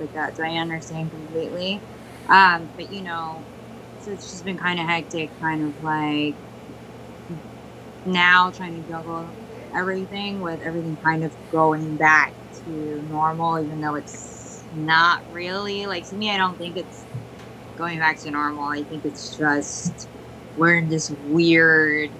like 0.00 0.12
that. 0.12 0.36
So 0.36 0.42
I 0.44 0.56
understand 0.56 1.10
completely. 1.10 1.80
Um, 2.28 2.70
but 2.76 2.90
you 2.90 3.02
know, 3.02 3.44
so 4.00 4.12
it's 4.12 4.30
just 4.30 4.44
been 4.44 4.58
kind 4.58 4.80
of 4.80 4.86
hectic, 4.86 5.30
kind 5.40 5.62
of 5.62 5.82
like 5.82 6.36
now 8.04 8.50
trying 8.50 8.82
to 8.82 8.88
juggle 8.88 9.32
everything 9.74 10.40
with 10.40 10.60
everything 10.62 10.96
kind 10.96 11.24
of 11.24 11.34
going 11.50 11.96
back 11.96 12.34
to 12.64 13.02
normal, 13.08 13.62
even 13.64 13.80
though 13.80 13.94
it's 13.94 14.64
not 14.72 15.22
really. 15.32 15.86
Like 15.86 16.06
to 16.08 16.14
me, 16.14 16.30
I 16.30 16.36
don't 16.38 16.56
think 16.58 16.76
it's 16.76 17.04
going 17.76 17.98
back 17.98 18.18
to 18.20 18.30
normal. 18.30 18.64
I 18.64 18.82
think 18.84 19.04
it's 19.04 19.36
just 19.36 20.08
we're 20.56 20.76
in 20.76 20.88
this 20.88 21.10
weird 21.10 22.10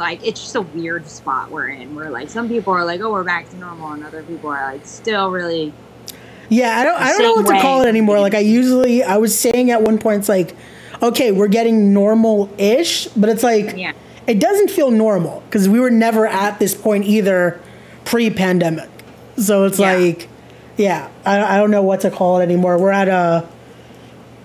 like 0.00 0.26
it's 0.26 0.40
just 0.40 0.56
a 0.56 0.62
weird 0.62 1.06
spot 1.06 1.50
we're 1.50 1.68
in 1.68 1.94
where 1.94 2.10
like 2.10 2.28
some 2.28 2.48
people 2.48 2.72
are 2.72 2.84
like 2.84 3.00
oh 3.00 3.12
we're 3.12 3.22
back 3.22 3.48
to 3.48 3.56
normal 3.56 3.92
and 3.92 4.02
other 4.04 4.22
people 4.24 4.50
are 4.50 4.72
like 4.72 4.84
still 4.84 5.30
really 5.30 5.72
yeah 6.48 6.78
i 6.78 6.84
don't 6.84 7.00
i 7.00 7.10
don't 7.12 7.22
know 7.22 7.34
what 7.34 7.54
to 7.54 7.60
call 7.60 7.82
it 7.82 7.86
anymore. 7.86 8.18
Like 8.18 8.34
i 8.34 8.40
usually 8.40 9.04
i 9.04 9.16
was 9.18 9.38
saying 9.38 9.70
at 9.70 9.82
one 9.82 9.98
point 9.98 10.20
it's 10.20 10.28
like 10.28 10.56
okay 11.02 11.30
we're 11.30 11.48
getting 11.48 11.92
normal-ish 11.92 13.06
but 13.08 13.28
it's 13.28 13.42
like 13.44 13.76
yeah. 13.76 13.92
it 14.26 14.40
doesn't 14.40 14.70
feel 14.70 14.90
normal 14.90 15.42
because 15.46 15.68
we 15.68 15.78
were 15.78 15.90
never 15.90 16.26
at 16.26 16.58
this 16.58 16.74
point 16.74 17.04
either 17.04 17.60
pre-pandemic. 18.04 18.88
So 19.36 19.64
it's 19.64 19.78
Yeah. 19.78 19.94
like 19.94 20.28
yeah 20.76 21.08
I, 21.24 21.54
I 21.54 21.58
don't 21.58 21.70
know 21.70 21.82
what 21.82 22.00
to 22.00 22.10
call 22.10 22.40
it 22.40 22.42
anymore. 22.42 22.78
We're 22.78 22.90
at 22.90 23.08
a 23.08 23.46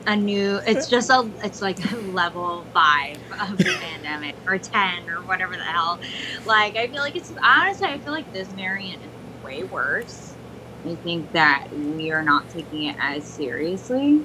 a 0.08 0.16
new 0.16 0.60
it's 0.68 0.88
just 0.90 1.10
a 1.10 1.32
it's 1.44 1.62
like 1.62 1.80
level 2.04 2.70
five 2.74 3.18
of 3.42 3.58
the 3.58 3.76
pandemic 3.82 4.36
or 4.48 4.60
10 4.60 5.10
or 5.10 5.26
whatever 5.26 5.54
the 5.54 5.64
hell. 5.64 6.00
Like 6.46 6.76
i 6.76 6.88
feel 6.88 7.02
like 7.02 7.16
it's 7.16 7.32
honestly 7.44 7.88
i 7.90 8.00
feel 8.00 8.14
like 8.14 8.32
this 8.32 8.52
variant 8.54 9.04
is 9.04 9.14
way 9.42 9.64
worse. 9.64 10.38
I 10.86 10.96
think 10.96 11.32
that 11.32 11.68
we 11.72 12.12
are 12.12 12.24
not 12.24 12.50
taking 12.50 12.84
it 12.84 12.96
as 13.00 13.28
seriously. 13.28 14.24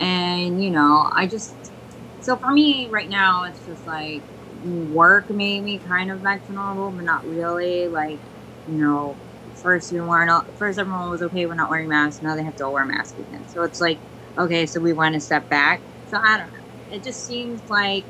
And 0.00 0.62
you 0.62 0.70
know 0.70 1.10
i 1.14 1.26
just 1.26 1.72
so 2.20 2.36
for 2.36 2.52
me 2.52 2.88
right 2.90 3.08
now 3.08 3.44
it's 3.44 3.64
just 3.64 3.86
like 3.86 4.24
work 4.62 5.30
made 5.30 5.62
me 5.62 5.78
kind 5.78 6.10
of 6.10 6.22
back 6.22 6.46
to 6.46 6.52
normal 6.52 6.90
but 6.92 7.04
not 7.04 7.26
really. 7.26 7.88
Like 7.88 8.22
you 8.66 8.74
know 8.78 9.18
first 9.54 9.92
we 9.92 10.00
weren't 10.00 10.30
all, 10.30 10.44
first 10.54 10.78
everyone 10.78 11.10
was 11.10 11.22
okay 11.22 11.46
with 11.46 11.56
not 11.56 11.70
wearing 11.70 11.88
masks. 11.88 12.22
Now 12.22 12.36
they 12.36 12.44
have 12.44 12.56
to 12.56 12.64
all 12.66 12.72
wear 12.72 12.84
masks 12.86 13.18
again. 13.18 13.46
So 13.48 13.62
it's 13.62 13.80
like 13.80 14.00
okay, 14.38 14.66
so 14.66 14.80
we 14.80 14.92
want 14.92 15.14
to 15.14 15.20
step 15.20 15.48
back. 15.48 15.80
So 16.10 16.18
I 16.18 16.38
don't 16.38 16.52
know. 16.52 16.58
It 16.92 17.02
just 17.02 17.26
seems 17.26 17.60
like 17.68 18.04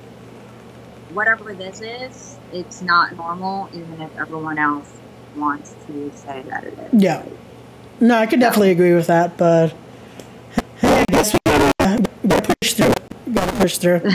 whatever 1.12 1.54
this 1.54 1.80
is, 1.80 2.36
it's 2.52 2.82
not 2.82 3.16
normal, 3.16 3.68
even 3.72 4.00
if 4.00 4.16
everyone 4.18 4.58
else 4.58 4.92
wants 5.36 5.74
to 5.86 6.10
say 6.14 6.42
that 6.48 6.64
it 6.64 6.78
is. 6.78 7.02
Yeah. 7.02 7.24
No, 8.00 8.16
I 8.16 8.26
could 8.26 8.40
definitely 8.40 8.72
agree 8.72 8.94
with 8.94 9.06
that, 9.06 9.36
but 9.36 9.74
I 10.82 11.04
guess 11.08 11.32
we 11.32 11.38
gotta, 11.78 12.10
gotta 12.26 12.54
push 12.60 12.74
through. 12.74 12.92
Gotta 13.32 13.52
push 13.60 13.78
through. 13.78 14.02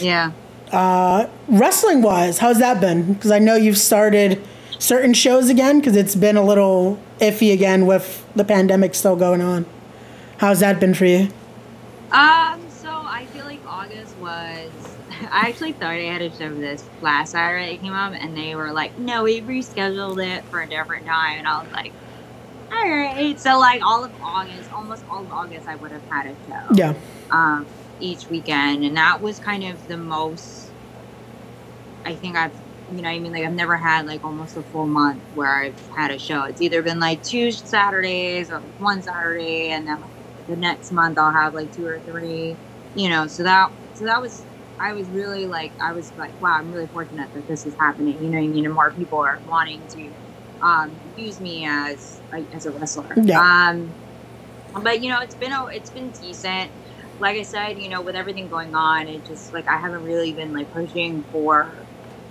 Yeah. 0.00 0.32
Uh, 0.72 1.26
wrestling 1.48 2.02
wise, 2.02 2.38
how's 2.38 2.58
that 2.58 2.82
been? 2.82 3.14
Because 3.14 3.30
I 3.30 3.38
know 3.38 3.54
you've 3.54 3.78
started 3.78 4.42
certain 4.78 5.14
shows 5.14 5.48
again 5.48 5.80
because 5.80 5.96
it's 5.96 6.14
been 6.14 6.36
a 6.36 6.44
little 6.44 7.00
iffy 7.18 7.52
again 7.52 7.86
with 7.86 8.26
the 8.36 8.44
pandemic 8.44 8.94
still 8.94 9.16
going 9.16 9.40
on. 9.40 9.64
How's 10.38 10.60
that 10.60 10.80
been 10.80 10.94
for 10.94 11.06
you? 11.06 11.28
Um, 12.10 12.68
so 12.70 12.88
I 12.90 13.28
feel 13.32 13.44
like 13.44 13.62
August 13.66 14.16
was. 14.16 14.98
I 15.10 15.48
actually 15.48 15.72
thought 15.74 15.90
I 15.92 16.02
had 16.04 16.22
a 16.22 16.30
show 16.30 16.54
this 16.54 16.90
last 17.00 17.32
Saturday 17.32 17.74
it 17.74 17.78
came 17.80 17.92
up, 17.92 18.12
and 18.18 18.36
they 18.36 18.54
were 18.54 18.72
like, 18.72 18.96
"No, 18.96 19.24
we 19.24 19.42
rescheduled 19.42 20.24
it 20.24 20.46
for 20.50 20.60
a 20.62 20.68
different 20.68 21.06
time," 21.06 21.38
and 21.38 21.48
I 21.48 21.60
was 21.62 21.70
like, 21.72 21.94
"All 22.72 22.88
right." 22.90 23.38
So 23.40 23.58
like 23.58 23.82
all 23.84 24.04
of 24.04 24.14
August, 24.22 24.70
almost 24.72 25.04
all 25.10 25.24
of 25.24 25.32
August, 25.32 25.68
I 25.68 25.76
would 25.76 25.92
have 25.92 26.04
had 26.10 26.26
a 26.26 26.36
show. 26.48 26.74
Yeah. 26.74 26.94
um, 27.30 27.66
each 27.98 28.28
weekend, 28.28 28.84
and 28.84 28.96
that 28.96 29.20
was 29.22 29.38
kind 29.40 29.64
of 29.64 29.86
the 29.88 29.96
most. 29.98 30.74
I 32.04 32.14
think 32.16 32.36
I've, 32.36 32.54
you 32.88 33.02
know, 33.02 33.08
I 33.08 33.18
mean, 33.18 33.32
like 33.32 33.44
I've 33.44 33.52
never 33.52 33.76
had 33.76 34.06
like 34.06 34.22
almost 34.24 34.56
a 34.56 34.62
full 34.62 34.86
month 34.86 35.24
where 35.32 35.54
I've 35.56 35.80
had 35.94 36.10
a 36.12 36.18
show. 36.18 36.44
It's 36.44 36.60
either 36.60 36.82
been 36.82 37.00
like 37.00 37.22
two 37.22 37.50
Saturdays 37.52 38.50
or 38.50 38.60
one 38.78 39.02
Saturday, 39.02 39.70
and 39.70 39.86
then 39.86 40.04
the 40.46 40.56
next 40.56 40.92
month 40.92 41.18
I'll 41.18 41.32
have 41.32 41.54
like 41.54 41.72
two 41.72 41.86
or 41.86 41.98
three, 42.00 42.56
you 42.94 43.08
know. 43.08 43.26
So 43.26 43.42
that, 43.42 43.70
so 43.94 44.04
that 44.04 44.20
was, 44.20 44.44
I 44.78 44.92
was 44.92 45.06
really 45.08 45.46
like, 45.46 45.72
I 45.80 45.92
was 45.92 46.12
like, 46.16 46.40
wow, 46.40 46.58
I'm 46.58 46.72
really 46.72 46.86
fortunate 46.86 47.32
that 47.34 47.46
this 47.48 47.66
is 47.66 47.74
happening. 47.74 48.14
You 48.22 48.30
know, 48.30 48.38
what 48.38 48.44
I 48.44 48.48
mean, 48.48 48.64
and 48.64 48.74
more 48.74 48.90
people 48.90 49.18
are 49.18 49.38
wanting 49.48 49.82
to 49.88 50.10
um, 50.64 50.92
use 51.16 51.40
me 51.40 51.66
as 51.66 52.20
like, 52.32 52.44
as 52.54 52.66
a 52.66 52.70
wrestler. 52.70 53.14
Yeah. 53.22 53.40
Um, 53.40 53.92
but 54.82 55.02
you 55.02 55.10
know, 55.10 55.20
it's 55.20 55.34
been 55.34 55.52
a, 55.52 55.66
it's 55.66 55.90
been 55.90 56.10
decent 56.10 56.70
like 57.18 57.38
I 57.38 57.42
said, 57.42 57.78
you 57.78 57.88
know, 57.88 58.00
with 58.00 58.14
everything 58.14 58.48
going 58.48 58.74
on, 58.74 59.08
it 59.08 59.24
just 59.26 59.52
like 59.54 59.68
I 59.68 59.76
haven't 59.76 60.04
really 60.04 60.32
been 60.32 60.52
like 60.52 60.72
pushing 60.72 61.22
for 61.24 61.70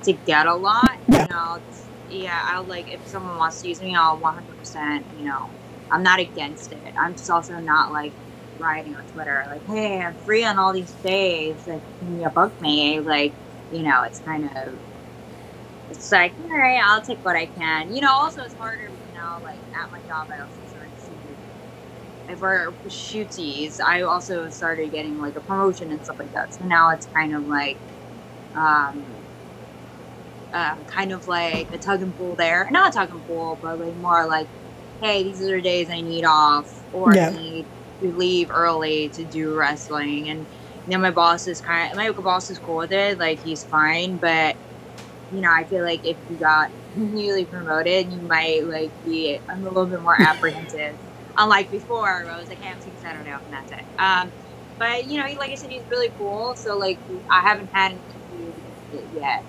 to 0.04 0.14
get 0.14 0.46
a 0.46 0.54
lot. 0.54 0.98
Yeah. 1.08 1.22
You 1.22 1.28
know, 1.30 1.62
yeah, 2.10 2.42
I'll 2.46 2.64
like 2.64 2.92
if 2.92 3.06
someone 3.08 3.38
wants 3.38 3.62
to 3.62 3.70
use 3.70 3.82
me, 3.82 3.96
I'll 3.96 4.20
100%. 4.20 5.04
You 5.20 5.26
know, 5.26 5.50
I'm 5.92 6.04
not 6.04 6.20
against 6.20 6.72
it. 6.72 6.94
I'm 6.98 7.16
just 7.16 7.30
also 7.30 7.56
not 7.60 7.92
like 7.92 8.16
writing 8.58 8.96
on 8.96 9.06
Twitter 9.06 9.46
like, 9.52 9.64
hey, 9.68 10.02
I'm 10.02 10.16
free 10.18 10.46
on 10.46 10.58
all 10.60 10.74
these 10.74 10.94
days. 10.96 11.68
Like, 11.68 11.84
can 12.00 12.20
you 12.20 12.30
book 12.30 12.60
me? 12.62 13.00
Like, 13.02 13.38
you 13.70 13.84
know, 13.84 14.04
it's 14.04 14.20
kind 14.20 14.46
of. 14.46 14.82
It's 15.90 16.12
like, 16.12 16.36
all 16.40 16.48
right, 16.60 16.82
I'll 16.84 17.04
take 17.04 17.20
what 17.24 17.36
I 17.36 17.48
can. 17.48 17.92
You 17.94 18.02
know, 18.02 18.12
also 18.12 18.42
it's 18.44 18.56
harder 18.56 18.90
you 18.90 19.12
now, 19.14 19.40
like 19.44 19.64
at 19.74 19.92
my 19.92 20.00
job, 20.02 20.28
I 20.32 20.42
also 20.44 20.64
started 20.66 20.98
to 21.08 21.38
for 22.38 22.76
shooties, 22.88 23.80
I 23.86 24.02
also 24.02 24.50
started 24.50 24.92
getting 24.92 25.20
like 25.20 25.36
a 25.36 25.42
promotion 25.42 25.92
and 25.92 26.04
stuff 26.04 26.18
like 26.20 26.34
that. 26.34 26.54
So 26.54 26.66
now 26.66 26.92
it's 26.92 27.08
kind 27.08 27.36
of 27.36 27.46
like, 27.46 27.82
um, 28.56 29.26
uh, 30.54 30.84
kind 30.86 31.12
of 31.12 31.28
like 31.28 31.70
a 31.74 31.78
tug 31.78 32.02
and 32.02 32.16
pull 32.16 32.36
there. 32.36 32.68
Not 32.72 32.96
a 32.96 33.00
tug 33.00 33.12
and 33.12 33.26
pull, 33.26 33.60
but 33.62 33.80
like 33.80 33.96
more 33.96 34.28
like, 34.28 34.50
hey, 35.02 35.24
these 35.24 35.42
are 35.42 35.56
the 35.56 35.62
days 35.62 35.90
I 35.90 36.02
need 36.02 36.26
off 36.26 36.84
or 36.92 37.14
Yeah. 37.14 37.28
I 37.30 37.32
need 37.32 37.68
to 38.02 38.16
leave 38.16 38.50
early 38.52 39.10
to 39.10 39.26
do 39.26 39.54
wrestling. 39.54 40.30
And 40.30 40.48
then 40.88 41.02
my 41.02 41.12
boss 41.12 41.48
is 41.48 41.62
kind 41.62 41.92
of, 41.92 41.98
my 41.98 42.12
boss 42.12 42.50
is 42.50 42.60
cool 42.60 42.78
with 42.78 42.92
it. 42.92 43.20
Like 43.20 43.40
he's 43.40 43.64
fine, 43.64 44.18
but 44.18 44.58
you 45.32 45.42
know, 45.42 45.52
I 45.52 45.66
feel 45.66 45.84
like 45.84 46.02
if 46.06 46.18
you 46.28 46.38
got 46.38 46.72
newly 46.96 47.46
promoted, 47.46 48.12
you 48.12 48.22
might 48.22 48.66
like 48.66 48.94
be 49.04 49.40
a 49.50 49.58
little 49.58 49.86
bit 49.88 50.02
more 50.02 50.18
apprehensive 50.22 50.98
unlike 51.38 51.70
before 51.70 52.04
where 52.04 52.30
I 52.32 52.40
was 52.40 52.50
like, 52.50 52.60
hey, 52.60 52.72
I'm 52.72 52.80
taking 52.80 52.98
Saturday 52.98 53.32
off 53.32 53.44
and 53.46 53.54
that's 53.54 53.72
it. 53.72 53.86
Um, 54.00 54.34
but 54.80 55.06
you 55.06 55.20
know, 55.20 55.26
like 55.40 55.52
I 55.52 55.56
said, 55.56 55.70
he's 55.72 55.86
really 55.90 56.12
cool. 56.18 56.56
So 56.56 56.78
like, 56.78 57.02
I 57.30 57.42
haven't 57.42 57.70
had 57.74 57.94
an 57.94 58.02
it 58.92 59.10
yet. 59.14 59.46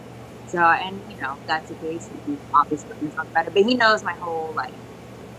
So 0.47 0.59
and 0.59 1.03
you 1.07 1.17
know, 1.21 1.39
that's 1.47 1.69
the 1.69 1.77
case. 1.77 2.11
He 2.27 2.39
obviously 2.55 2.97
can 2.99 3.11
talk 3.11 3.27
about 3.31 3.49
it, 3.49 3.55
but 3.55 3.65
he 3.65 3.75
knows 3.77 4.03
my 4.05 4.15
whole 4.15 4.55
like, 4.55 4.81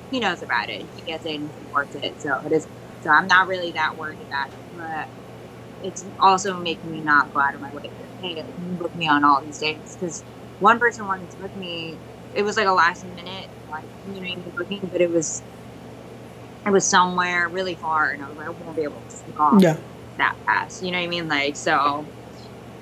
he 0.09 0.19
knows 0.19 0.41
about 0.41 0.69
it. 0.69 0.89
He 0.95 1.01
gets 1.03 1.25
it 1.25 1.35
and 1.35 1.53
supports 1.53 1.95
it. 1.95 2.21
So 2.21 2.29
it 2.45 2.51
is. 2.53 2.67
So 3.01 3.09
I'm 3.11 3.27
not 3.27 3.47
really 3.47 3.73
that 3.73 3.97
worried 3.97 4.21
about 4.21 4.49
it, 4.51 4.63
but 4.71 5.09
it's 5.81 6.05
also 6.19 6.57
making 6.59 6.91
me 6.91 7.01
not 7.01 7.33
go 7.33 7.39
out 7.39 7.55
of 7.55 7.61
my 7.61 7.71
way. 7.73 7.83
to, 7.99 8.05
Hey, 8.21 8.43
book 8.57 8.95
me 8.95 9.07
on 9.07 9.23
all 9.23 9.43
these 9.43 9.59
days? 9.59 9.95
Because 9.99 10.25
one 10.59 10.79
person 10.79 11.07
wanted 11.07 11.31
to 11.31 11.37
book 11.39 11.55
me. 11.55 12.01
It 12.33 12.43
was 12.43 12.57
like 12.57 12.67
a 12.67 12.71
last 12.73 13.03
minute, 13.03 13.49
like 13.69 13.89
you 14.05 14.21
know, 14.21 14.51
booking, 14.55 14.89
but 14.91 15.01
it 15.01 15.11
was 15.11 15.43
it 16.65 16.71
was 16.71 16.87
somewhere 16.89 17.47
really 17.49 17.75
far, 17.75 18.11
and 18.11 18.23
I 18.23 18.27
was 18.27 18.37
like, 18.37 18.47
I 18.47 18.51
won't 18.51 18.75
be 18.75 18.83
able 18.83 19.01
to 19.01 19.09
sneak 19.09 19.39
off 19.39 19.61
Yeah. 19.61 19.77
that 20.17 20.35
fast. 20.45 20.81
You 20.81 20.91
know 20.91 20.97
what 20.99 21.05
I 21.05 21.07
mean? 21.07 21.27
Like 21.27 21.55
so. 21.55 22.11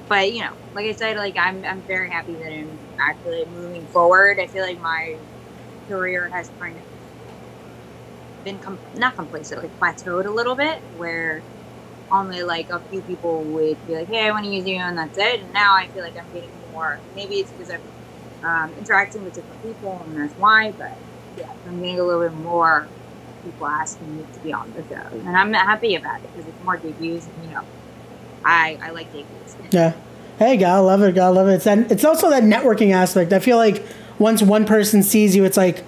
But 0.10 0.34
you 0.34 0.42
know, 0.42 0.54
like 0.74 0.88
I 0.88 0.94
said, 0.94 1.18
like 1.18 1.36
I'm 1.38 1.66
I'm 1.66 1.84
very 1.84 2.10
happy 2.12 2.36
that 2.38 2.52
I'm 2.54 2.82
actually 3.10 3.46
moving 3.48 3.88
forward. 3.88 4.40
I 4.40 4.48
feel 4.48 4.64
like 4.64 4.80
my 4.80 5.20
career 5.88 6.30
has 6.34 6.52
kind 6.60 6.78
of 6.80 6.86
been 8.46 8.60
com- 8.60 8.80
not 8.94 9.16
complacent, 9.18 9.62
like 9.62 9.78
plateaued 9.80 10.26
a 10.26 10.30
little 10.30 10.56
bit, 10.56 10.80
where 10.96 11.42
only 12.12 12.44
like 12.44 12.70
a 12.70 12.80
few 12.90 13.02
people 13.02 13.44
would 13.44 13.86
be 13.88 13.96
like, 13.96 14.08
"Hey, 14.08 14.28
I 14.28 14.32
want 14.32 14.46
to 14.46 14.52
use 14.52 14.66
you," 14.66 14.78
and 14.78 14.98
that's 14.98 15.18
it. 15.18 15.42
And 15.42 15.52
now 15.52 15.76
I 15.76 15.88
feel 15.88 16.04
like 16.04 16.16
I'm 16.18 16.32
getting 16.32 16.52
more. 16.72 17.00
Maybe 17.16 17.36
it's 17.36 17.52
because 17.52 17.72
I'm 17.72 17.82
um, 18.50 18.74
interacting 18.78 19.26
with 19.26 19.34
different 19.34 19.62
people, 19.62 20.02
and 20.06 20.18
that's 20.18 20.34
why. 20.38 20.72
But 20.72 20.98
yeah, 21.38 21.50
I'm 21.68 21.82
getting 21.82 22.00
a 22.00 22.04
little 22.04 22.22
bit 22.22 22.38
more 22.38 22.88
people 23.44 23.68
asking 23.68 24.16
me 24.18 24.26
to 24.34 24.40
be 24.40 24.54
on 24.54 24.72
the 24.74 24.84
show, 24.84 25.20
and 25.28 25.36
I'm 25.36 25.52
happy 25.52 25.96
about 25.96 26.22
it 26.24 26.30
because 26.34 26.48
it's 26.48 26.64
more 26.64 26.78
debuts. 26.78 27.28
And, 27.28 27.50
you 27.50 27.56
know, 27.56 27.64
I 28.46 28.78
I 28.82 28.92
like 28.92 29.12
debuts. 29.12 29.58
Yeah. 29.72 29.94
Hey, 30.38 30.58
gotta 30.58 30.82
love 30.82 31.02
it. 31.02 31.16
Gotta 31.16 31.34
love 31.34 31.48
it. 31.48 31.56
It's 31.56 31.64
that, 31.64 31.92
it's 31.92 32.04
also 32.04 32.30
that 32.30 32.44
networking 32.44 32.92
aspect. 32.94 33.32
I 33.32 33.40
feel 33.40 33.58
like 33.58 33.84
once 34.20 34.42
one 34.42 34.66
person 34.66 35.02
sees 35.02 35.34
you, 35.36 35.46
it's 35.46 35.56
like, 35.58 35.84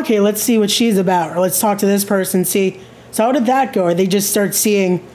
okay, 0.00 0.20
let's 0.20 0.42
see 0.42 0.58
what 0.58 0.70
she's 0.70 0.98
about, 0.98 1.36
or 1.36 1.40
let's 1.40 1.60
talk 1.60 1.78
to 1.78 1.86
this 1.86 2.04
person. 2.04 2.44
See, 2.44 2.80
so 3.10 3.24
how 3.24 3.32
did 3.32 3.46
that 3.46 3.72
go? 3.72 3.84
Or 3.84 3.94
they 3.94 4.06
just 4.06 4.30
start 4.30 4.54
seeing. 4.54 5.06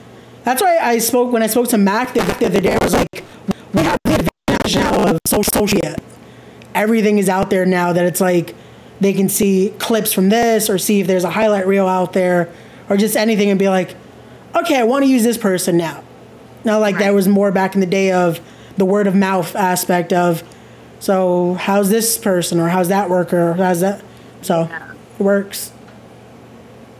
That's 0.44 0.62
why 0.62 0.78
I 0.78 0.98
spoke 0.98 1.32
when 1.32 1.42
I 1.42 1.46
spoke 1.46 1.68
to 1.68 1.78
Mac 1.78 2.14
the, 2.14 2.20
the 2.20 2.46
other 2.46 2.60
day. 2.60 2.76
I 2.80 2.84
was 2.84 2.94
like, 2.94 3.24
we 3.74 3.82
have 3.82 3.98
the 4.04 4.14
advantage 4.48 4.76
now 4.76 5.10
of 5.10 5.18
social 5.26 5.66
media. 5.66 5.96
Everything 6.74 7.18
is 7.18 7.28
out 7.28 7.50
there 7.50 7.66
now 7.66 7.92
that 7.92 8.06
it's 8.06 8.20
like 8.20 8.54
they 9.00 9.12
can 9.12 9.28
see 9.28 9.72
clips 9.78 10.12
from 10.12 10.28
this 10.28 10.70
or 10.70 10.78
see 10.78 11.00
if 11.00 11.06
there's 11.06 11.24
a 11.24 11.30
highlight 11.30 11.66
reel 11.66 11.86
out 11.86 12.12
there 12.12 12.52
or 12.88 12.96
just 12.96 13.16
anything 13.16 13.50
and 13.50 13.58
be 13.58 13.68
like, 13.68 13.94
okay, 14.56 14.76
I 14.76 14.84
want 14.84 15.04
to 15.04 15.10
use 15.10 15.22
this 15.22 15.38
person 15.38 15.76
now. 15.76 16.02
Not 16.64 16.78
like 16.78 16.96
right. 16.96 17.04
that 17.04 17.14
was 17.14 17.28
more 17.28 17.52
back 17.52 17.74
in 17.74 17.80
the 17.80 17.86
day 17.86 18.12
of 18.12 18.40
the 18.76 18.84
word 18.84 19.06
of 19.06 19.14
mouth 19.14 19.54
aspect 19.54 20.12
of, 20.12 20.42
so 21.00 21.54
how's 21.54 21.90
this 21.90 22.18
person 22.18 22.58
or 22.58 22.68
how's 22.68 22.88
that 22.88 23.08
worker 23.10 23.50
or 23.50 23.54
how's 23.54 23.80
that? 23.80 24.02
So 24.42 24.62
yeah. 24.62 24.92
it 24.92 25.22
works. 25.22 25.72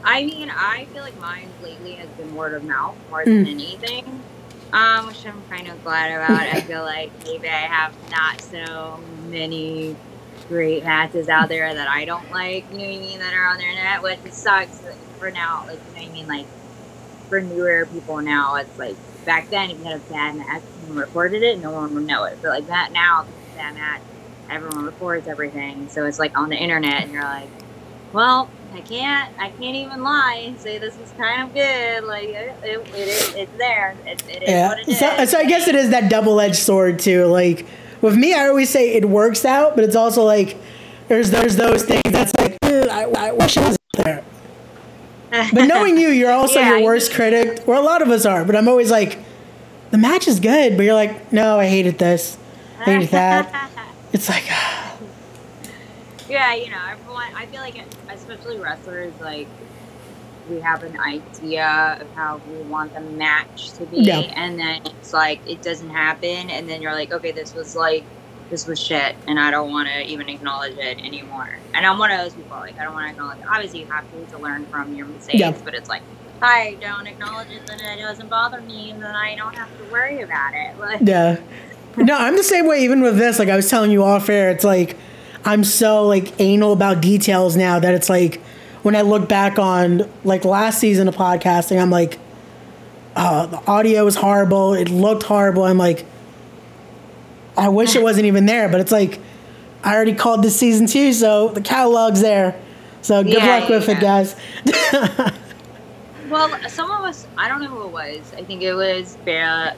I 0.05 0.25
mean, 0.25 0.51
I 0.51 0.87
feel 0.87 1.03
like 1.03 1.19
mine 1.21 1.49
lately 1.63 1.95
has 1.95 2.09
been 2.11 2.35
word 2.35 2.55
of 2.55 2.65
mouth 2.65 2.97
more 3.11 3.25
than 3.25 3.45
mm. 3.45 3.51
anything, 3.51 4.23
um, 4.73 5.07
which 5.07 5.27
I'm 5.27 5.43
kind 5.51 5.69
of 5.69 5.83
glad 5.85 6.13
about. 6.13 6.41
I 6.41 6.61
feel 6.63 6.83
like 6.95 7.13
maybe 7.25 7.49
I 7.49 7.67
have 7.67 7.95
not 8.11 8.41
so 8.41 9.01
many 9.29 9.97
great 10.49 10.83
matches 10.85 11.29
out 11.29 11.49
there 11.49 11.75
that 11.75 11.89
I 11.89 12.05
don't 12.05 12.31
like, 12.31 12.65
you 12.73 12.79
know 12.79 12.85
what 12.85 12.95
I 12.95 12.99
mean, 12.99 13.19
that 13.19 13.35
are 13.35 13.49
on 13.49 13.59
the 13.59 13.65
internet, 13.65 14.03
which 14.03 14.19
sucks 14.33 14.81
for 15.19 15.31
now. 15.31 15.65
Like, 15.67 15.79
you 15.79 15.95
know 15.95 16.01
what 16.01 16.09
I 16.09 16.13
mean? 16.13 16.27
Like, 16.27 16.47
for 17.29 17.41
newer 17.41 17.87
people 17.87 18.23
now, 18.23 18.55
it's 18.55 18.79
like 18.79 18.97
back 19.27 19.51
then, 19.51 19.71
if 19.71 19.79
you 19.79 19.85
had 19.85 19.97
a 19.97 20.11
bad 20.11 20.37
match 20.37 20.63
and 20.87 20.97
reported 20.97 21.43
it, 21.43 21.59
no 21.59 21.71
one 21.71 21.95
would 21.95 22.07
know 22.07 22.25
it. 22.25 22.39
But 22.41 22.49
like 22.49 22.67
that 22.69 22.93
now, 22.93 23.27
bad 23.55 23.75
match, 23.75 24.01
everyone 24.51 24.85
records 24.85 25.27
everything. 25.29 25.89
So 25.89 26.07
it's 26.07 26.19
like 26.19 26.37
on 26.37 26.49
the 26.49 26.57
internet, 26.57 27.03
and 27.03 27.13
you're 27.13 27.25
like, 27.25 27.49
well, 28.13 28.51
I 28.75 28.81
can't, 28.81 29.33
I 29.39 29.51
can't 29.51 29.77
even 29.77 30.03
lie 30.03 30.43
and 30.47 30.61
say 30.61 30.79
this 30.79 30.97
is 30.99 31.13
kind 31.13 31.43
of 31.43 31.55
good. 31.55 32.05
Like 32.05 32.29
it, 32.29 32.57
it, 32.63 32.89
it 32.89 33.09
is, 33.09 33.35
it's 33.35 33.59
there. 33.59 33.97
It, 34.07 34.23
it 34.29 34.43
is 34.43 34.49
yeah. 35.01 35.17
so, 35.17 35.25
so 35.25 35.39
I 35.39 35.45
guess 35.45 35.69
it 35.69 35.75
is 35.75 35.91
that 35.91 36.11
double 36.11 36.41
edged 36.41 36.57
sword 36.57 36.99
too. 36.99 37.25
Like 37.27 37.67
with 38.01 38.17
me, 38.17 38.35
I 38.35 38.49
always 38.49 38.71
say 38.71 38.95
it 38.95 39.05
works 39.05 39.45
out, 39.45 39.75
but 39.75 39.85
it's 39.85 39.97
also 39.97 40.23
like 40.23 40.57
there's 41.09 41.31
there's 41.31 41.57
those 41.57 41.85
things 41.85 42.03
that's 42.13 42.35
like 42.39 42.59
I, 42.63 43.05
I 43.05 43.33
wish 43.33 43.57
I 43.57 43.69
was 43.69 43.77
there. 43.95 44.25
but 45.31 45.67
knowing 45.67 45.99
you, 45.99 46.09
you're 46.09 46.33
also 46.33 46.61
yeah, 46.61 46.77
your 46.77 46.85
worst 46.85 47.13
critic. 47.13 47.67
or 47.67 47.75
a 47.75 47.81
lot 47.81 48.03
of 48.03 48.09
us 48.09 48.27
are, 48.27 48.45
but 48.45 48.57
I'm 48.57 48.69
always 48.69 48.91
like, 48.91 49.19
the 49.91 49.99
match 49.99 50.29
is 50.29 50.41
good, 50.41 50.77
but 50.77 50.83
you're 50.83 50.95
like, 50.95 51.33
no, 51.33 51.59
I 51.59 51.67
hated 51.67 51.99
this, 51.99 52.37
I 52.81 52.85
hated 52.85 53.09
that. 53.11 53.71
it's 54.13 54.29
like. 54.29 54.45
Uh, 54.51 54.97
yeah, 56.29 56.55
you 56.55 56.71
know, 56.71 56.81
everyone. 56.89 57.29
I 57.35 57.47
feel 57.47 57.61
like, 57.61 57.83
especially 58.11 58.59
wrestlers, 58.59 59.13
like 59.21 59.49
we 60.49 60.61
have 60.61 60.83
an 60.83 60.99
idea 61.01 61.99
of 62.01 62.11
how 62.15 62.41
we 62.49 62.59
want 62.63 62.95
the 62.95 63.01
match 63.01 63.73
to 63.73 63.87
be, 63.87 63.99
yeah. 63.99 64.21
and 64.37 64.59
then 64.59 64.83
it's 64.87 65.13
like 65.13 65.41
it 65.47 65.63
doesn't 65.63 65.91
happen, 65.91 66.51
and 66.51 66.69
then 66.69 66.83
you're 66.83 66.93
like, 66.93 67.13
okay, 67.13 67.33
this 67.33 67.55
was 67.55 67.75
like 67.77 68.05
this 68.51 68.67
was 68.67 68.79
shit, 68.79 69.17
and 69.27 69.39
I 69.39 69.51
don't 69.51 69.71
want 69.71 69.89
to 69.89 70.05
even 70.07 70.29
acknowledge 70.29 70.77
it 70.77 70.99
anymore. 70.99 71.59
And 71.75 71.85
I'm 71.85 71.99
one 71.99 72.11
of 72.11 72.19
those 72.19 72.35
people, 72.35 72.57
like 72.59 72.79
I 72.79 72.85
don't 72.85 72.95
want 72.95 73.07
to 73.07 73.13
acknowledge. 73.13 73.39
It. 73.39 73.47
Obviously, 73.51 73.81
you 73.81 73.87
have 73.87 74.11
to 74.13 74.27
to 74.33 74.39
learn 74.39 74.67
from 74.67 74.95
your 74.95 75.07
mistakes, 75.07 75.39
yeah. 75.39 75.59
but 75.65 75.75
it's 75.75 75.89
like 75.89 76.03
I 76.41 76.77
don't 76.81 77.07
acknowledge 77.07 77.49
it, 77.51 77.67
then 77.67 77.81
it 77.81 78.01
doesn't 78.01 78.29
bother 78.29 78.61
me, 78.61 78.91
and 78.91 79.03
then 79.03 79.15
I 79.15 79.35
don't 79.35 79.55
have 79.55 79.69
to 79.79 79.93
worry 79.93 80.23
about 80.23 80.55
it. 80.55 80.77
Like, 80.79 81.01
yeah. 81.05 81.41
No, 82.05 82.17
I'm 82.17 82.37
the 82.37 82.45
same 82.45 82.67
way. 82.67 82.85
Even 82.85 83.01
with 83.01 83.17
this, 83.17 83.39
like 83.39 83.49
I 83.49 83.57
was 83.57 83.69
telling 83.69 83.91
you 83.91 84.05
off 84.05 84.29
air, 84.29 84.51
it's 84.51 84.65
like 84.65 84.97
I'm 85.45 85.65
so 85.65 86.07
like 86.07 86.39
anal 86.41 86.73
about 86.73 87.01
details 87.01 87.57
now 87.57 87.79
that 87.79 87.95
it's 87.95 88.09
like 88.09 88.41
when 88.83 88.95
I 88.97 89.03
look 89.03 89.29
back 89.29 89.59
on 89.59 90.09
like 90.25 90.45
last 90.45 90.79
season 90.79 91.09
of 91.09 91.17
podcasting, 91.17 91.81
I'm 91.81 91.91
like, 91.91 92.19
oh, 93.17 93.47
the 93.47 93.71
audio 93.71 94.05
was 94.05 94.17
horrible. 94.17 94.75
It 94.75 94.89
looked 94.89 95.25
horrible. 95.25 95.65
I'm 95.65 95.79
like, 95.79 96.07
I 97.57 97.69
wish 97.69 97.97
it 97.97 98.03
wasn't 98.03 98.27
even 98.27 98.47
there, 98.47 98.69
but 98.69 98.81
it's 98.81 98.93
like, 98.93 99.19
I 99.83 99.95
already 99.95 100.15
called 100.15 100.43
this 100.43 100.59
season 100.59 100.87
two, 100.87 101.13
so 101.13 101.49
the 101.49 101.61
catalog's 101.61 102.21
there. 102.21 102.61
So 103.03 103.23
good 103.23 103.35
yeah, 103.35 103.59
luck 103.59 103.69
with 103.69 103.89
yeah. 103.89 103.97
it, 103.97 104.01
guys. 104.01 104.37
well, 106.29 106.69
some 106.69 106.91
of 106.91 107.01
us, 107.05 107.27
I 107.37 107.49
don't 107.49 107.63
know 107.63 107.69
who 107.69 107.83
it 107.83 107.91
was. 107.91 108.33
I 108.37 108.45
think 108.45 108.63
it 108.63 108.75
was 108.75 109.17
ba- 109.25 109.77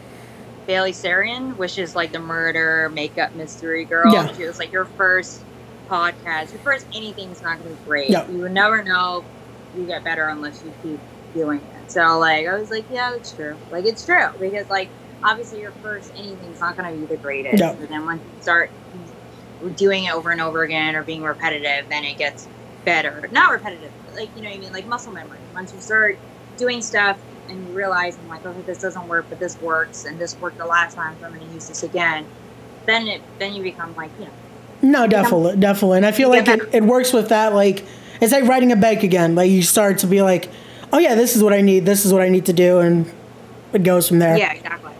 Bailey 0.70 0.93
Sarian, 0.93 1.56
which 1.56 1.78
is 1.78 1.96
like 1.96 2.12
the 2.12 2.20
murder 2.20 2.88
makeup 2.90 3.34
mystery 3.34 3.84
girl. 3.84 4.12
Yeah. 4.12 4.32
She 4.37 4.44
was 4.44 4.61
like 4.61 4.70
your 4.70 4.84
first 4.84 5.43
podcast, 5.88 6.52
your 6.52 6.61
first 6.61 6.87
anything. 6.94 7.25
anything's 7.25 7.43
not 7.43 7.58
going 7.58 7.75
to 7.75 7.82
be 7.82 7.88
great. 7.88 8.11
No. 8.11 8.25
You 8.28 8.38
would 8.43 8.52
never 8.52 8.84
know 8.84 9.25
you 9.76 9.84
get 9.84 10.05
better 10.05 10.28
unless 10.28 10.62
you 10.62 10.72
keep 10.81 11.00
doing 11.34 11.58
it. 11.58 11.90
So 11.90 12.20
like 12.20 12.46
I 12.46 12.56
was 12.56 12.70
like, 12.70 12.84
yeah, 12.88 13.17
it's 13.17 13.32
true. 13.32 13.56
Like 13.72 13.84
it's 13.84 14.06
true 14.06 14.28
because 14.38 14.70
like 14.70 14.88
obviously 15.25 15.61
your 15.61 15.72
first 15.82 16.12
anything's 16.14 16.61
not 16.61 16.76
going 16.76 16.94
to 16.94 17.00
be 17.00 17.05
the 17.05 17.20
greatest. 17.20 17.61
No. 17.61 17.75
But 17.75 17.88
then 17.88 18.06
once 18.06 18.22
you 18.22 18.40
start 18.40 18.70
doing 19.75 20.05
it 20.05 20.14
over 20.14 20.31
and 20.31 20.40
over 20.40 20.62
again 20.62 20.94
or 20.94 21.02
being 21.02 21.25
repetitive, 21.25 21.88
then 21.88 22.05
it 22.05 22.17
gets 22.17 22.46
better. 22.84 23.28
Not 23.32 23.50
repetitive, 23.50 23.90
like 24.14 24.28
you 24.37 24.43
know 24.43 24.50
what 24.50 24.58
I 24.58 24.61
mean, 24.61 24.72
like 24.72 24.87
muscle 24.87 25.12
memory. 25.12 25.38
Once 25.52 25.75
you 25.75 25.81
start 25.81 26.17
doing 26.56 26.81
stuff 26.81 27.19
and 27.50 27.69
you 27.69 27.75
realize 27.75 28.19
I'm 28.19 28.29
like, 28.29 28.44
okay, 28.47 28.62
this 28.62 28.81
doesn't 28.81 29.08
work, 29.08 29.26
but 29.29 29.38
this 29.38 29.61
works, 29.61 30.05
and 30.05 30.19
this 30.19 30.37
worked 30.38 30.58
the 30.58 30.67
last 30.67 30.94
time, 30.94 31.17
so 31.20 31.26
I'm 31.26 31.35
going 31.35 31.47
to 31.47 31.55
use 31.55 31.69
this 31.69 31.82
again. 31.82 32.26
Then 32.87 33.08
it 33.08 33.23
then 33.38 33.55
you 33.55 33.62
become 33.62 33.94
like 33.94 34.11
you 34.19 34.26
know 34.26 34.32
no, 34.82 35.06
definitely, 35.06 35.56
definitely, 35.56 35.99
and 35.99 36.06
I 36.06 36.12
feel 36.12 36.31
like 36.31 36.49
it, 36.49 36.61
it 36.73 36.82
works 36.82 37.12
with 37.12 37.29
that. 37.29 37.52
Like 37.55 37.85
it's 38.20 38.32
like 38.32 38.44
riding 38.44 38.73
a 38.73 38.76
bike 38.76 39.02
again. 39.02 39.35
Like 39.35 39.50
you 39.50 39.62
start 39.62 39.99
to 39.99 40.06
be 40.06 40.23
like, 40.23 40.49
oh 40.93 40.99
yeah, 40.99 41.14
this 41.14 41.37
is 41.37 41.43
what 41.43 41.52
I 41.52 41.61
need. 41.61 41.85
This 41.85 42.06
is 42.06 42.12
what 42.12 42.23
I 42.23 42.29
need 42.29 42.47
to 42.47 42.52
do, 42.52 42.79
and 42.79 43.12
it 43.73 43.82
goes 43.82 44.08
from 44.08 44.20
there. 44.20 44.38
Yeah, 44.38 44.53
exactly. 44.53 44.93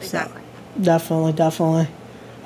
Exactly. 0.00 0.42
So, 0.76 0.82
definitely, 0.82 1.32
definitely. 1.32 1.88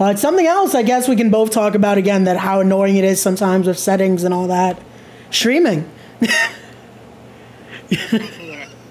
Uh, 0.01 0.07
it's 0.07 0.23
something 0.23 0.47
else. 0.47 0.77
I 0.77 0.83
guess 0.83 1.09
we 1.09 1.17
can 1.17 1.31
both 1.31 1.51
talk 1.51 1.75
about 1.75 1.99
again 1.99 2.25
that 2.25 2.37
how 2.37 2.61
annoying 2.61 2.97
it 2.97 3.05
is 3.05 3.21
sometimes 3.21 3.67
with 3.67 3.79
settings 3.79 4.23
and 4.23 4.33
all 4.33 4.47
that. 4.47 4.81
Streaming. 5.31 5.91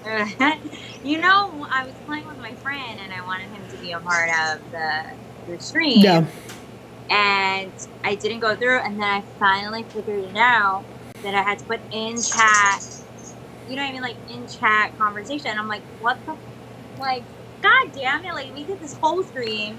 you 1.04 1.18
know, 1.18 1.66
I 1.70 1.84
was 1.84 1.94
playing 2.06 2.26
with 2.26 2.38
my 2.38 2.54
friend, 2.54 3.00
and 3.00 3.12
I 3.12 3.24
wanted 3.26 3.48
him 3.48 3.62
to 3.70 3.76
be 3.78 3.92
a 3.92 4.00
part 4.00 4.30
of 4.30 4.70
the 4.70 5.04
the 5.46 5.60
stream. 5.60 6.00
Yeah 6.00 6.26
and 7.10 7.72
I 8.04 8.14
didn't 8.14 8.40
go 8.40 8.54
through. 8.54 8.78
And 8.78 9.00
then 9.00 9.08
I 9.08 9.20
finally 9.38 9.82
figured 9.84 10.24
it 10.24 10.36
out 10.36 10.84
that 11.22 11.34
I 11.34 11.42
had 11.42 11.58
to 11.58 11.64
put 11.64 11.80
in 11.92 12.20
chat, 12.20 12.84
you 13.68 13.76
know 13.76 13.82
what 13.82 13.88
I 13.88 13.92
mean, 13.92 14.02
like 14.02 14.16
in 14.30 14.46
chat 14.46 14.96
conversation. 14.98 15.58
I'm 15.58 15.68
like, 15.68 15.82
what 16.00 16.18
the, 16.26 16.36
like, 17.00 17.24
god 17.62 17.92
damn 17.92 18.24
it! 18.24 18.34
Like 18.34 18.54
we 18.54 18.64
did 18.64 18.80
this 18.80 18.94
whole 18.94 19.22
stream, 19.22 19.78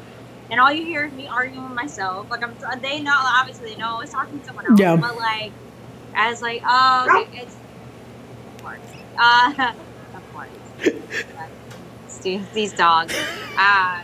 and 0.49 0.59
all 0.59 0.71
you 0.71 0.83
hear 0.83 1.05
is 1.05 1.13
me 1.13 1.27
arguing 1.27 1.63
with 1.63 1.73
myself. 1.73 2.29
Like 2.29 2.43
I'm, 2.43 2.55
they 2.81 3.01
know, 3.01 3.13
obviously 3.15 3.71
they 3.71 3.77
know 3.77 3.97
I 3.97 3.99
was 4.01 4.09
talking 4.09 4.39
to 4.39 4.45
someone 4.45 4.65
else, 4.65 4.79
yeah. 4.79 4.95
but 4.95 5.15
like, 5.17 5.51
I 6.15 6.29
was 6.29 6.41
like, 6.41 6.61
oh, 6.65 7.23
okay, 7.23 7.41
it's, 7.41 7.55
uh, 9.17 9.73
these 12.53 12.73
dogs, 12.73 13.15
uh, 13.57 14.01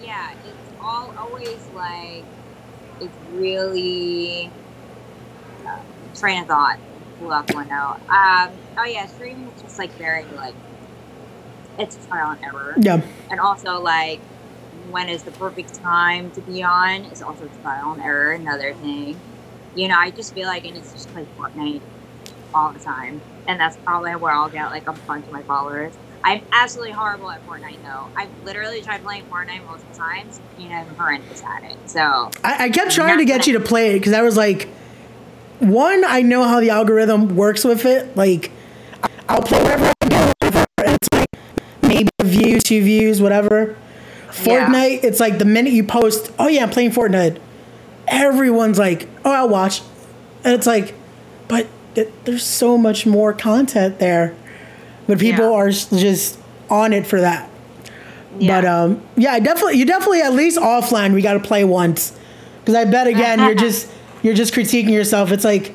yeah 0.00 0.32
it's 0.32 0.72
all 0.80 1.12
always 1.18 1.66
like 1.74 2.24
it's 3.00 3.14
really 3.32 4.50
uh, 5.66 5.78
train 6.14 6.42
of 6.42 6.48
thought 6.48 6.78
pull 7.18 7.32
up 7.32 7.52
one 7.54 7.70
out. 7.70 8.00
Um, 8.08 8.54
oh 8.78 8.84
yeah, 8.84 9.06
streaming 9.06 9.48
is 9.48 9.62
just 9.62 9.78
like 9.78 9.90
very 9.92 10.24
like 10.24 10.54
it's 11.78 12.06
trial 12.06 12.32
and 12.32 12.44
error. 12.44 12.74
Yeah. 12.78 13.00
And 13.30 13.40
also 13.40 13.80
like 13.80 14.20
when 14.90 15.08
is 15.08 15.22
the 15.22 15.30
perfect 15.32 15.74
time 15.74 16.30
to 16.32 16.40
be 16.40 16.62
on 16.62 17.04
is 17.06 17.22
also 17.22 17.48
trial 17.62 17.92
and 17.92 18.02
error. 18.02 18.32
Another 18.32 18.74
thing. 18.74 19.20
You 19.74 19.88
know, 19.88 19.96
I 19.98 20.10
just 20.10 20.34
feel 20.34 20.46
like 20.46 20.64
and 20.64 20.76
it's 20.76 20.92
just 20.92 21.08
play 21.10 21.26
Fortnite 21.38 21.82
all 22.54 22.72
the 22.72 22.80
time, 22.80 23.20
and 23.48 23.58
that's 23.58 23.76
probably 23.78 24.14
where 24.14 24.32
I'll 24.32 24.50
get 24.50 24.70
like 24.70 24.86
a 24.86 24.92
bunch 24.92 25.26
of 25.26 25.32
my 25.32 25.42
followers. 25.42 25.92
I'm 26.22 26.42
absolutely 26.52 26.92
horrible 26.92 27.30
at 27.30 27.44
Fortnite, 27.46 27.82
though. 27.82 28.06
I've 28.14 28.28
literally 28.44 28.82
tried 28.82 29.02
playing 29.02 29.24
Fortnite 29.26 29.64
multiple 29.64 29.94
times, 29.94 30.40
and 30.58 30.72
I'm 30.72 30.86
horrendous 30.96 31.42
at 31.42 31.64
it. 31.64 31.76
So 31.86 32.30
I, 32.44 32.64
I 32.64 32.70
kept 32.70 32.92
trying 32.92 33.18
to 33.18 33.24
get 33.24 33.46
you 33.46 33.54
to 33.54 33.60
play 33.60 33.90
it 33.90 34.00
because 34.00 34.12
I 34.12 34.22
was 34.22 34.36
like, 34.36 34.68
one, 35.60 36.04
I 36.04 36.22
know 36.22 36.44
how 36.44 36.60
the 36.60 36.70
algorithm 36.70 37.34
works 37.34 37.64
with 37.64 37.84
it. 37.86 38.16
Like, 38.16 38.52
I'll 39.28 39.42
play 39.42 39.62
wherever 39.62 39.92
I 40.02 40.08
go. 40.08 40.64
It's 40.80 41.08
like 41.12 41.28
maybe 41.82 42.10
a 42.18 42.24
view, 42.24 42.60
two 42.60 42.82
views, 42.82 43.22
whatever. 43.22 43.76
Fortnite, 44.28 45.02
yeah. 45.02 45.08
it's 45.08 45.20
like 45.20 45.38
the 45.38 45.44
minute 45.44 45.72
you 45.72 45.84
post, 45.84 46.32
oh 46.38 46.48
yeah, 46.48 46.64
I'm 46.64 46.70
playing 46.70 46.90
Fortnite, 46.90 47.40
everyone's 48.06 48.78
like, 48.78 49.08
oh, 49.24 49.32
I'll 49.32 49.48
watch. 49.48 49.80
And 50.44 50.54
it's 50.54 50.66
like, 50.66 50.94
but 51.48 51.66
it, 51.98 52.24
there's 52.24 52.44
so 52.44 52.78
much 52.78 53.06
more 53.06 53.32
content 53.32 53.98
there 53.98 54.34
but 55.08 55.18
people 55.18 55.50
yeah. 55.50 55.56
are 55.56 55.70
just 55.70 56.38
on 56.70 56.92
it 56.92 57.06
for 57.06 57.20
that. 57.20 57.50
Yeah. 58.38 58.60
But 58.60 58.68
um, 58.68 59.02
yeah, 59.16 59.32
I 59.32 59.40
definitely 59.40 59.78
you 59.78 59.86
definitely 59.86 60.20
at 60.20 60.34
least 60.34 60.58
offline 60.58 61.14
we 61.14 61.22
got 61.22 61.32
to 61.32 61.40
play 61.40 61.64
once 61.64 62.16
because 62.60 62.74
I 62.76 62.84
bet 62.84 63.08
again 63.08 63.40
you're 63.40 63.54
just 63.54 63.90
you're 64.22 64.34
just 64.34 64.54
critiquing 64.54 64.92
yourself. 64.92 65.32
It's 65.32 65.44
like 65.44 65.74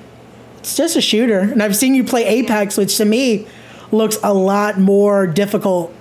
it's 0.59 0.77
just 0.77 0.95
a 0.95 1.01
shooter, 1.01 1.39
and 1.39 1.61
I've 1.61 1.75
seen 1.75 1.95
you 1.95 2.05
play 2.05 2.25
Apex, 2.25 2.77
which 2.77 2.95
to 2.97 3.05
me 3.05 3.47
looks 3.91 4.17
a 4.23 4.33
lot 4.33 4.79
more 4.79 5.27
difficult. 5.27 5.93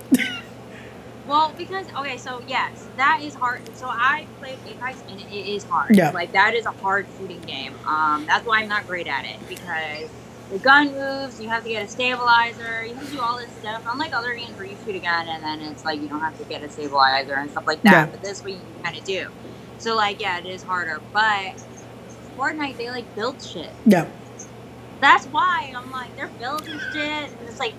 Well, 1.33 1.51
because 1.57 1.87
okay, 1.97 2.17
so 2.17 2.43
yes, 2.47 2.87
that 2.95 3.21
is 3.23 3.33
hard. 3.33 3.61
So 3.75 3.87
I 3.87 4.27
played 4.39 4.59
Apex, 4.67 5.01
and 5.09 5.19
it 5.19 5.33
is 5.33 5.63
hard. 5.63 5.95
Yeah. 5.95 6.11
Like 6.11 6.31
that 6.33 6.53
is 6.53 6.67
a 6.67 6.71
hard 6.71 7.07
shooting 7.17 7.41
game. 7.41 7.73
Um, 7.87 8.27
that's 8.27 8.45
why 8.45 8.61
I'm 8.61 8.69
not 8.69 8.85
great 8.85 9.07
at 9.07 9.25
it 9.25 9.37
because 9.49 10.11
the 10.51 10.59
gun 10.59 10.93
moves. 10.93 11.41
You 11.41 11.49
have 11.49 11.63
to 11.63 11.69
get 11.69 11.83
a 11.83 11.87
stabilizer. 11.87 12.85
You 12.85 12.93
have 12.93 13.05
to 13.07 13.11
do 13.11 13.19
all 13.19 13.37
this 13.39 13.49
stuff. 13.57 13.83
Unlike 13.91 14.13
other 14.13 14.35
games 14.35 14.55
where 14.57 14.67
you 14.67 14.77
shoot 14.85 14.95
a 14.95 14.99
gun 14.99 15.27
and 15.27 15.43
then 15.43 15.59
it's 15.61 15.83
like 15.83 15.99
you 15.99 16.07
don't 16.07 16.19
have 16.19 16.37
to 16.37 16.43
get 16.45 16.61
a 16.61 16.69
stabilizer 16.69 17.33
and 17.33 17.49
stuff 17.49 17.65
like 17.65 17.81
that. 17.81 17.91
Yeah. 17.91 18.05
But 18.05 18.21
this 18.21 18.43
way 18.43 18.51
you 18.51 18.61
kind 18.83 18.95
of 18.95 19.03
do. 19.03 19.27
So 19.79 19.95
like 19.95 20.21
yeah, 20.21 20.37
it 20.37 20.45
is 20.45 20.61
harder. 20.61 21.01
But 21.11 21.55
Fortnite, 22.37 22.77
they 22.77 22.91
like 22.91 23.15
build 23.15 23.41
shit. 23.41 23.71
Yeah. 23.87 24.07
That's 25.01 25.25
why 25.27 25.73
I'm 25.75 25.89
like 25.89 26.15
they're 26.15 26.27
building 26.39 26.79
shit. 26.91 27.31
And 27.31 27.49
it's 27.49 27.59
like 27.59 27.73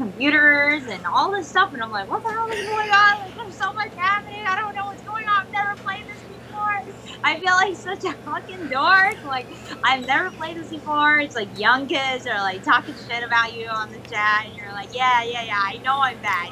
computers 0.00 0.82
and 0.86 1.04
all 1.04 1.30
this 1.30 1.46
stuff, 1.46 1.74
and 1.74 1.82
I'm 1.82 1.90
like, 1.90 2.08
what 2.08 2.22
the 2.22 2.30
hell 2.30 2.48
is 2.48 2.66
going 2.66 2.90
on? 2.90 3.20
Like, 3.20 3.36
there's 3.36 3.54
so 3.54 3.70
much 3.74 3.92
happening. 3.94 4.46
I 4.46 4.58
don't 4.58 4.74
know 4.74 4.86
what's 4.86 5.02
going 5.02 5.28
on. 5.28 5.44
I've 5.46 5.52
never 5.52 5.76
played 5.82 6.06
this 6.06 6.22
before. 6.22 6.82
I 7.22 7.38
feel 7.38 7.52
like 7.52 7.76
such 8.00 8.04
a 8.04 8.16
fucking 8.24 8.68
dork. 8.68 9.22
Like, 9.24 9.46
I've 9.84 10.06
never 10.06 10.30
played 10.30 10.56
this 10.56 10.70
before. 10.70 11.18
It's 11.18 11.36
like 11.36 11.50
young 11.58 11.86
kids 11.86 12.26
are 12.26 12.38
like 12.38 12.62
talking 12.62 12.94
shit 12.94 13.22
about 13.22 13.54
you 13.54 13.66
on 13.66 13.92
the 13.92 13.98
chat, 14.10 14.46
and 14.46 14.56
you're 14.56 14.72
like, 14.72 14.88
yeah, 14.94 15.22
yeah, 15.22 15.42
yeah. 15.42 15.60
I 15.62 15.76
know 15.84 15.98
I'm 16.00 16.18
bad. 16.22 16.48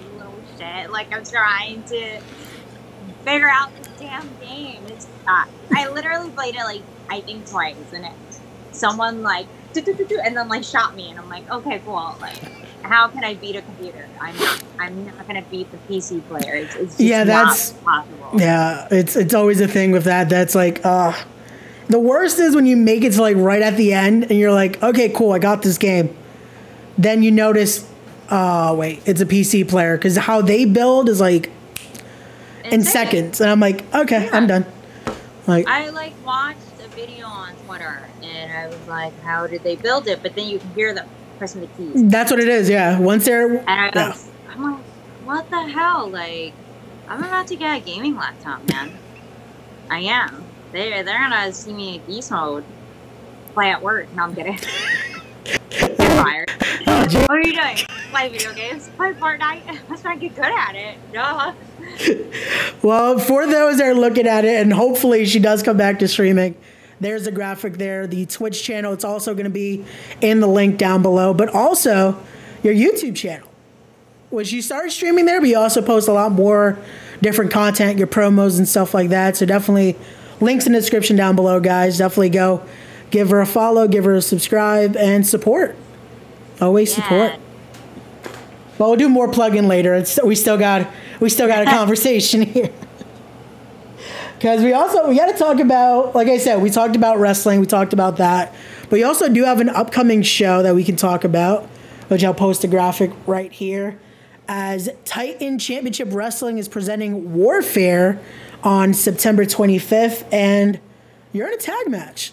You 0.00 0.16
little 0.16 0.42
shit. 0.58 0.90
Like, 0.90 1.14
I'm 1.14 1.24
trying 1.24 1.82
to 1.84 2.22
figure 3.26 3.50
out 3.50 3.76
this 3.76 3.88
damn 3.98 4.38
game. 4.38 4.86
It's 4.86 5.06
uh, 5.28 5.44
I 5.74 5.88
literally 5.90 6.30
played 6.30 6.54
it 6.54 6.64
like 6.64 6.82
I 7.10 7.20
think 7.20 7.46
twice, 7.46 7.92
and 7.92 8.06
it 8.06 8.12
someone 8.72 9.22
like 9.22 9.48
and 9.74 10.36
then 10.36 10.48
like 10.48 10.64
shot 10.64 10.94
me, 10.96 11.10
and 11.10 11.18
I'm 11.18 11.28
like, 11.28 11.50
okay, 11.50 11.80
cool. 11.84 12.14
Like, 12.20 12.36
how 12.82 13.08
can 13.08 13.24
I 13.24 13.34
beat 13.34 13.56
a 13.56 13.62
computer? 13.62 14.06
I'm 14.20 14.36
not. 14.36 14.62
I'm 14.78 15.06
not 15.06 15.26
gonna 15.26 15.42
beat 15.50 15.68
the 15.70 15.78
PC 15.88 16.26
player. 16.28 16.54
It's, 16.56 16.74
it's 16.76 16.90
just 16.92 17.00
Yeah, 17.00 17.24
that's- 17.24 17.72
not 17.72 17.84
possible. 17.84 18.40
Yeah, 18.40 18.88
it's 18.90 19.16
it's 19.16 19.34
always 19.34 19.60
a 19.60 19.68
thing 19.68 19.90
with 19.92 20.04
that. 20.04 20.28
That's 20.28 20.54
like, 20.54 20.84
uh 20.84 21.12
the 21.88 22.00
worst 22.00 22.40
is 22.40 22.54
when 22.56 22.66
you 22.66 22.76
make 22.76 23.04
it 23.04 23.12
to 23.12 23.20
like 23.20 23.36
right 23.36 23.62
at 23.62 23.76
the 23.76 23.92
end 23.92 24.24
and 24.24 24.32
you're 24.32 24.52
like, 24.52 24.82
okay, 24.82 25.08
cool, 25.08 25.32
I 25.32 25.38
got 25.38 25.62
this 25.62 25.78
game. 25.78 26.14
Then 26.98 27.22
you 27.22 27.30
notice, 27.30 27.88
oh 28.30 28.74
wait, 28.74 29.02
it's 29.06 29.20
a 29.20 29.26
PC 29.26 29.68
player 29.68 29.96
because 29.96 30.16
how 30.16 30.42
they 30.42 30.64
build 30.64 31.08
is 31.08 31.20
like 31.20 31.46
in 32.64 32.74
Insane. 32.80 32.82
seconds, 32.92 33.40
and 33.40 33.48
I'm 33.50 33.60
like, 33.60 33.84
okay, 33.94 34.28
I'm 34.32 34.46
done. 34.48 34.66
Like, 35.46 35.68
I 35.68 35.90
like 35.90 36.12
watched 36.26 36.58
a 36.84 36.88
video 36.88 37.24
on 37.26 37.54
Twitter, 37.66 38.02
and 38.46 38.56
I 38.56 38.66
was 38.68 38.88
like, 38.88 39.18
how 39.22 39.46
did 39.46 39.62
they 39.62 39.76
build 39.76 40.06
it? 40.06 40.22
But 40.22 40.34
then 40.34 40.48
you 40.48 40.58
can 40.58 40.70
hear 40.74 40.94
them 40.94 41.08
pressing 41.38 41.60
the 41.60 41.66
keys. 41.68 42.10
that's 42.10 42.30
what 42.30 42.40
it 42.40 42.48
is. 42.48 42.68
Yeah, 42.68 42.98
once 42.98 43.24
they're 43.24 43.58
And 43.58 43.68
I 43.68 43.90
yeah. 43.94 44.08
was, 44.08 44.28
I'm 44.50 44.62
like, 44.62 44.84
what 45.24 45.50
the 45.50 45.62
hell? 45.62 46.08
Like, 46.08 46.54
I'm 47.08 47.22
about 47.22 47.46
to 47.48 47.56
get 47.56 47.76
a 47.76 47.84
gaming 47.84 48.16
laptop, 48.16 48.66
man. 48.68 48.92
I 49.90 50.00
am. 50.00 50.44
They 50.72 50.90
they're 50.90 51.04
gonna 51.04 51.52
see 51.52 51.72
me 51.72 51.96
in 51.96 52.00
beast 52.02 52.30
mode. 52.30 52.64
Play 53.54 53.70
at 53.70 53.82
work. 53.82 54.12
No, 54.14 54.24
I'm 54.24 54.34
kidding. 54.34 54.58
Fired. 55.96 56.50
Oh. 56.86 57.06
What 57.06 57.30
are 57.30 57.40
you 57.40 57.54
doing? 57.54 57.76
Play 58.10 58.28
video 58.28 58.52
games. 58.52 58.88
Play 58.96 59.12
Fortnite. 59.12 59.64
That's 59.88 60.02
why 60.02 60.12
I 60.12 60.16
get 60.16 60.34
good 60.34 60.44
at 60.44 60.74
it. 60.74 60.98
Duh. 61.12 61.52
Well, 62.82 63.18
for 63.18 63.46
those 63.46 63.78
that 63.78 63.86
are 63.86 63.94
looking 63.94 64.26
at 64.28 64.44
it, 64.44 64.60
and 64.60 64.72
hopefully 64.72 65.24
she 65.24 65.38
does 65.40 65.62
come 65.62 65.76
back 65.76 65.98
to 66.00 66.08
streaming, 66.08 66.54
there's 67.00 67.26
a 67.26 67.32
graphic 67.32 67.74
there. 67.74 68.06
The 68.06 68.26
Twitch 68.26 68.62
channel, 68.62 68.92
it's 68.92 69.04
also 69.04 69.34
going 69.34 69.44
to 69.44 69.50
be 69.50 69.84
in 70.20 70.40
the 70.40 70.46
link 70.46 70.78
down 70.78 71.02
below, 71.02 71.34
but 71.34 71.48
also 71.48 72.18
your 72.62 72.74
YouTube 72.74 73.16
channel, 73.16 73.48
which 74.30 74.52
you 74.52 74.62
started 74.62 74.90
streaming 74.90 75.26
there, 75.26 75.40
but 75.40 75.48
you 75.48 75.58
also 75.58 75.82
post 75.82 76.08
a 76.08 76.12
lot 76.12 76.32
more 76.32 76.78
different 77.20 77.50
content, 77.50 77.98
your 77.98 78.06
promos 78.06 78.58
and 78.58 78.68
stuff 78.68 78.94
like 78.94 79.10
that. 79.10 79.36
So 79.36 79.46
definitely 79.46 79.96
links 80.40 80.66
in 80.66 80.72
the 80.72 80.80
description 80.80 81.16
down 81.16 81.36
below, 81.36 81.60
guys. 81.60 81.98
Definitely 81.98 82.30
go 82.30 82.66
give 83.10 83.30
her 83.30 83.40
a 83.40 83.46
follow, 83.46 83.86
give 83.88 84.04
her 84.04 84.14
a 84.14 84.22
subscribe, 84.22 84.96
and 84.96 85.26
support. 85.26 85.76
Always 86.60 86.94
support. 86.94 87.32
Yeah. 87.32 87.38
But 88.78 88.88
we'll 88.88 88.96
do 88.96 89.08
more 89.08 89.28
plug-in 89.30 89.68
later. 89.68 89.94
It's, 89.94 90.22
we 90.22 90.34
still 90.34 90.58
got 90.58 90.90
we 91.20 91.30
still 91.30 91.46
got 91.46 91.66
a 91.66 91.70
conversation 91.70 92.42
here. 92.42 92.72
Because 94.46 94.62
we 94.62 94.72
also 94.74 95.08
we 95.08 95.16
got 95.16 95.26
to 95.26 95.36
talk 95.36 95.58
about, 95.58 96.14
like 96.14 96.28
I 96.28 96.38
said, 96.38 96.62
we 96.62 96.70
talked 96.70 96.94
about 96.94 97.18
wrestling, 97.18 97.58
we 97.58 97.66
talked 97.66 97.92
about 97.92 98.18
that, 98.18 98.54
but 98.82 98.92
we 98.92 99.02
also 99.02 99.28
do 99.28 99.42
have 99.42 99.60
an 99.60 99.68
upcoming 99.68 100.22
show 100.22 100.62
that 100.62 100.72
we 100.72 100.84
can 100.84 100.94
talk 100.94 101.24
about, 101.24 101.64
which 102.06 102.22
I'll 102.22 102.32
post 102.32 102.62
a 102.62 102.68
graphic 102.68 103.10
right 103.26 103.50
here. 103.50 103.98
As 104.46 104.88
Titan 105.04 105.58
Championship 105.58 106.10
Wrestling 106.12 106.58
is 106.58 106.68
presenting 106.68 107.34
Warfare 107.34 108.20
on 108.62 108.94
September 108.94 109.44
25th, 109.44 110.32
and 110.32 110.78
you're 111.32 111.48
in 111.48 111.54
a 111.54 111.56
tag 111.56 111.88
match. 111.88 112.32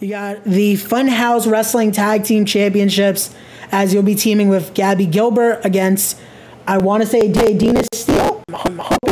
You 0.00 0.08
got 0.08 0.44
the 0.44 0.76
Funhouse 0.76 1.46
Wrestling 1.46 1.92
Tag 1.92 2.24
Team 2.24 2.46
Championships 2.46 3.34
as 3.70 3.92
you'll 3.92 4.04
be 4.04 4.14
teaming 4.14 4.48
with 4.48 4.72
Gabby 4.72 5.04
Gilbert 5.04 5.60
against, 5.64 6.18
I 6.66 6.78
want 6.78 7.02
to 7.02 7.06
say, 7.06 7.30
Dana 7.30 7.82
Steele. 7.92 8.42
I'm 8.54 9.03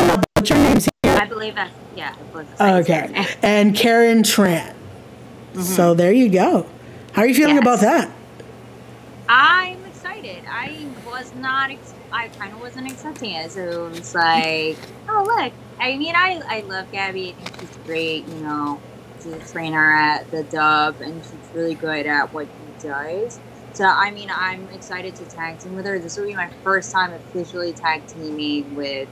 believe 1.42 1.54
that's 1.56 1.74
yeah. 1.96 2.14
I 2.18 2.22
believe 2.32 2.48
that's 2.48 2.60
how 2.60 2.76
Okay. 2.78 3.26
And 3.42 3.74
Karen 3.74 4.22
Tran. 4.22 4.74
Mm-hmm. 5.52 5.60
So 5.62 5.94
there 5.94 6.12
you 6.12 6.28
go. 6.28 6.66
How 7.12 7.22
are 7.22 7.26
you 7.26 7.34
feeling 7.34 7.56
Yes. 7.56 7.62
about 7.62 7.80
that? 7.80 8.10
I'm 9.28 9.84
excited. 9.84 10.44
I 10.48 10.86
was 11.06 11.34
not. 11.34 11.70
Ex- 11.70 11.94
I 12.12 12.28
kind 12.28 12.52
of 12.52 12.60
wasn't 12.60 12.90
expecting 12.90 13.32
it. 13.32 13.50
So 13.52 13.86
it 13.86 13.90
was 13.98 14.14
like, 14.14 14.76
oh 15.08 15.24
look. 15.26 15.52
I 15.80 15.96
mean, 15.96 16.14
I 16.14 16.40
I 16.46 16.60
love 16.60 16.90
Gabby. 16.92 17.34
I 17.40 17.44
think 17.50 17.60
she's 17.60 17.76
great. 17.84 18.26
You 18.28 18.34
know, 18.36 18.80
she's 19.22 19.32
a 19.32 19.38
trainer 19.40 19.92
at 19.92 20.30
the 20.30 20.44
Dub, 20.44 21.00
and 21.00 21.22
she's 21.24 21.54
really 21.54 21.74
good 21.74 22.06
at 22.06 22.32
what 22.32 22.46
she 22.46 22.88
does. 22.88 23.40
So 23.74 23.84
I 23.84 24.10
mean, 24.10 24.30
I'm 24.32 24.68
excited 24.70 25.16
to 25.16 25.24
tag 25.24 25.58
team 25.58 25.74
with 25.74 25.86
her. 25.86 25.98
This 25.98 26.16
will 26.16 26.26
be 26.26 26.34
my 26.34 26.50
first 26.62 26.92
time 26.92 27.12
officially 27.12 27.72
tag 27.72 28.06
teaming 28.06 28.74
with 28.74 29.08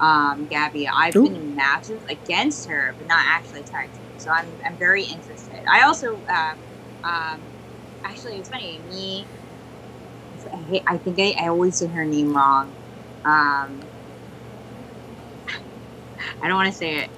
um, 0.00 0.46
Gabby. 0.46 0.88
I've 0.88 1.14
Ooh. 1.16 1.24
been 1.24 1.36
in 1.36 1.54
matches 1.54 2.02
against 2.08 2.68
her, 2.68 2.94
but 2.98 3.06
not 3.06 3.22
actually 3.28 3.62
tag 3.62 3.92
team. 3.92 4.18
So 4.18 4.30
I'm 4.30 4.48
I'm 4.64 4.76
very 4.76 5.04
interested. 5.04 5.60
I 5.70 5.82
also 5.82 6.22
um, 6.28 6.58
um, 7.04 7.40
actually 8.04 8.36
it's 8.36 8.48
funny 8.48 8.80
me. 8.88 9.26
I, 10.52 10.56
hate, 10.56 10.82
I 10.86 10.96
think 10.98 11.18
I, 11.18 11.34
I 11.38 11.48
always 11.48 11.76
say 11.76 11.86
her 11.88 12.04
name 12.04 12.34
wrong. 12.34 12.74
Um, 13.24 13.80
I 16.40 16.48
don't 16.48 16.56
want 16.56 16.70
to 16.70 16.76
say 16.76 16.98
it. 16.98 17.10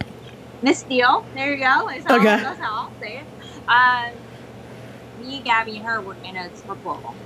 Miss 0.60 0.80
Steele. 0.80 1.26
There 1.34 1.52
you 1.52 1.58
go. 1.58 1.88
That's 1.88 2.04
how, 2.06 2.16
Okay. 2.16 2.24
That's 2.24 2.60
how 2.60 2.86
I'll 2.86 2.94
say 3.00 3.20
it. 3.20 3.26
Um, 3.68 4.20
me, 5.18 5.40
Gabby, 5.42 5.76
and 5.76 5.86
her 5.86 6.00
were 6.00 6.18
in 6.24 6.36
a 6.36 6.50
triple 6.50 7.16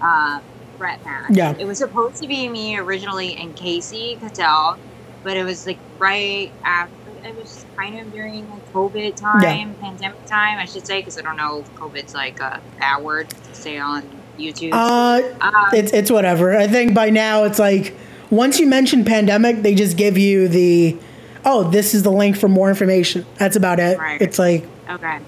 uh, 0.00 0.40
threat 0.76 1.00
match. 1.04 1.30
Yeah. 1.30 1.54
It 1.58 1.64
was 1.66 1.78
supposed 1.78 2.22
to 2.22 2.28
be 2.28 2.48
me 2.48 2.78
originally 2.78 3.36
and 3.36 3.54
Casey 3.56 4.16
Cattell, 4.20 4.80
but 5.26 5.36
it 5.36 5.42
was 5.44 5.66
like 5.66 5.78
right 5.98 6.52
after. 6.64 6.94
It 7.24 7.34
was 7.34 7.66
kind 7.76 7.98
of 7.98 8.12
during 8.12 8.48
like 8.48 8.72
COVID 8.72 9.16
time, 9.16 9.74
pandemic 9.80 10.24
time, 10.26 10.58
I 10.60 10.64
should 10.64 10.86
say, 10.86 11.00
because 11.00 11.18
I 11.18 11.22
don't 11.22 11.36
know 11.36 11.58
if 11.58 11.74
COVID's 11.74 12.14
like 12.14 12.38
a 12.38 12.60
bad 12.78 13.02
word 13.02 13.28
to 13.30 13.54
say 13.54 13.78
on 13.78 14.04
YouTube. 14.38 14.70
Uh, 14.72 15.22
Um, 15.40 15.52
it's 15.74 15.92
it's 15.92 16.08
whatever. 16.12 16.56
I 16.56 16.68
think 16.68 16.94
by 16.94 17.10
now 17.10 17.42
it's 17.42 17.58
like 17.58 17.96
once 18.30 18.60
you 18.60 18.68
mention 18.68 19.04
pandemic, 19.04 19.62
they 19.62 19.74
just 19.74 19.96
give 19.96 20.16
you 20.16 20.46
the 20.46 20.96
oh, 21.44 21.64
this 21.68 21.92
is 21.94 22.04
the 22.04 22.12
link 22.12 22.36
for 22.36 22.46
more 22.48 22.68
information. 22.68 23.26
That's 23.38 23.56
about 23.56 23.80
it. 23.80 23.98
Right. 23.98 24.22
It's 24.22 24.38
like 24.38 24.64
Okay. 24.88 25.18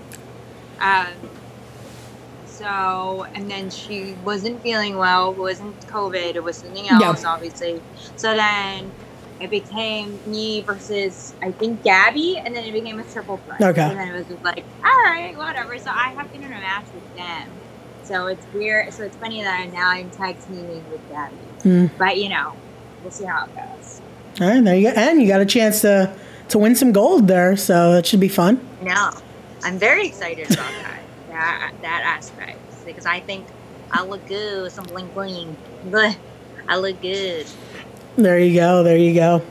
Um, 0.81 1.07
so, 2.47 3.27
and 3.35 3.51
then 3.51 3.71
she 3.71 4.15
wasn't 4.25 4.63
feeling 4.63 4.97
well. 4.97 5.33
It 5.33 5.39
wasn't 5.39 5.81
COVID. 5.89 6.37
It 6.37 6.45
was 6.45 6.59
something 6.59 6.85
Yeah. 6.85 7.01
else, 7.03 7.25
obviously. 7.25 7.81
So 8.15 8.37
then 8.37 8.93
it 9.41 9.51
became 9.51 10.19
me 10.27 10.63
versus, 10.63 11.35
I 11.43 11.53
think, 11.53 11.83
Gabby, 11.83 12.39
and 12.39 12.55
then 12.55 12.65
it 12.65 12.73
became 12.73 12.99
a 12.99 13.05
triple 13.05 13.39
threat. 13.39 13.61
Okay. 13.61 13.83
And 13.83 13.99
then 13.99 14.09
it 14.09 14.19
was 14.19 14.27
just 14.27 14.43
like, 14.43 14.65
all 14.85 15.03
right, 15.03 15.37
whatever. 15.37 15.79
So 15.79 15.91
I 15.91 16.09
have 16.11 16.31
been 16.33 16.43
in 16.43 16.53
a 16.53 16.59
match 16.59 16.87
with 16.93 17.17
them. 17.17 17.49
So 18.03 18.27
it's 18.27 18.45
weird. 18.53 18.93
So 18.93 19.05
it's 19.05 19.17
funny 19.17 19.43
that 19.43 19.73
now 19.73 19.91
I'm 19.91 20.11
tag 20.11 20.37
teaming 20.47 20.85
with 20.91 21.09
Gabby. 21.09 21.37
Mm. 21.61 21.91
But, 21.99 22.19
you 22.19 22.31
know, 22.31 22.55
we'll 23.03 23.11
see 23.11 23.25
how 23.25 23.45
it 23.45 23.55
goes. 23.55 24.01
all 24.41 24.49
right, 24.49 24.65
there 24.65 24.77
you 24.77 24.93
go. 24.93 25.01
And 25.01 25.21
you 25.21 25.29
got 25.29 25.41
a 25.41 25.47
chance 25.47 25.81
to 25.83 26.13
to 26.49 26.59
win 26.59 26.75
some 26.75 26.93
gold 26.93 27.29
there, 27.29 27.57
so 27.57 27.93
that 27.93 28.07
should 28.07 28.21
be 28.21 28.29
fun. 28.29 28.67
No, 28.81 29.11
I'm 29.63 29.79
very 29.79 30.07
excited 30.07 30.47
about 30.51 30.57
that 30.73 31.03
that 31.29 31.73
that 31.83 32.03
aspect 32.05 32.59
because 32.87 33.07
I 33.07 33.21
think 33.21 33.47
I 33.91 34.03
look 34.03 34.27
good 34.27 34.63
with 34.63 34.73
some 34.73 34.85
bling 34.85 35.09
bling. 35.09 35.57
But 35.91 36.17
I 36.69 36.77
look 36.77 37.01
good. 37.01 37.47
There 38.19 38.41
you 38.41 38.53
go. 38.55 38.83
There 38.83 38.97
you 38.97 39.15
go. 39.15 39.43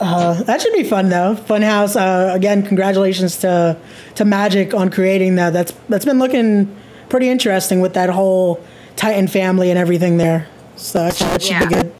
Uh, 0.00 0.42
that 0.44 0.62
should 0.62 0.72
be 0.72 0.84
fun 0.84 1.10
though. 1.10 1.34
Funhouse. 1.34 2.00
Uh, 2.00 2.34
again, 2.34 2.62
congratulations 2.62 3.36
to 3.38 3.76
to 4.14 4.24
Magic 4.24 4.72
on 4.72 4.90
creating 4.90 5.34
that. 5.34 5.52
That's 5.52 5.72
that's 5.90 6.06
been 6.06 6.18
looking 6.18 6.74
pretty 7.10 7.28
interesting 7.28 7.82
with 7.82 7.92
that 7.92 8.08
whole 8.08 8.64
Titan 8.96 9.28
family 9.28 9.68
and 9.68 9.78
everything 9.78 10.16
there. 10.16 10.48
So 10.76 11.00
that 11.00 11.14
should, 11.14 11.26
that 11.26 11.42
should 11.42 11.68
be 11.68 11.74
good. 11.74 11.92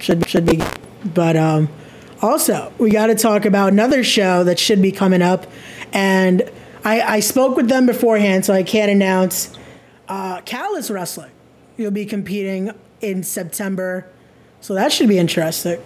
should 0.00 0.28
should 0.28 0.46
be. 0.46 0.62
But 1.04 1.36
um, 1.36 1.68
also 2.22 2.72
we 2.78 2.88
got 2.88 3.08
to 3.08 3.14
talk 3.14 3.44
about 3.44 3.72
another 3.72 4.02
show 4.02 4.44
that 4.44 4.58
should 4.58 4.80
be 4.80 4.92
coming 4.92 5.20
up, 5.20 5.46
and 5.92 6.50
I, 6.84 7.02
I 7.02 7.20
spoke 7.20 7.54
with 7.54 7.68
them 7.68 7.84
beforehand, 7.84 8.46
so 8.46 8.54
I 8.54 8.62
can't 8.62 8.90
announce. 8.90 9.54
Uh, 10.08 10.40
Callous 10.40 10.90
Wrestling, 10.90 11.32
you'll 11.76 11.90
be 11.90 12.06
competing 12.06 12.72
in 13.02 13.22
September, 13.22 14.10
so 14.60 14.74
that 14.74 14.92
should 14.92 15.08
be 15.08 15.18
interesting. 15.18 15.80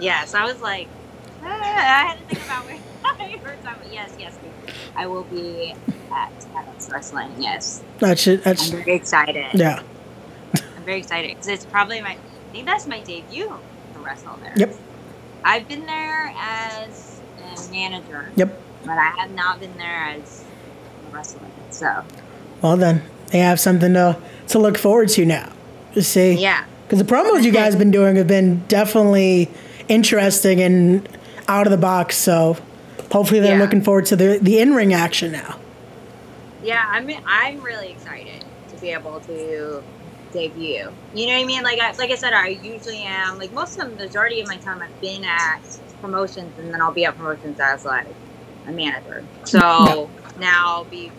Yes, 0.00 0.34
I 0.34 0.44
was 0.44 0.60
like, 0.60 0.88
ah, 1.42 1.46
I 1.46 2.08
had 2.08 2.18
to 2.18 2.24
think 2.34 2.44
about 2.46 2.64
where 2.66 2.78
I 3.04 3.36
heard. 3.38 3.58
Yes, 3.90 4.12
yes, 4.18 4.36
I 4.96 5.06
will 5.06 5.24
be 5.24 5.74
at 6.12 6.46
Callous 6.52 6.90
Wrestling. 6.90 7.30
Yes, 7.38 7.82
That 8.00 8.18
should 8.18 8.42
that's 8.42 8.70
I'm 8.72 8.78
very 8.78 8.94
excited. 8.96 9.46
yeah. 9.54 9.82
I'm 10.76 10.82
very 10.84 10.98
excited 10.98 11.30
because 11.30 11.48
it's 11.48 11.64
probably 11.64 12.00
my. 12.00 12.12
I 12.12 12.52
think 12.52 12.66
that's 12.66 12.86
my 12.86 13.00
debut 13.00 13.46
to 13.48 13.98
wrestle 14.00 14.36
there. 14.42 14.52
Yep. 14.56 14.74
I've 15.44 15.68
been 15.68 15.86
there 15.86 16.32
as 16.38 17.20
a 17.38 17.70
manager, 17.70 18.30
Yep. 18.36 18.60
but 18.84 18.98
I 18.98 19.10
have 19.18 19.30
not 19.32 19.60
been 19.60 19.76
there 19.76 19.94
as 20.18 20.44
a 21.10 21.14
wrestler. 21.14 21.40
So 21.70 22.04
Well 22.62 22.76
then, 22.76 23.02
they 23.28 23.38
have 23.38 23.60
something 23.60 23.94
to 23.94 24.16
to 24.48 24.58
look 24.58 24.76
forward 24.78 25.08
to 25.10 25.24
now. 25.24 25.52
To 25.94 26.02
see. 26.02 26.32
yeah, 26.34 26.64
Because 26.84 26.98
the 26.98 27.04
promos 27.04 27.42
you 27.44 27.52
guys 27.52 27.72
have 27.72 27.78
been 27.78 27.90
doing 27.90 28.16
have 28.16 28.26
been 28.26 28.62
definitely 28.68 29.48
interesting 29.88 30.60
and 30.60 31.08
out 31.48 31.66
of 31.66 31.70
the 31.70 31.76
box. 31.78 32.16
So 32.16 32.56
hopefully 33.10 33.40
they're 33.40 33.56
Yeah. 33.56 33.62
looking 33.62 33.82
forward 33.82 34.06
to 34.06 34.16
the 34.16 34.38
the 34.40 34.58
in 34.60 34.74
ring 34.74 34.92
action 34.94 35.32
now. 35.32 35.56
yeah. 36.62 36.84
I 36.88 37.00
mean, 37.00 37.20
I'm 37.26 37.60
really 37.62 37.90
excited 37.90 38.44
to 38.70 38.76
be 38.76 38.90
able 38.90 39.20
to 39.20 39.82
debut. 40.32 40.90
You 41.14 41.26
know 41.26 41.32
what 41.34 41.42
I 41.42 41.44
mean? 41.44 41.62
Like 41.62 41.80
I 41.80 41.92
like 41.92 42.10
I 42.10 42.16
said, 42.16 42.32
I 42.32 42.48
usually 42.48 43.02
am 43.02 43.38
like 43.38 43.52
most 43.52 43.78
of 43.78 43.90
the 43.90 44.04
majority 44.04 44.40
of 44.40 44.48
my 44.48 44.56
time 44.56 44.80
I've 44.82 45.00
been 45.00 45.24
at 45.24 45.60
promotions, 46.00 46.52
and 46.58 46.72
then 46.72 46.80
I'll 46.82 46.92
be 46.92 47.04
at 47.04 47.16
promotions 47.16 47.58
as 47.60 47.84
like 47.84 48.06
a 48.66 48.72
manager. 48.72 49.24
So 49.44 49.58
Yeah. 49.58 50.06
now 50.40 50.64
I'll 50.68 50.84
be 50.84 51.10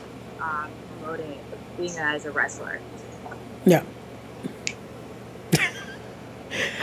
um, 0.42 0.70
promoting 1.00 1.38
being 1.78 1.98
as 1.98 2.26
a 2.26 2.32
wrestler. 2.32 2.80
Yeah. 3.66 3.84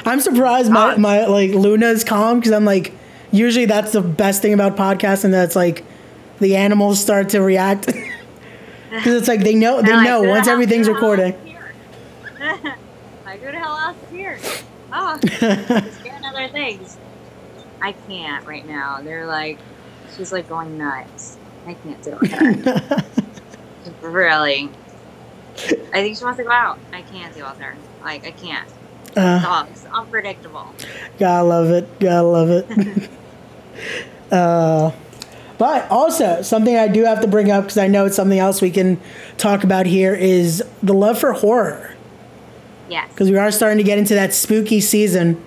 I'm 0.04 0.20
surprised 0.20 0.70
my, 0.70 0.94
Uh, 0.94 0.98
my 0.98 1.26
like 1.26 1.50
Luna's 1.50 2.04
calm 2.04 2.38
because 2.40 2.52
I'm 2.52 2.64
like 2.64 2.92
usually 3.30 3.66
that's 3.66 3.92
the 3.92 4.00
best 4.02 4.42
thing 4.42 4.52
about 4.52 4.76
podcasting 4.76 5.30
that's 5.30 5.56
like 5.56 5.84
the 6.40 6.56
animals 6.56 7.00
start 7.00 7.30
to 7.30 7.40
react 7.40 7.86
because 8.90 9.14
it's 9.14 9.28
like 9.28 9.40
they 9.42 9.54
know 9.54 9.80
they 9.82 9.92
And 9.92 10.04
know 10.04 10.22
once 10.22 10.48
everything's 10.48 10.86
who 10.86 10.94
the 10.94 11.00
hell 11.00 11.10
recording. 11.10 11.32
is 11.34 12.64
like 13.24 13.40
who 13.40 13.52
the 13.52 13.58
hell 13.58 13.90
is 13.90 14.10
here? 14.10 14.38
Oh, 14.92 15.18
scaring 15.26 16.24
other 16.24 16.48
things. 16.48 16.98
I 17.80 17.92
can't 17.92 18.44
right 18.46 18.66
now. 18.66 19.00
They're 19.02 19.26
like, 19.26 19.58
she's 20.16 20.32
like 20.32 20.48
going 20.48 20.76
nuts. 20.78 21.38
I 21.66 21.74
can't 21.74 22.04
with 22.20 22.30
her. 22.32 23.04
really. 24.02 24.68
I 25.92 26.00
think 26.02 26.16
she 26.16 26.24
wants 26.24 26.38
to 26.38 26.44
go 26.44 26.50
out. 26.50 26.78
I 26.92 27.02
can't 27.02 27.34
deal 27.34 27.48
with 27.48 27.58
her. 27.60 27.76
Like 28.02 28.26
I 28.26 28.30
can't. 28.32 28.68
Uh, 29.16 29.42
Dogs, 29.42 29.84
unpredictable. 29.92 30.74
gotta 31.18 31.44
love 31.44 31.70
it. 31.70 32.00
Gotta 32.00 32.26
love 32.26 32.50
it. 32.50 33.10
uh, 34.32 34.90
but 35.58 35.90
also 35.90 36.42
something 36.42 36.76
I 36.76 36.88
do 36.88 37.04
have 37.04 37.20
to 37.20 37.28
bring 37.28 37.50
up 37.50 37.64
because 37.64 37.78
I 37.78 37.86
know 37.88 38.06
it's 38.06 38.16
something 38.16 38.38
else 38.38 38.60
we 38.60 38.70
can 38.70 39.00
talk 39.38 39.64
about 39.64 39.86
here 39.86 40.14
is 40.14 40.62
the 40.82 40.94
love 40.94 41.18
for 41.18 41.32
horror. 41.32 41.94
Yes. 42.88 43.08
because 43.10 43.30
we 43.30 43.38
are 43.38 43.50
starting 43.50 43.78
to 43.78 43.84
get 43.84 43.96
into 43.98 44.14
that 44.14 44.34
spooky 44.34 44.80
season. 44.80 45.42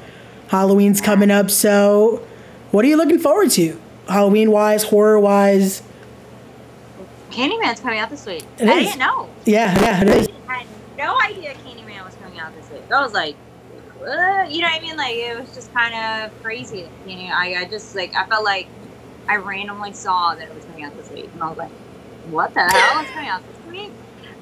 Halloween's 0.47 0.99
coming 1.01 1.29
up, 1.29 1.51
so 1.51 2.25
what 2.71 2.83
are 2.85 2.87
you 2.87 2.97
looking 2.97 3.19
forward 3.19 3.51
to? 3.51 3.79
Halloween 4.07 4.51
wise, 4.51 4.83
horror 4.83 5.19
wise? 5.19 5.83
Candyman's 7.31 7.79
coming 7.81 7.99
out 7.99 8.09
this 8.09 8.25
week. 8.25 8.43
It 8.57 8.67
I 8.67 8.79
is. 8.79 8.85
didn't 8.87 8.99
know. 8.99 9.29
Yeah, 9.45 9.79
yeah, 9.79 10.01
it 10.01 10.07
is. 10.07 10.29
I 10.47 10.59
had 10.59 10.67
no 10.97 11.19
idea 11.21 11.53
Candyman 11.65 12.03
was 12.05 12.15
coming 12.15 12.39
out 12.39 12.55
this 12.55 12.69
week. 12.71 12.83
I 12.91 13.01
was 13.01 13.13
like, 13.13 13.35
what? 14.05 14.51
you 14.51 14.61
know 14.61 14.67
what 14.67 14.81
I 14.81 14.83
mean? 14.83 14.97
Like 14.97 15.15
it 15.15 15.39
was 15.39 15.53
just 15.53 15.73
kind 15.73 15.93
of 15.95 16.43
crazy. 16.43 16.87
You 17.05 17.15
know, 17.17 17.33
I, 17.33 17.55
I 17.61 17.65
just 17.65 17.95
like 17.95 18.15
I 18.15 18.25
felt 18.27 18.43
like 18.43 18.67
I 19.27 19.37
randomly 19.37 19.93
saw 19.93 20.35
that 20.35 20.47
it 20.49 20.55
was 20.55 20.65
coming 20.65 20.83
out 20.83 20.95
this 20.95 21.09
week, 21.11 21.29
and 21.33 21.41
I 21.43 21.49
was 21.49 21.57
like, 21.57 21.71
what 22.29 22.53
the 22.53 22.61
hell 22.61 23.03
is 23.03 23.09
coming 23.11 23.29
out 23.29 23.41
this 23.47 23.71
week? 23.71 23.91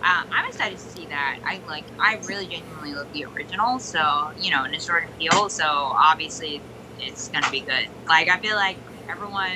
Uh, 0.06 0.24
I'm 0.32 0.46
excited 0.48 0.78
to 0.78 0.84
see 0.84 1.06
that. 1.08 1.40
I 1.46 1.60
like 1.68 1.86
I 2.00 2.18
really 2.26 2.48
genuinely 2.48 2.94
love 2.94 3.12
the 3.14 3.26
original, 3.26 3.80
so 3.80 4.32
you 4.40 4.52
know, 4.52 4.64
and 4.64 4.74
it's 4.76 4.86
Jordan 4.86 5.10
Peele, 5.18 5.50
so 5.50 5.66
obviously 5.66 6.62
it's 7.00 7.30
gonna 7.30 7.50
be 7.50 7.62
good. 7.62 7.88
Like 8.08 8.30
I 8.30 8.40
feel 8.40 8.56
like 8.56 8.78
everyone. 9.10 9.52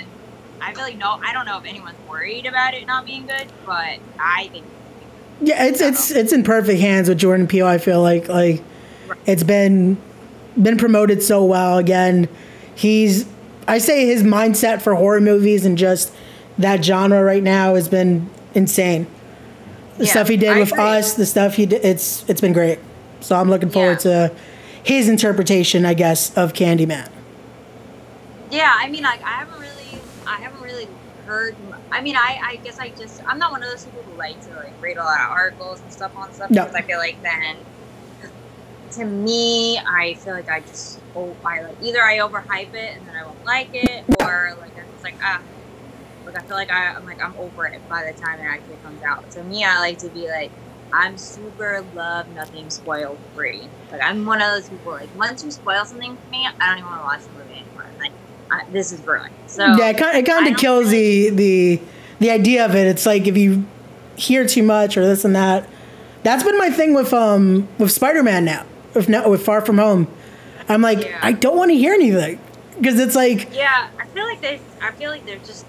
I 0.60 0.74
feel 0.74 0.84
like 0.84 0.98
no, 0.98 1.20
I 1.24 1.34
don't 1.34 1.46
know 1.46 1.58
if 1.60 1.66
anyone's 1.66 2.00
worried 2.10 2.46
about 2.48 2.74
it 2.74 2.88
not 2.88 3.06
being 3.06 3.28
good, 3.28 3.52
but 3.66 4.00
I 4.20 4.48
think 4.52 4.66
Yeah, 5.42 5.66
it's 5.66 5.82
it's 5.82 6.12
it's 6.12 6.34
in 6.34 6.44
perfect 6.44 6.80
hands 6.80 7.10
with 7.10 7.20
Jordan 7.20 7.48
Peele. 7.48 7.68
I 7.68 7.78
feel 7.78 8.02
like 8.02 8.28
like 8.28 8.64
it's 9.26 9.44
been 9.44 9.98
been 10.62 10.78
promoted 10.78 11.22
so 11.22 11.44
well. 11.44 11.78
Again, 11.78 12.28
he's 12.76 13.26
I 13.68 13.78
say 13.80 14.06
his 14.08 14.24
mindset 14.24 14.82
for 14.82 14.96
horror 14.96 15.22
movies 15.22 15.66
and 15.66 15.78
just 15.78 16.14
that 16.58 16.84
genre 16.84 17.24
right 17.24 17.44
now 17.44 17.76
has 17.76 17.88
been 17.88 18.30
insane. 18.56 19.06
The 19.98 20.06
Yeah, 20.06 20.12
stuff 20.12 20.28
he 20.30 20.38
did 20.38 20.50
I 20.50 20.60
with 20.60 20.72
agree. 20.72 20.84
us, 20.84 21.14
the 21.16 21.26
stuff 21.26 21.56
he 21.56 21.66
did, 21.66 21.84
it's 21.86 22.28
it's 22.30 22.42
been 22.42 22.54
great. 22.54 22.80
So 23.20 23.36
I'm 23.36 23.50
looking 23.50 23.70
forward 23.70 24.00
to 24.02 24.32
his 24.84 25.10
interpretation, 25.10 25.86
I 25.86 25.94
guess, 25.94 26.36
of 26.38 26.54
Candyman. 26.54 27.10
Yeah, 28.52 28.74
I 28.76 28.88
mean, 28.90 29.04
like 29.04 29.22
I 29.24 29.32
haven't 29.32 29.60
really, 29.60 30.00
I 30.26 30.38
haven't 30.38 30.62
really 30.62 30.88
heard. 31.26 31.56
I 31.92 32.02
mean, 32.02 32.16
I, 32.16 32.40
I 32.42 32.56
guess 32.58 32.80
I 32.80 32.90
just, 32.90 33.22
I'm 33.28 33.38
not 33.40 33.52
one 33.52 33.64
of 33.64 33.70
those 33.70 33.86
people 33.86 34.04
who 34.04 34.18
like 34.18 34.40
to 34.46 34.56
like 34.56 34.74
read 34.82 34.98
a 34.98 35.04
lot 35.04 35.20
of 35.22 35.30
articles 35.32 35.82
and 35.82 35.92
stuff 35.92 36.16
on 36.16 36.32
stuff 36.34 36.50
No. 36.52 36.64
because 36.64 36.76
I 36.76 36.82
feel 36.82 37.00
like 37.00 37.22
then, 37.24 37.58
to 38.92 39.06
me, 39.06 39.78
I 39.80 40.16
feel 40.16 40.34
like 40.34 40.50
I 40.50 40.62
just, 40.62 41.00
oh, 41.16 41.36
I 41.46 41.62
like 41.62 41.78
either 41.82 42.02
I 42.02 42.18
overhype 42.20 42.74
it 42.74 42.98
and 42.98 43.08
then 43.08 43.16
I 43.16 43.26
won't 43.26 43.46
like 43.46 43.70
it, 43.74 44.04
or 44.22 44.56
like 44.60 44.78
I'm 44.78 44.92
just 44.92 45.04
like 45.04 45.16
ah, 45.22 45.42
like 46.26 46.38
I 46.38 46.42
feel 46.42 46.58
like 46.58 46.72
I, 46.72 46.94
I'm 46.96 47.06
like 47.06 47.22
I'm 47.22 47.36
over 47.38 47.66
it 47.66 47.82
by 47.90 48.12
the 48.12 48.20
time 48.20 48.40
it 48.40 48.44
actually 48.44 48.78
comes 48.84 49.02
out. 49.04 49.30
To 49.32 49.44
me, 49.44 49.64
I 49.64 49.80
like 49.80 49.98
to 50.00 50.10
be 50.10 50.28
like. 50.28 50.52
I'm 50.94 51.18
super 51.18 51.84
love 51.96 52.30
nothing 52.34 52.70
spoil 52.70 53.18
free. 53.36 53.68
Like 53.92 54.02
I'm 54.02 54.26
one 54.26 54.42
of 54.42 54.54
those 54.54 54.70
people. 54.70 54.94
Like 54.94 55.14
once 55.18 55.44
you 55.44 55.52
spoil 55.52 55.84
something 55.84 56.16
for 56.16 56.30
me, 56.32 56.48
I 56.48 56.70
don't 56.70 56.78
even 56.78 56.90
want 56.90 57.02
to 57.02 57.06
watch 57.06 57.24
the 57.26 57.32
movie 57.44 57.60
anymore. 57.60 57.86
Like 58.00 58.14
I, 58.50 58.64
this 58.72 58.94
is 58.94 59.06
ruined. 59.06 59.36
So 59.48 59.66
yeah, 59.76 59.90
it 59.90 59.98
kind, 59.98 60.18
it 60.18 60.26
kind 60.26 60.48
of 60.48 60.56
kills 60.56 60.90
the 60.90 61.30
the 61.32 61.82
the 62.20 62.32
idea 62.32 62.64
of 62.64 62.74
it. 62.74 62.88
It's 62.88 63.06
like 63.06 63.28
if 63.28 63.36
you 63.36 63.66
hear 64.16 64.48
too 64.48 64.64
much 64.64 64.96
or 64.96 65.06
this 65.06 65.26
and 65.26 65.36
that. 65.36 65.68
That's 66.24 66.44
been 66.44 66.58
my 66.58 66.70
thing 66.70 66.94
with 66.94 67.12
um 67.12 67.68
with 67.78 67.92
Spider 67.92 68.24
Man 68.24 68.46
now. 68.46 68.66
With 68.98 69.10
no, 69.10 69.30
with 69.30 69.46
Far 69.46 69.62
From 69.62 69.78
Home, 69.78 70.08
I'm 70.68 70.82
like 70.82 71.04
Yeah. 71.04 71.20
I 71.22 71.32
don't 71.32 71.56
want 71.56 71.70
to 71.72 71.76
hear 71.78 71.94
anything 71.94 72.40
because 72.78 73.00
it's 73.00 73.16
like 73.16 73.54
Yeah, 73.54 73.90
I 74.00 74.06
feel 74.08 74.26
like 74.26 74.42
they. 74.42 74.60
I 74.82 74.92
feel 74.92 75.12
like 75.12 75.26
they're 75.26 75.38
just 75.38 75.66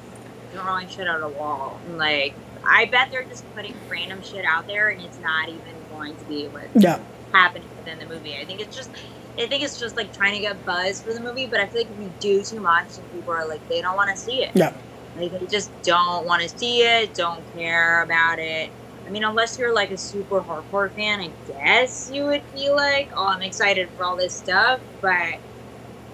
throwing 0.52 0.88
shit 0.88 1.06
at 1.06 1.20
a 1.20 1.28
wall. 1.28 1.78
And, 1.86 1.98
Like 1.98 2.34
I 2.64 2.86
bet 2.86 3.10
they're 3.10 3.24
just 3.24 3.44
putting 3.54 3.74
random 3.88 4.22
shit 4.22 4.44
out 4.44 4.66
there, 4.66 4.88
and 4.88 5.00
it's 5.02 5.18
not 5.20 5.48
even 5.48 5.60
going 5.90 6.16
to 6.16 6.24
be 6.24 6.48
what's 6.48 6.68
yeah 6.74 7.00
happening 7.32 7.68
within 7.76 7.98
the 7.98 8.06
movie. 8.06 8.34
I 8.36 8.44
think 8.44 8.60
it's 8.60 8.74
just. 8.74 8.90
I 9.38 9.46
think 9.46 9.62
it's 9.62 9.78
just 9.78 9.96
like 9.96 10.12
trying 10.12 10.34
to 10.34 10.40
get 10.40 10.64
buzz 10.64 11.00
for 11.00 11.12
the 11.12 11.20
movie, 11.20 11.46
but 11.46 11.60
I 11.60 11.66
feel 11.66 11.82
like 11.82 11.90
if 11.92 12.00
you 12.00 12.12
do 12.18 12.42
too 12.42 12.58
much, 12.60 12.98
and 12.98 13.12
people 13.12 13.32
are 13.32 13.46
like, 13.46 13.66
they 13.68 13.80
don't 13.80 13.94
want 13.94 14.10
to 14.10 14.16
see 14.16 14.42
it. 14.42 14.50
yeah 14.54 14.72
Like 15.16 15.38
they 15.38 15.46
just 15.46 15.70
don't 15.82 16.26
want 16.26 16.42
to 16.42 16.48
see 16.48 16.82
it, 16.82 17.14
don't 17.14 17.44
care 17.54 18.02
about 18.02 18.40
it. 18.40 18.70
I 19.06 19.10
mean, 19.10 19.24
unless 19.24 19.58
you're 19.58 19.74
like 19.74 19.90
a 19.90 19.96
super 19.96 20.40
hardcore 20.40 20.90
fan, 20.92 21.20
I 21.20 21.30
guess 21.46 22.10
you 22.12 22.24
would 22.24 22.42
be 22.54 22.70
like, 22.70 23.10
"Oh, 23.16 23.26
I'm 23.26 23.42
excited 23.42 23.88
for 23.96 24.04
all 24.04 24.16
this 24.16 24.34
stuff." 24.34 24.80
But 25.00 25.10
I 25.10 25.38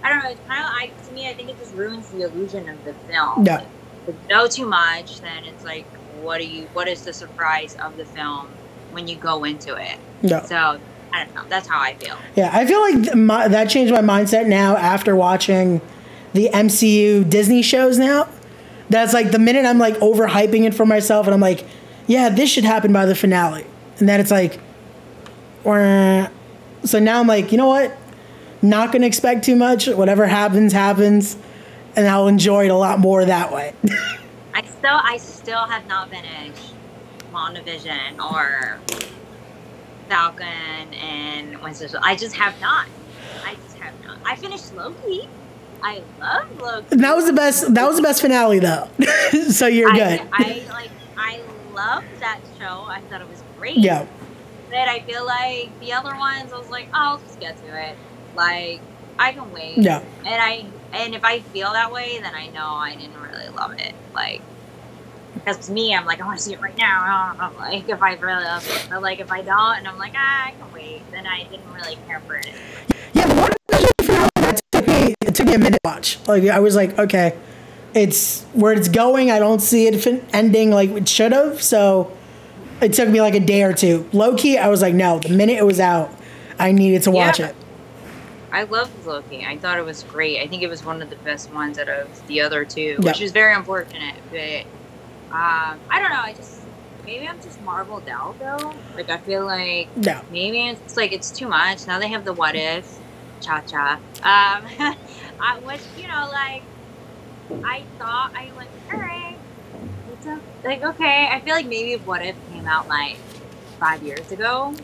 don't 0.09 0.23
know. 0.23 0.31
It's 0.31 0.40
kind 0.47 0.64
of 0.64 0.70
like 0.73 1.09
to 1.09 1.12
me, 1.14 1.29
I 1.29 1.35
think 1.35 1.51
it 1.51 1.59
just 1.59 1.75
ruins 1.75 2.09
the 2.11 2.23
illusion 2.23 2.68
of 2.68 2.85
the 2.85 2.94
film. 3.09 3.44
Yeah. 3.44 3.57
Like, 3.59 3.66
if 4.07 4.14
you 4.14 4.29
know 4.29 4.47
too 4.47 4.66
much, 4.66 5.20
then 5.20 5.44
it's 5.44 5.64
like, 5.64 5.87
what 6.20 6.38
do 6.38 6.47
you? 6.47 6.68
What 6.73 6.88
is 6.88 7.05
the 7.05 7.12
surprise 7.12 7.77
of 7.77 7.97
the 7.97 8.05
film 8.05 8.49
when 8.92 9.09
you 9.09 9.16
go 9.16 9.44
into 9.44 9.75
it? 9.77 9.99
yeah. 10.23 10.42
So 10.42 10.79
I 11.12 11.25
don't 11.25 11.35
know. 11.35 11.44
That's 11.49 11.68
how 11.68 11.81
I 11.81 11.94
feel. 11.94 12.16
Yeah, 12.35 12.51
I 12.53 12.66
feel 12.66 12.81
like 12.81 13.03
th- 13.03 13.14
my, 13.14 13.49
that 13.49 13.70
changed 13.70 13.92
my 13.92 14.01
mindset 14.01 14.47
now 14.47 14.77
after 14.77 15.14
watching 15.14 15.81
the 16.33 16.51
MCU 16.53 17.29
Disney 17.29 17.62
shows 17.62 17.99
now. 17.99 18.29
That's 18.90 19.14
like 19.14 19.31
the 19.31 19.38
minute 19.38 19.64
I'm 19.64 19.79
like 19.79 19.94
overhyping 19.97 20.64
it 20.64 20.75
for 20.75 20.85
myself 20.85 21.27
and 21.27 21.35
I'm 21.35 21.40
like, 21.40 21.64
yeah, 22.07 22.29
this 22.29 22.51
should 22.51 22.64
happen 22.64 22.93
by 22.93 23.07
the 23.07 23.14
finale. 23.14 23.67
And 23.99 24.09
then 24.09 24.21
it's 24.21 24.31
like, 24.31 24.59
"Wah." 25.62 26.29
so 26.85 26.99
now 26.99 27.21
I'm 27.21 27.27
like, 27.27 27.51
you 27.53 27.59
know 27.59 27.69
what? 27.69 27.97
Not 28.62 28.93
going 28.93 29.03
to 29.03 29.09
expect 29.09 29.45
too 29.45 29.57
much. 29.57 29.88
Whatever 29.88 30.27
happens, 30.27 30.73
happens. 30.73 31.37
And 31.97 32.07
I'll 32.07 32.29
enjoy 32.29 32.67
it 32.67 32.71
a 32.71 32.77
lot 32.77 32.99
more 32.99 33.25
that 33.25 33.53
way. 33.53 33.75
I 34.55 34.62
still, 34.62 35.01
I 35.03 35.17
still 35.17 35.67
have 35.67 35.87
not 35.87 36.11
finished 36.11 36.75
WandaVision 37.33 38.19
or 38.33 38.79
Falcon 40.09 40.95
and 40.95 41.61
Winston. 41.62 41.90
I 42.03 42.17
just 42.17 42.37
have 42.37 42.59
not. 42.61 42.87
I 43.45 43.55
just 43.55 43.77
have 43.79 43.95
not. 44.05 44.19
I 44.25 44.37
finished 44.37 44.75
Loki. 44.75 45.29
I 45.83 46.03
love 46.19 46.61
Loki. 46.61 46.97
That 46.97 47.14
was 47.14 47.27
the 47.27 47.33
best. 47.33 47.75
That 47.75 47.87
was 47.87 47.97
the 47.97 48.03
best 48.03 48.23
finale, 48.23 48.59
though. 48.59 48.88
so 49.51 49.67
you're 49.67 49.90
I, 49.90 49.97
good. 49.97 50.29
I 50.33 50.64
like. 50.71 50.90
I 51.17 51.40
loved 51.75 52.07
that 52.21 52.41
show. 52.59 52.85
I 52.89 53.01
thought 53.09 53.21
it 53.21 53.29
was 53.29 53.43
great. 53.59 53.77
yeah. 53.79 54.07
But 54.71 54.89
I 54.89 55.01
feel 55.01 55.25
like 55.25 55.79
the 55.81 55.93
other 55.93 56.17
ones, 56.17 56.53
I 56.53 56.59
was 56.59 56.71
like, 56.71 56.89
oh, 56.89 56.99
I'll 56.99 57.19
just 57.19 57.39
get 57.39 57.57
to 57.59 57.89
it. 57.89 57.97
Like, 58.35 58.81
I 59.19 59.33
can 59.33 59.53
wait. 59.53 59.79
Yeah. 59.79 60.03
And 60.25 60.43
I 60.43 60.67
and 60.93 61.15
if 61.15 61.25
I 61.25 61.41
feel 61.41 61.73
that 61.73 61.93
way, 61.93 62.19
then 62.21 62.35
I 62.35 62.49
know 62.49 62.67
I 62.67 62.95
didn't 62.97 63.21
really 63.21 63.49
love 63.49 63.73
it. 63.79 63.95
Like, 64.15 64.41
because 65.35 65.67
to 65.67 65.73
me, 65.73 65.95
I'm 65.95 66.07
like, 66.07 66.21
I 66.21 66.27
want 66.27 66.39
to 66.39 66.45
see 66.45 66.53
it 66.55 66.61
right 66.61 66.77
now. 66.77 67.03
I 67.03 67.35
don't 67.49 67.59
Like, 67.59 67.89
if 67.89 68.03
I 68.03 68.15
really 68.15 68.45
love 68.45 68.67
it, 68.69 68.87
but 68.91 69.03
like 69.03 69.21
if 69.21 69.31
I 69.31 69.43
don't, 69.43 69.79
and 69.79 69.87
I'm 69.89 69.99
like, 69.99 70.15
ah, 70.17 70.47
I 70.47 70.51
can 70.53 70.73
wait, 70.73 71.03
then 71.13 71.27
I 71.27 71.45
didn't 71.45 71.73
really 71.73 71.97
care 72.07 72.21
for 72.21 72.37
it. 72.37 72.51
Yeah, 73.13 73.29
but 73.29 73.37
what 73.37 73.57
finale 74.01 74.29
that 74.37 74.61
took 74.73 74.87
me 74.89 75.15
it 75.21 75.35
took 75.35 75.47
me 75.47 75.55
a 75.55 75.59
minute 75.59 75.75
to 75.85 75.89
watch. 75.89 76.19
Like 76.27 76.45
I 76.45 76.59
was 76.61 76.75
like, 76.75 76.99
okay, 76.99 77.37
it's 77.95 78.43
where 78.53 78.73
it's 78.73 78.89
going. 78.89 79.31
I 79.31 79.39
don't 79.39 79.61
see 79.61 79.87
it 79.87 80.01
fin- 80.01 80.27
ending 80.33 80.71
like 80.71 80.91
it 80.91 81.09
should 81.09 81.33
have. 81.33 81.63
So 81.63 82.13
it 82.81 82.93
took 82.93 83.09
me 83.09 83.21
like 83.21 83.35
a 83.35 83.41
day 83.41 83.63
or 83.63 83.73
two. 83.73 84.09
Loki, 84.13 84.59
I 84.59 84.69
was 84.69 84.83
like, 84.83 84.95
no. 84.95 85.19
The 85.19 85.29
minute 85.31 85.57
it 85.59 85.67
was 85.67 85.81
out, 85.81 86.11
I 86.59 86.73
needed 86.73 87.03
to 87.05 87.11
watch 87.11 87.39
Yeah. 87.41 87.49
it. 87.49 87.57
I 88.53 88.63
loved 88.65 89.05
Loki. 89.07 89.45
I 89.45 89.59
thought 89.59 89.79
it 89.79 89.85
was 89.85 90.05
great. 90.05 90.41
I 90.41 90.47
think 90.47 90.63
it 90.63 90.69
was 90.69 90.85
one 90.85 91.03
of 91.03 91.11
the 91.11 91.17
best 91.17 91.53
ones 91.53 91.79
out 91.79 91.89
of 91.89 92.27
the 92.29 92.41
other 92.41 92.65
two, 92.65 92.97
Yeah. 93.01 93.11
which 93.11 93.21
is 93.21 93.33
very 93.33 93.53
unfortunate. 93.55 94.15
But 94.31 94.63
um, 95.35 95.81
I 95.91 95.99
don't 96.01 96.11
know. 96.11 96.21
I 96.23 96.33
just 96.35 96.61
maybe 97.05 97.27
I'm 97.29 97.41
just 97.43 97.61
marveled 97.63 98.09
out 98.09 98.39
though. 98.39 98.73
Like 98.95 99.11
I 99.11 99.19
feel 99.19 99.45
like 99.45 99.89
Yeah, 100.01 100.23
maybe 100.31 100.69
it's 100.69 100.97
like 100.97 101.13
it's 101.13 101.31
too 101.31 101.49
much. 101.49 101.87
Now 101.87 101.99
they 101.99 102.09
have 102.09 102.25
the 102.25 102.33
what 102.33 102.55
if, 102.55 102.99
cha 103.41 103.61
cha. 103.63 103.95
Um, 104.23 104.65
I, 105.41 105.59
which 105.65 105.81
you 105.99 106.07
know, 106.07 106.29
like 106.33 106.63
I 107.65 107.83
thought 107.99 108.33
I 108.35 108.51
like, 108.57 108.69
all 108.93 109.01
right, 109.01 109.37
it's 110.13 110.27
a, 110.27 110.41
like 110.65 110.83
okay. 110.83 111.29
I 111.31 111.41
feel 111.41 111.55
like 111.55 111.67
maybe 111.67 111.93
if 111.93 112.07
what 112.07 112.25
if 112.25 112.37
came 112.53 112.67
out 112.67 112.89
like 112.89 113.17
five 113.79 114.03
years 114.03 114.31
ago, 114.33 114.75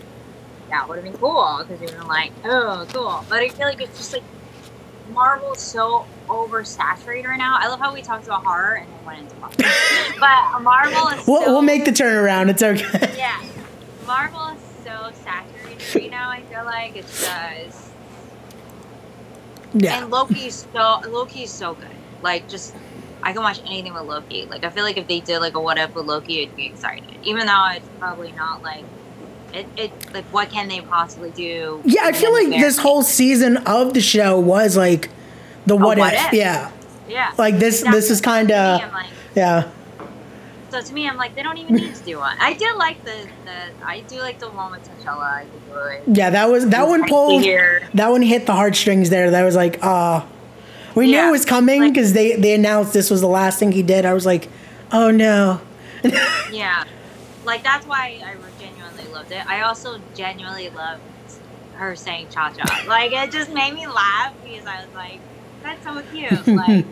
that 0.68 0.88
would 0.88 0.96
have 0.96 1.04
been 1.04 1.16
cool 1.16 1.58
because 1.58 1.80
you 1.80 1.86
would 1.86 1.94
have 1.94 2.00
been 2.00 2.08
like, 2.08 2.32
oh, 2.44 2.86
cool. 2.92 3.24
But 3.28 3.40
I 3.40 3.48
feel 3.48 3.66
like 3.66 3.80
it's 3.80 3.96
just 3.96 4.12
like 4.12 4.22
Marvel's 5.12 5.60
so 5.60 6.06
oversaturated 6.28 7.26
right 7.26 7.38
now. 7.38 7.56
I 7.58 7.68
love 7.68 7.80
how 7.80 7.92
we 7.92 8.02
talked 8.02 8.24
about 8.26 8.44
horror 8.44 8.74
and 8.74 8.88
then 8.92 9.04
went 9.04 9.20
into 9.20 9.34
Marvel, 9.36 9.56
but 10.20 10.62
Marvel 10.62 11.08
is 11.08 11.26
we'll, 11.26 11.42
so 11.42 11.52
we'll 11.52 11.62
make 11.62 11.84
the 11.84 11.90
turnaround. 11.90 12.48
It's 12.50 12.62
okay. 12.62 13.14
yeah, 13.16 13.42
Marvel 14.06 14.48
is 14.48 14.60
so 14.84 15.10
saturated 15.24 15.94
right 15.94 16.10
now. 16.10 16.30
I 16.30 16.42
feel 16.42 16.64
like 16.64 16.96
it's 16.96 17.26
just 17.26 17.90
yeah, 19.74 20.02
and 20.02 20.10
Loki's 20.10 20.66
so 20.72 21.00
Loki's 21.08 21.50
so 21.50 21.74
good. 21.74 21.88
Like 22.22 22.48
just 22.48 22.74
I 23.22 23.32
can 23.32 23.42
watch 23.42 23.60
anything 23.60 23.94
with 23.94 24.04
Loki. 24.04 24.46
Like 24.46 24.64
I 24.64 24.70
feel 24.70 24.84
like 24.84 24.96
if 24.96 25.06
they 25.06 25.20
did 25.20 25.38
like 25.40 25.54
a 25.54 25.60
what 25.60 25.78
if 25.78 25.94
with 25.94 26.06
Loki, 26.06 26.42
I'd 26.42 26.56
be 26.56 26.66
excited. 26.66 27.04
Even 27.22 27.46
though 27.46 27.68
it's 27.72 27.88
probably 27.98 28.32
not 28.32 28.62
like 28.62 28.84
it. 29.52 29.66
It 29.76 30.14
like 30.14 30.24
what 30.26 30.50
can 30.50 30.68
they 30.68 30.80
possibly 30.80 31.30
do? 31.30 31.82
yeah. 31.84 32.02
I 32.04 32.12
feel 32.12 32.32
like 32.32 32.48
this 32.48 32.78
whole 32.78 33.02
season 33.02 33.58
of 33.58 33.94
the 33.94 34.00
show 34.00 34.38
was 34.38 34.76
like 34.76 35.10
the 35.66 35.76
what, 35.76 35.98
what 35.98 36.14
if. 36.14 36.26
if. 36.26 36.32
Yeah, 36.32 36.70
yeah. 37.08 37.34
like 37.38 37.58
this. 37.58 37.82
That's 37.82 37.94
This 37.94 38.10
is 38.10 38.20
kind 38.20 38.50
of 38.50 38.92
like, 38.92 39.06
yeah. 39.34 39.70
so 40.70 40.80
to 40.80 40.92
me, 40.94 41.08
I'm 41.08 41.16
like 41.16 41.34
they 41.34 41.42
don't 41.42 41.58
even 41.58 41.74
need 41.74 41.94
to 41.94 42.04
do 42.04 42.18
one. 42.18 42.36
I 42.40 42.54
did 42.54 42.74
like 42.76 43.04
the 43.04 43.28
the 43.44 43.86
I 43.86 44.00
do 44.00 44.18
like 44.20 44.38
the 44.38 44.50
one 44.50 44.72
with 44.72 44.88
T'Challa. 44.88 45.22
I 45.22 45.46
it 45.92 46.02
Yeah, 46.16 46.30
that 46.30 46.50
was 46.50 46.68
that 46.68 46.88
one 46.88 47.06
pulled. 47.06 47.42
That 47.42 48.08
one 48.10 48.22
hit 48.22 48.46
the 48.46 48.54
heartstrings 48.54 49.10
there. 49.10 49.30
That 49.30 49.44
was 49.44 49.56
like, 49.56 49.78
ah, 49.82 50.26
we 50.94 51.06
knew 51.06 51.28
it 51.28 51.30
was 51.30 51.44
coming 51.44 51.80
like- 51.82 51.92
because 51.94 52.12
they 52.12 52.34
they 52.36 52.54
announced 52.54 52.92
this 52.92 53.10
was 53.10 53.20
the 53.20 53.28
last 53.28 53.58
thing 53.58 53.72
he 53.72 53.82
did. 53.82 54.04
I 54.04 54.14
was 54.14 54.26
like, 54.26 54.48
oh 54.92 55.10
no. 55.10 55.60
Yeah, 56.52 56.84
like 57.44 57.62
that's 57.62 57.86
why 57.86 58.20
I 58.24 58.34
genuinely 58.60 59.04
loved 59.12 59.32
it. 59.32 59.46
I 59.46 59.62
also 59.62 60.00
genuinely 60.14 60.70
loved 60.70 61.00
her 61.74 61.94
saying 61.96 62.28
"cha 62.30 62.50
cha." 62.52 62.84
Like 62.88 63.12
it 63.12 63.30
just 63.30 63.50
made 63.52 63.72
me 63.74 63.86
laugh 63.86 64.34
because 64.42 64.66
I 64.66 64.84
was 64.84 64.94
like, 64.94 65.20
"That's 65.62 65.82
so 65.84 66.02
cute." 66.12 66.46
Like 66.56 66.84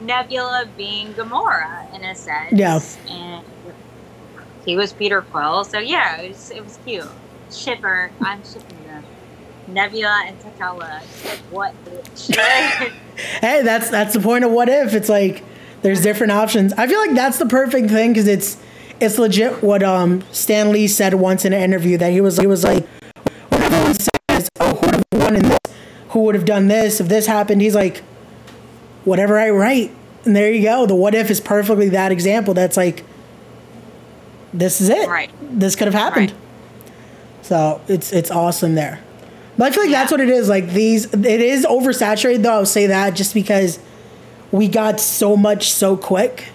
Nebula 0.00 0.68
being 0.76 1.14
Gamora 1.14 1.92
in 1.94 2.04
a 2.04 2.14
sense. 2.14 2.52
Yeah. 2.52 2.80
and 3.08 3.44
he 4.64 4.76
was 4.76 4.92
Peter 4.92 5.22
Quill, 5.22 5.64
so 5.64 5.78
yeah, 5.78 6.20
it 6.20 6.28
was 6.30 6.50
it 6.50 6.62
was 6.64 6.78
cute. 6.84 7.06
Shipper, 7.52 8.10
I'm 8.20 8.42
shipping 8.44 8.78
them. 9.66 9.74
Nebula 9.74 10.24
and 10.26 10.38
T'Challa. 10.40 11.00
Like, 11.24 11.38
what? 11.50 11.74
hey, 13.40 13.62
that's 13.62 13.90
that's 13.90 14.14
the 14.14 14.20
point 14.20 14.44
of 14.44 14.50
what 14.52 14.68
if. 14.68 14.94
It's 14.94 15.08
like 15.08 15.42
there's 15.82 16.00
different 16.02 16.32
options. 16.32 16.72
I 16.74 16.86
feel 16.86 16.98
like 17.00 17.14
that's 17.14 17.38
the 17.38 17.46
perfect 17.46 17.90
thing 17.90 18.12
because 18.12 18.26
it's 18.28 18.56
it's 19.00 19.18
legit 19.18 19.62
what 19.62 19.82
um 19.82 20.22
Stan 20.32 20.72
Lee 20.72 20.88
said 20.88 21.14
once 21.14 21.44
in 21.44 21.52
an 21.52 21.62
interview 21.62 21.96
that 21.98 22.12
he 22.12 22.20
was 22.20 22.38
he 22.38 22.46
was 22.46 22.64
like 22.64 22.86
when 23.50 23.62
everyone 23.62 23.94
says 23.94 24.48
oh 24.60 24.74
who 24.74 24.86
would 24.86 24.94
have 24.94 25.04
won 25.12 25.36
in 25.36 25.42
this 25.42 25.58
who 26.10 26.20
would 26.20 26.34
have 26.34 26.44
done 26.44 26.68
this 26.68 27.00
if 27.00 27.08
this 27.08 27.26
happened 27.26 27.60
he's 27.60 27.74
like 27.74 27.98
whatever 29.04 29.38
I 29.38 29.50
write 29.50 29.92
and 30.24 30.34
there 30.34 30.50
you 30.50 30.62
go 30.62 30.86
the 30.86 30.94
what 30.94 31.14
if 31.14 31.30
is 31.30 31.40
perfectly 31.40 31.90
that 31.90 32.10
example 32.10 32.54
that's 32.54 32.76
like 32.76 33.04
this 34.52 34.80
is 34.80 34.88
it 34.88 35.08
Right. 35.08 35.30
this 35.42 35.76
could 35.76 35.86
have 35.86 35.94
happened 35.94 36.32
Right. 36.32 36.40
so 37.42 37.80
it's 37.88 38.12
it's 38.12 38.30
awesome 38.30 38.74
there. 38.74 39.00
But 39.58 39.68
I 39.68 39.74
feel 39.74 39.84
like 39.84 39.92
that's 39.92 40.10
what 40.10 40.20
it 40.20 40.28
is. 40.28 40.48
Like 40.48 40.70
these, 40.70 41.12
it 41.12 41.24
is 41.24 41.64
oversaturated 41.64 42.42
though. 42.42 42.52
I'll 42.52 42.66
say 42.66 42.86
that 42.88 43.14
just 43.14 43.34
because 43.34 43.78
we 44.52 44.68
got 44.68 45.00
so 45.00 45.36
much 45.36 45.72
so 45.72 45.96
quick 45.96 46.48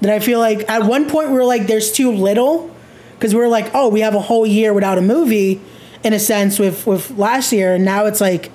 that 0.00 0.10
I 0.12 0.18
feel 0.18 0.38
like 0.38 0.68
at 0.68 0.84
one 0.84 1.08
point 1.08 1.28
we 1.28 1.34
were 1.34 1.44
like, 1.44 1.66
"There's 1.66 1.92
too 1.92 2.10
little," 2.10 2.70
because 3.18 3.34
we 3.34 3.40
are 3.40 3.48
like, 3.48 3.70
"Oh, 3.74 3.88
we 3.88 4.00
have 4.00 4.14
a 4.14 4.20
whole 4.20 4.46
year 4.46 4.72
without 4.72 4.98
a 4.98 5.02
movie," 5.02 5.60
in 6.02 6.12
a 6.12 6.18
sense 6.18 6.58
with 6.58 6.86
with 6.86 7.10
last 7.16 7.52
year, 7.52 7.74
and 7.74 7.84
now 7.84 8.06
it's 8.06 8.20
like 8.20 8.50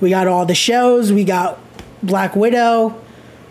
we 0.00 0.10
got 0.10 0.26
all 0.26 0.46
the 0.46 0.54
shows. 0.54 1.12
We 1.12 1.24
got 1.24 1.58
Black 2.02 2.36
Widow. 2.36 2.98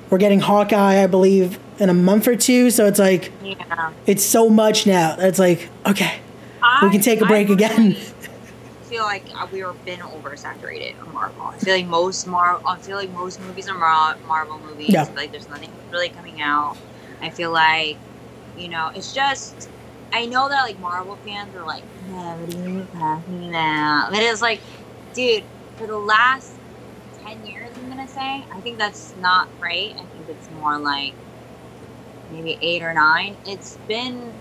We're 0.09 0.19
getting 0.19 0.39
Hawkeye, 0.39 1.03
I 1.03 1.07
believe, 1.07 1.59
in 1.79 1.89
a 1.89 1.93
month 1.93 2.27
or 2.27 2.37
two. 2.37 2.71
So 2.71 2.85
it's 2.85 2.99
like 2.99 3.31
yeah. 3.43 3.91
it's 4.05 4.23
so 4.23 4.49
much 4.49 4.87
now. 4.87 5.15
It's 5.19 5.39
like 5.39 5.69
okay, 5.85 6.19
we 6.81 6.89
can 6.89 7.01
take 7.01 7.21
a 7.21 7.25
break 7.25 7.49
I 7.49 7.53
again. 7.53 7.97
feel 8.87 9.03
like 9.03 9.27
uh, 9.41 9.47
we 9.51 9.63
were 9.63 9.73
been 9.85 9.99
oversaturated 9.99 10.93
on 11.01 11.13
Marvel. 11.13 11.43
I 11.53 11.57
feel 11.57 11.75
like 11.75 11.85
most 11.87 12.25
Mar- 12.25 12.61
I 12.65 12.77
feel 12.77 12.97
like 12.97 13.11
most 13.11 13.39
movies 13.39 13.67
are 13.67 13.77
Mar- 13.77 14.17
Marvel 14.25 14.59
movies. 14.59 14.89
Yeah. 14.89 15.05
Like 15.15 15.31
there's 15.31 15.49
nothing 15.49 15.71
really 15.91 16.09
coming 16.09 16.39
out. 16.41 16.77
I 17.21 17.29
feel 17.29 17.51
like 17.51 17.97
you 18.55 18.69
know 18.69 18.89
it's 18.95 19.13
just. 19.13 19.69
I 20.13 20.25
know 20.25 20.47
that 20.47 20.63
like 20.63 20.79
Marvel 20.79 21.17
fans 21.17 21.53
are 21.53 21.65
like, 21.65 21.83
yeah, 22.07 22.35
what 22.37 22.55
are 22.55 22.57
you 22.69 22.87
talking 22.93 23.49
about? 23.49 24.07
But 24.11 24.21
it's 24.23 24.41
like, 24.41 24.61
dude, 25.13 25.43
for 25.77 25.85
the 25.85 25.97
last 25.97 26.53
ten 27.21 27.45
years, 27.45 27.75
I'm 27.75 27.89
gonna 27.89 28.07
say, 28.07 28.45
I 28.55 28.61
think 28.61 28.77
that's 28.77 29.15
not 29.17 29.49
right. 29.59 29.93
I 30.01 30.05
think 30.05 30.29
it's 30.29 30.49
more 30.49 30.79
like 30.79 31.13
maybe 32.29 32.57
eight 32.61 32.81
or 32.81 32.93
nine. 32.93 33.37
It's 33.45 33.77
been 33.87 34.33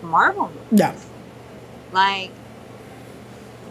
Marvel 0.00 0.48
movies. 0.48 0.66
Yeah. 0.70 0.96
Like, 1.90 2.32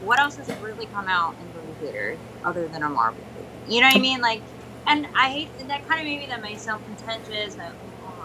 what 0.03 0.19
else 0.19 0.37
has 0.37 0.49
really 0.61 0.85
come 0.87 1.07
out 1.07 1.35
in 1.39 1.47
movie 1.61 1.79
theaters 1.79 2.17
other 2.43 2.67
than 2.67 2.83
a 2.83 2.89
Marvel 2.89 3.23
movie? 3.35 3.73
You 3.73 3.81
know 3.81 3.87
what 3.87 3.97
I 3.97 3.99
mean? 3.99 4.21
Like, 4.21 4.41
and 4.87 5.07
I 5.15 5.29
hate 5.29 5.49
and 5.59 5.69
that 5.69 5.87
kind 5.87 5.99
of 5.99 6.05
maybe 6.05 6.25
that 6.27 6.41
may 6.41 6.55
sound 6.55 6.83
contentious. 6.85 7.55
That, 7.55 7.73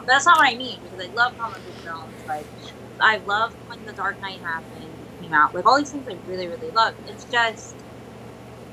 that's 0.07 0.27
not 0.27 0.39
what 0.39 0.49
I 0.49 0.55
mean 0.55 0.79
because 0.83 1.07
I 1.07 1.13
love 1.13 1.37
comic 1.39 1.65
book 1.65 1.75
films. 1.77 2.15
Like, 2.27 2.47
I 3.01 3.19
love 3.19 3.53
when 3.69 3.85
The 3.87 3.93
Dark 3.93 4.21
Knight 4.21 4.41
happened, 4.41 4.91
came 5.21 5.35
out. 5.35 5.55
Like 5.55 5.67
all 5.67 5.79
these 5.79 5.91
things 5.91 6.07
I 6.09 6.17
really, 6.29 6.47
really 6.47 6.71
love. 6.71 6.95
It's 7.09 7.25
just 7.25 7.75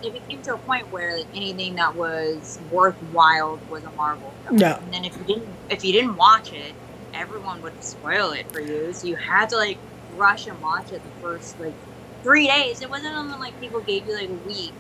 it 0.04 0.14
became 0.14 0.42
to 0.44 0.56
a 0.56 0.58
point 0.58 0.92
where 0.92 1.18
like 1.18 1.28
anything 1.36 1.76
that 1.76 1.96
was 1.96 2.60
worthwhile 2.72 3.60
was 3.70 3.84
a 3.84 3.92
Marvel 3.92 4.34
film. 4.44 4.58
Yeah. 4.58 4.80
And 4.80 4.94
then 4.94 5.06
if 5.06 5.16
you 5.18 5.24
didn't 5.24 5.48
if 5.70 5.84
you 5.84 5.94
didn't 5.94 6.16
watch 6.16 6.54
it, 6.54 6.74
everyone 7.14 7.62
would 7.62 7.84
spoil 7.84 8.32
it 8.32 8.52
for 8.52 8.60
you. 8.60 8.94
So 8.94 9.08
you 9.08 9.16
had 9.16 9.50
to 9.50 9.58
like 9.58 9.78
rush 10.16 10.48
and 10.48 10.60
watch 10.62 10.92
it 10.92 11.02
the 11.04 11.22
first 11.22 11.60
like 11.60 11.74
three 12.24 12.48
days. 12.48 12.82
It 12.82 12.90
wasn't 12.90 13.14
something 13.16 13.40
like 13.40 13.60
people 13.60 13.82
gave 13.82 14.08
you 14.08 14.16
like 14.16 14.30
a 14.30 14.48
week 14.48 14.74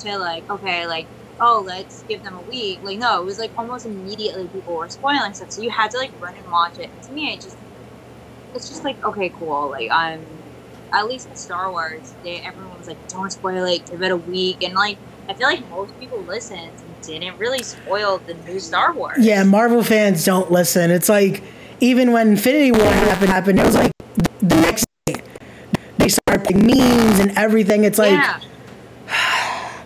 to 0.00 0.18
like, 0.18 0.48
okay, 0.50 0.86
like, 0.86 1.06
oh, 1.40 1.62
let's 1.64 2.02
give 2.04 2.22
them 2.22 2.36
a 2.36 2.42
week. 2.42 2.80
Like, 2.82 2.98
no, 2.98 3.20
it 3.20 3.24
was 3.24 3.38
like 3.38 3.50
almost 3.56 3.86
immediately 3.86 4.46
people 4.48 4.74
were 4.74 4.88
spoiling 4.88 5.32
stuff. 5.34 5.50
So 5.52 5.62
you 5.62 5.70
had 5.70 5.90
to 5.92 5.98
like 5.98 6.10
run 6.20 6.34
and 6.34 6.50
watch 6.50 6.78
it. 6.78 6.90
And 6.90 7.02
to 7.04 7.12
me, 7.12 7.32
it 7.32 7.40
just, 7.40 7.56
it's 8.54 8.68
just 8.68 8.84
like, 8.84 9.02
okay, 9.04 9.30
cool. 9.30 9.70
Like, 9.70 9.90
I'm, 9.90 10.24
at 10.92 11.06
least 11.06 11.28
with 11.28 11.38
Star 11.38 11.70
Wars, 11.70 12.14
they, 12.24 12.40
everyone 12.40 12.76
was 12.76 12.88
like, 12.88 13.08
don't 13.08 13.30
spoil 13.30 13.64
it, 13.64 13.86
give 13.86 14.02
it 14.02 14.10
a 14.10 14.16
week. 14.16 14.62
And 14.62 14.74
like, 14.74 14.98
I 15.28 15.34
feel 15.34 15.46
like 15.46 15.68
most 15.70 15.98
people 16.00 16.18
listened 16.22 16.58
and 16.60 17.02
didn't 17.02 17.38
really 17.38 17.62
spoil 17.62 18.18
the 18.26 18.34
new 18.34 18.58
Star 18.58 18.92
Wars. 18.92 19.18
Yeah, 19.20 19.44
Marvel 19.44 19.84
fans 19.84 20.24
don't 20.24 20.50
listen. 20.50 20.90
It's 20.90 21.08
like 21.08 21.44
even 21.78 22.12
when 22.12 22.30
Infinity 22.30 22.72
War 22.72 22.84
happened, 22.84 23.30
happened 23.30 23.60
it 23.60 23.66
was 23.66 23.76
like 23.76 23.92
the 24.40 24.56
next 24.56 24.89
started 26.10 26.44
putting 26.44 26.66
memes 26.66 27.18
and 27.18 27.36
everything. 27.36 27.84
It's 27.84 27.98
like 27.98 28.12
yeah. 28.12 28.40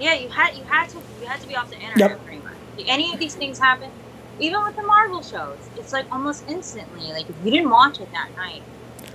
Yeah, 0.00 0.14
you 0.14 0.28
had 0.28 0.56
you 0.56 0.64
had 0.64 0.88
to 0.90 0.98
you 1.20 1.26
had 1.26 1.40
to 1.40 1.48
be 1.48 1.56
off 1.56 1.70
the 1.70 1.76
internet 1.78 2.10
Yep. 2.10 2.24
pretty 2.24 2.42
much. 2.42 2.54
Any 2.86 3.12
of 3.12 3.18
these 3.18 3.34
things 3.34 3.58
happen, 3.58 3.90
even 4.38 4.62
with 4.62 4.76
the 4.76 4.82
Marvel 4.82 5.22
shows, 5.22 5.58
it's 5.76 5.92
like 5.92 6.06
almost 6.12 6.44
instantly. 6.48 7.12
Like 7.12 7.28
if 7.28 7.36
you 7.44 7.50
didn't 7.50 7.70
watch 7.70 8.00
it 8.00 8.10
that 8.12 8.28
night 8.36 8.62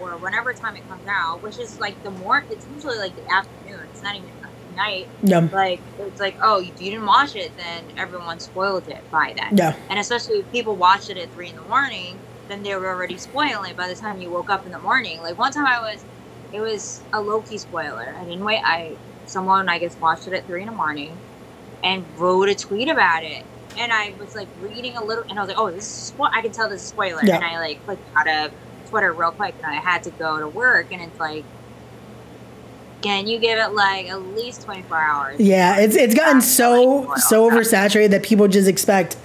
or 0.02 0.18
whenever 0.18 0.54
time 0.54 0.76
it 0.76 0.88
comes 0.90 1.08
out, 1.08 1.42
which 1.42 1.58
is 1.58 1.80
like 1.80 2.02
the 2.04 2.12
more 2.12 2.46
it's 2.50 2.68
usually 2.76 2.98
like 2.98 3.16
the 3.16 3.32
afternoon. 3.32 3.80
It's 3.92 4.04
not 4.04 4.16
even 4.16 4.30
night. 4.76 5.08
Yeah. 5.22 5.48
Like 5.52 5.80
it's 6.00 6.20
like 6.20 6.36
oh, 6.42 6.60
if 6.60 6.82
you 6.82 6.92
didn't 6.92 7.06
watch 7.06 7.36
it, 7.36 7.56
then 7.58 7.84
everyone 7.98 8.40
spoiled 8.40 8.88
it 8.90 9.10
by 9.12 9.34
then. 9.38 9.56
Yeah. 9.58 9.76
And 9.90 10.00
especially 10.00 10.40
if 10.40 10.52
people 10.52 10.76
watched 10.76 11.10
it 11.10 11.18
at 11.18 11.32
three 11.32 11.50
in 11.50 11.56
the 11.56 11.62
morning, 11.64 12.20
then 12.50 12.64
they 12.64 12.76
were 12.76 12.88
already 12.88 13.18
spoiling 13.18 13.72
it 13.72 13.78
by 13.78 13.88
the 13.88 13.96
time 13.96 14.20
you 14.22 14.30
woke 14.30 14.50
up 14.50 14.66
in 14.66 14.72
the 14.72 14.80
morning. 14.80 15.22
Like 15.22 15.38
one 15.38 15.52
time 15.52 15.66
I 15.66 15.80
was, 15.80 16.04
it 16.54 16.62
was 16.62 17.02
a 17.12 17.20
Loki 17.20 17.58
spoiler. 17.58 18.16
I 18.18 18.24
didn't 18.24 18.44
wait. 18.46 18.62
I 18.64 18.96
someone 19.26 19.68
I 19.70 19.80
guess 19.80 19.96
watched 19.98 20.28
it 20.28 20.34
at 20.34 20.46
three 20.46 20.62
in 20.62 20.68
the 20.68 20.74
morning, 20.74 21.18
and 21.84 22.06
wrote 22.18 22.48
a 22.50 22.56
tweet 22.56 22.88
about 22.90 23.24
it. 23.24 23.44
And 23.78 23.92
I 23.92 24.14
was 24.20 24.36
like 24.36 24.48
reading 24.62 24.96
a 24.96 25.04
little, 25.04 25.24
and 25.28 25.38
I 25.40 25.42
was 25.42 25.48
like, 25.50 25.58
oh, 25.58 25.72
this 25.72 25.86
is 25.86 26.14
spo- 26.16 26.30
I 26.32 26.42
can 26.42 26.52
tell 26.52 26.70
this 26.70 26.82
is 26.82 26.88
a 26.88 26.94
spoiler. 26.94 27.22
Yeah. 27.24 27.36
And 27.36 27.44
I 27.44 27.60
like 27.60 27.84
clicked 27.86 28.04
out 28.16 28.28
of 28.28 28.52
Twitter 28.90 29.12
real 29.12 29.32
quick, 29.32 29.56
and 29.64 29.66
I 29.66 29.76
had 29.80 30.04
to 30.04 30.12
go 30.12 30.40
to 30.40 30.48
work, 30.48 30.88
and 30.92 31.02
it's 31.02 31.20
like. 31.20 31.44
Can 33.02 33.28
you 33.28 33.38
give 33.38 33.60
it 33.60 33.74
like 33.74 34.08
at 34.10 34.22
least 34.22 34.62
twenty 34.62 34.82
four 34.84 34.98
hours? 34.98 35.38
Yeah, 35.38 35.78
it's 35.80 35.94
it's 35.96 36.16
gotten 36.16 36.38
Like, 36.38 36.44
so 36.44 37.04
spoil 37.04 37.18
so 37.18 37.50
oversaturated 37.50 38.12
that 38.12 38.24
people 38.24 38.48
just 38.48 38.70
expect, 38.70 39.18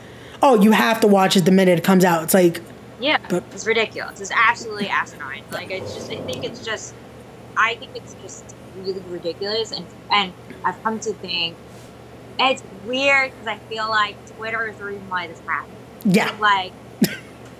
oh, 0.42 0.60
you 0.60 0.72
have 0.72 1.00
to 1.02 1.06
watch 1.06 1.36
it 1.36 1.44
the 1.44 1.52
minute 1.52 1.78
it 1.78 1.84
comes 1.84 2.04
out. 2.04 2.24
It's 2.24 2.34
like, 2.34 2.60
Yeah, 2.98 3.18
But- 3.28 3.44
it's 3.52 3.66
ridiculous. 3.66 4.20
It's 4.20 4.32
absolutely 4.34 4.88
asinine. 4.88 5.44
Like 5.52 5.70
it's 5.70 5.94
just, 5.94 6.10
I 6.10 6.16
think 6.22 6.42
it's 6.44 6.64
just, 6.64 6.92
I 7.58 7.76
think 7.76 7.92
it's 7.94 8.14
just 8.14 8.56
really 8.74 9.02
ridiculous. 9.06 9.72
And 9.72 9.88
and 10.10 10.34
I've 10.64 10.82
come 10.82 11.00
to 11.00 11.14
think 11.14 11.60
it's 12.38 12.62
weird 12.70 13.32
because 13.32 13.46
I 13.48 13.60
feel 13.68 13.88
like 13.90 14.18
Twitter 14.36 14.68
is 14.68 14.78
the 14.78 14.84
reason 14.84 15.08
why 15.08 15.28
this 15.28 15.42
happened. 15.48 15.84
yeah, 16.04 16.36
Like 16.38 16.74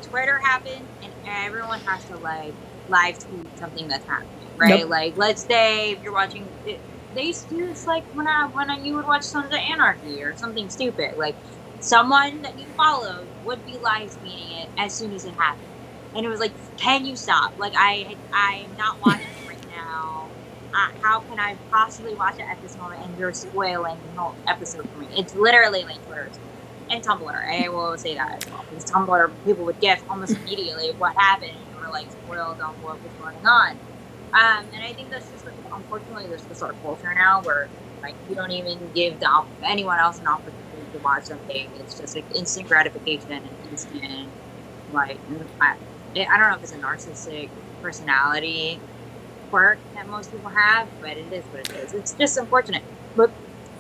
Twitter 0.08 0.38
happened, 0.44 0.90
and 1.02 1.14
everyone 1.26 1.82
has 1.87 2.04
to 2.06 2.18
like 2.18 2.56
live 2.87 3.16
tweet 3.24 3.58
something 3.58 3.88
that's 3.88 4.06
happening, 4.06 4.48
right? 4.58 4.80
Yep. 4.80 4.88
Like 4.88 5.14
let's 5.16 5.44
say 5.46 5.92
if 5.92 6.00
you're 6.02 6.14
watching. 6.14 6.54
Eh, 6.66 6.78
they 7.14 7.22
used 7.22 7.48
to 7.48 7.56
do 7.56 7.66
this 7.66 7.87
like 7.87 8.04
when 8.12 8.26
I 8.28 8.48
when 8.52 8.70
I, 8.70 8.78
you 8.82 8.94
would 8.94 9.06
watch 9.06 9.22
Sons 9.24 9.46
of 9.46 9.50
the 9.52 9.58
Anarchy 9.72 10.22
or 10.22 10.37
something 10.37 10.68
stupid. 10.68 11.12
Like 11.16 11.38
someone 11.80 12.42
that 12.42 12.58
you 12.58 12.68
followed 12.76 13.30
would 13.42 13.64
be 13.64 13.78
live 13.82 14.11
tweeting 14.11 14.62
it 14.62 14.68
as 14.78 14.96
soon 14.96 15.12
as 15.14 15.24
it 15.24 15.34
happened, 15.38 15.72
and 16.14 16.26
it 16.26 16.28
was 16.28 16.40
like, 16.40 16.54
can 16.78 17.06
you 17.06 17.16
stop? 17.16 17.54
Like 17.56 17.72
I 17.76 18.16
I 18.32 18.56
am 18.66 18.76
not 18.76 18.96
watching 19.00 19.32
it 19.37 19.47
now. 19.79 20.33
Uh, 20.75 20.88
how 21.03 21.21
can 21.21 21.41
I 21.41 21.59
possibly 21.71 22.14
watch 22.14 22.37
it 22.38 22.45
at 22.51 22.61
this 22.62 22.77
moment? 22.77 23.03
And 23.05 23.19
you're 23.19 23.33
spoiling 23.33 23.99
the 24.05 24.12
whole 24.21 24.37
episode 24.49 24.87
for 24.93 24.99
me. 24.99 25.09
It's 25.17 25.35
literally 25.35 25.85
like 25.85 26.05
Twitter 26.07 26.31
and 26.91 27.03
Tumblr. 27.05 27.33
I 27.51 27.69
will 27.71 27.97
say 27.99 28.14
that 28.17 28.29
as 28.37 28.51
well. 28.51 28.67
Because 28.69 28.85
Tumblr, 28.85 29.33
people 29.45 29.64
would 29.64 29.81
guess 29.81 30.03
almost 30.11 30.37
immediately 30.41 30.93
what 30.99 31.14
happened 31.17 31.53
and 31.53 31.75
were 31.77 31.91
like 31.93 32.11
spoiled 32.12 32.61
on 32.61 32.75
what 32.81 33.03
was 33.03 33.14
going 33.14 33.45
on. 33.47 33.73
Um, 34.35 34.69
and 34.75 34.85
I 34.85 34.93
think 34.95 35.11
that's 35.11 35.31
just 35.31 35.47
like, 35.47 35.57
unfortunately 35.73 36.29
there's 36.29 36.45
this 36.47 36.59
sort 36.59 36.73
of 36.73 36.83
culture 36.83 37.12
now 37.14 37.43
where 37.43 37.71
like 38.03 38.17
you 38.29 38.35
don't 38.37 38.53
even 38.53 38.91
give 38.95 39.19
the 39.21 39.29
anyone 39.64 39.99
else 39.99 40.21
an 40.21 40.27
opportunity 40.29 40.91
to 40.93 40.99
watch 40.99 41.25
something. 41.25 41.71
It's 41.81 41.99
just 41.99 42.14
like 42.14 42.27
instant 42.37 42.69
gratification 42.69 43.33
and 43.33 43.59
instant 43.71 44.35
like 44.93 45.21
I, 45.61 45.75
I 46.17 46.38
don't 46.38 46.51
know 46.51 46.57
if 46.57 46.62
it's 46.62 46.73
a 46.73 46.79
narcissistic 46.79 47.51
personality 47.83 48.83
quirk 49.50 49.78
that 49.94 50.08
most 50.08 50.30
people 50.32 50.50
have, 50.50 50.88
but 51.00 51.11
it 51.16 51.32
is 51.32 51.44
what 51.46 51.68
it 51.68 51.76
is. 51.76 51.92
It's 51.94 52.12
just 52.14 52.37
unfortunate. 52.37 52.82
But 53.16 53.30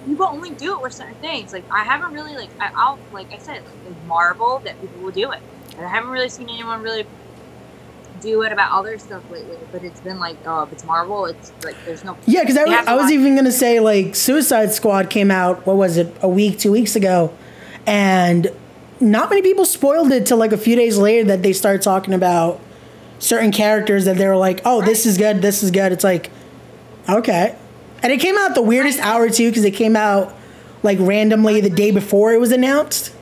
people 0.06 0.26
only 0.26 0.50
do 0.50 0.74
it 0.76 0.82
with 0.82 0.92
certain 0.94 1.14
things. 1.16 1.52
Like 1.52 1.64
I 1.70 1.84
haven't 1.84 2.12
really 2.12 2.34
like 2.34 2.50
I, 2.60 2.70
I'll 2.74 2.98
like 3.12 3.32
I 3.32 3.38
said, 3.38 3.62
like, 3.64 4.04
Marvel 4.06 4.60
that 4.64 4.80
people 4.80 5.02
will 5.02 5.10
do 5.12 5.30
it. 5.32 5.40
And 5.76 5.84
I 5.86 5.88
haven't 5.88 6.10
really 6.10 6.28
seen 6.28 6.48
anyone 6.48 6.82
really 6.82 7.06
do 8.20 8.42
it 8.42 8.50
about 8.52 8.72
other 8.72 8.98
stuff 8.98 9.22
lately. 9.30 9.56
But 9.70 9.84
it's 9.84 10.00
been 10.00 10.18
like, 10.18 10.36
oh, 10.46 10.62
if 10.64 10.72
it's 10.72 10.84
Marvel, 10.84 11.26
it's 11.26 11.52
like 11.64 11.76
there's 11.84 12.04
no 12.04 12.16
yeah. 12.26 12.40
Because 12.40 12.56
I, 12.56 12.64
was- 12.64 12.86
I 12.88 12.94
was 12.94 13.10
even 13.10 13.36
gonna 13.36 13.52
say 13.52 13.80
like 13.80 14.14
Suicide 14.16 14.72
Squad 14.72 15.10
came 15.10 15.30
out. 15.30 15.66
What 15.66 15.76
was 15.76 15.96
it? 15.96 16.14
A 16.22 16.28
week, 16.28 16.58
two 16.58 16.72
weeks 16.72 16.96
ago, 16.96 17.32
and 17.86 18.50
not 19.00 19.30
many 19.30 19.42
people 19.42 19.64
spoiled 19.64 20.10
it 20.10 20.26
till 20.26 20.36
like 20.38 20.52
a 20.52 20.58
few 20.58 20.74
days 20.74 20.98
later 20.98 21.28
that 21.28 21.42
they 21.44 21.52
started 21.52 21.82
talking 21.82 22.12
about 22.14 22.60
certain 23.18 23.50
characters 23.52 24.04
that 24.04 24.16
they 24.16 24.26
were 24.26 24.36
like, 24.36 24.60
oh, 24.64 24.82
this 24.82 25.06
is 25.06 25.18
good, 25.18 25.42
this 25.42 25.62
is 25.62 25.70
good. 25.70 25.92
It's 25.92 26.04
like, 26.04 26.30
okay, 27.08 27.56
and 28.02 28.12
it 28.12 28.20
came 28.20 28.36
out 28.38 28.54
the 28.54 28.62
weirdest 28.62 28.98
hour 29.00 29.28
too 29.28 29.50
because 29.50 29.64
it 29.64 29.72
came 29.72 29.96
out 29.96 30.34
like 30.82 30.98
randomly 31.00 31.60
the 31.60 31.70
day 31.70 31.90
before 31.90 32.32
it 32.32 32.38
was 32.40 32.52
announced, 32.52 33.12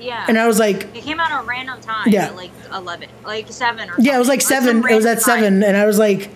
yeah. 0.00 0.24
and 0.28 0.38
I 0.38 0.46
was 0.48 0.58
like, 0.58 0.84
it 0.96 1.02
came 1.04 1.20
out 1.20 1.30
at 1.30 1.42
a 1.42 1.46
random 1.46 1.80
time, 1.80 2.08
Yeah. 2.08 2.30
like 2.30 2.50
eleven, 2.74 3.08
like 3.24 3.46
seven 3.52 3.88
or 3.88 3.94
Yeah, 3.98 4.16
it 4.16 4.18
was 4.18 4.28
like 4.28 4.40
seven. 4.42 4.82
some 4.82 4.90
It 4.90 4.94
was 4.96 5.06
at 5.06 5.18
random 5.18 5.24
time. 5.24 5.40
seven, 5.42 5.62
and 5.62 5.76
I 5.76 5.86
was 5.86 5.98
like, 5.98 6.30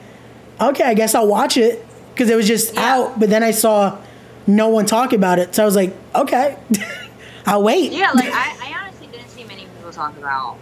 okay, 0.61 0.85
I 0.85 0.95
guess 0.95 1.15
I'll 1.17 1.27
watch 1.27 1.57
it 1.57 1.85
because 2.15 2.31
it 2.31 2.37
was 2.37 2.47
just 2.47 2.75
Yeah. 2.75 2.95
out. 2.95 3.19
But 3.19 3.31
then 3.31 3.43
I 3.43 3.51
saw 3.51 3.99
no 4.47 4.69
one 4.69 4.87
talk 4.87 5.13
about 5.13 5.39
it, 5.41 5.55
so 5.55 5.63
I 5.63 5.67
was 5.67 5.75
like, 5.75 5.93
okay, 6.15 6.57
I'll 7.47 7.63
wait. 7.65 7.91
Yeah, 7.93 8.13
like 8.13 8.31
I, 8.33 8.57
I 8.63 8.75
honestly 8.81 9.09
didn't 9.09 9.29
see 9.31 9.43
many 9.45 9.63
people 9.77 9.91
talk 9.93 10.17
about 10.19 10.57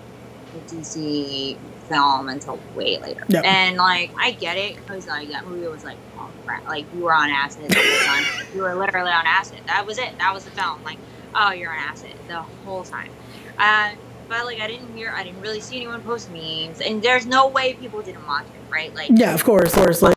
the 0.54 0.76
DC 0.76 1.56
film 1.88 2.29
until 2.29 2.59
way 2.74 2.98
later. 2.98 3.24
Yep. 3.29 3.44
And 3.44 3.77
like 3.77 4.11
I 4.18 4.33
get 4.33 4.57
it 4.57 4.77
because 4.77 5.07
like 5.07 5.29
that 5.31 5.46
movie 5.46 5.66
was 5.66 5.85
like 5.85 5.98
oh 6.18 6.31
crap, 6.44 6.66
like 6.66 6.87
you 6.94 7.01
were 7.01 7.14
on 7.14 7.31
acid 7.31 7.68
the 7.70 7.74
whole 7.74 8.07
time. 8.07 8.46
you 8.55 8.62
were 8.62 8.74
literally 8.74 9.11
on 9.11 9.27
acid. 9.27 9.61
That 9.66 9.87
was 9.87 9.98
it. 9.98 10.16
That 10.18 10.35
was 10.35 10.44
the 10.44 10.51
film. 10.51 10.83
Like 10.85 10.98
oh, 11.35 11.53
you're 11.53 11.70
on 11.70 11.79
acid 11.79 12.12
the 12.27 12.42
whole 12.64 12.85
time. 12.85 13.11
Uh, 13.59 13.92
but 14.29 14.44
like 14.44 14.61
I 14.61 14.66
didn't 14.66 14.94
hear, 14.94 15.12
I 15.14 15.24
didn't 15.24 15.40
really 15.40 15.61
see 15.61 15.77
anyone 15.77 16.03
post 16.03 16.31
memes, 16.31 16.81
and 16.81 17.03
there's 17.03 17.27
no 17.27 17.48
way 17.48 17.74
people 17.74 18.03
didn't 18.03 18.27
watch 18.27 18.46
it, 18.46 18.70
right? 18.70 18.94
Like 18.94 19.11
Yeah, 19.14 19.35
of 19.35 19.42
course, 19.44 19.74
of 19.74 19.83
course. 19.83 20.03
Like, 20.03 20.14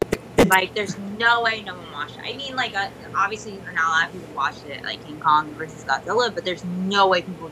like 0.47 0.75
there's 0.75 0.97
no 1.17 1.43
way 1.43 1.61
no 1.61 1.75
one 1.75 1.91
watched 1.93 2.17
it. 2.17 2.23
I 2.25 2.33
mean, 2.35 2.55
like 2.55 2.75
uh, 2.75 2.89
obviously 3.15 3.53
not 3.73 3.85
a 3.85 3.89
lot 3.89 4.07
of 4.07 4.13
people 4.13 4.35
watched 4.35 4.65
it, 4.65 4.83
like 4.83 5.05
King 5.05 5.19
Kong 5.19 5.49
versus 5.53 5.83
Godzilla, 5.85 6.33
but 6.33 6.43
there's 6.43 6.65
no 6.65 7.07
way 7.07 7.21
people 7.21 7.51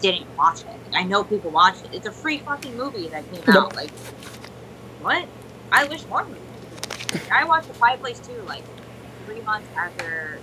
didn't 0.00 0.26
watch 0.36 0.60
it. 0.62 0.66
Like, 0.84 0.94
I 0.94 1.04
know 1.04 1.24
people 1.24 1.50
watched 1.50 1.84
it. 1.84 1.90
It's 1.92 2.06
a 2.06 2.12
free 2.12 2.38
fucking 2.38 2.76
movie 2.76 3.08
that 3.08 3.30
came 3.30 3.42
Yep. 3.46 3.56
out. 3.56 3.74
Like, 3.76 3.90
what? 5.00 5.28
I 5.72 5.84
wish 5.84 6.06
more 6.08 6.24
movies. 6.24 6.40
I 7.32 7.44
watched 7.44 7.68
The 7.68 7.74
Quiet 7.74 8.00
Place 8.00 8.20
too, 8.20 8.42
like 8.46 8.64
three 9.24 9.40
months 9.40 9.68
after 9.76 10.40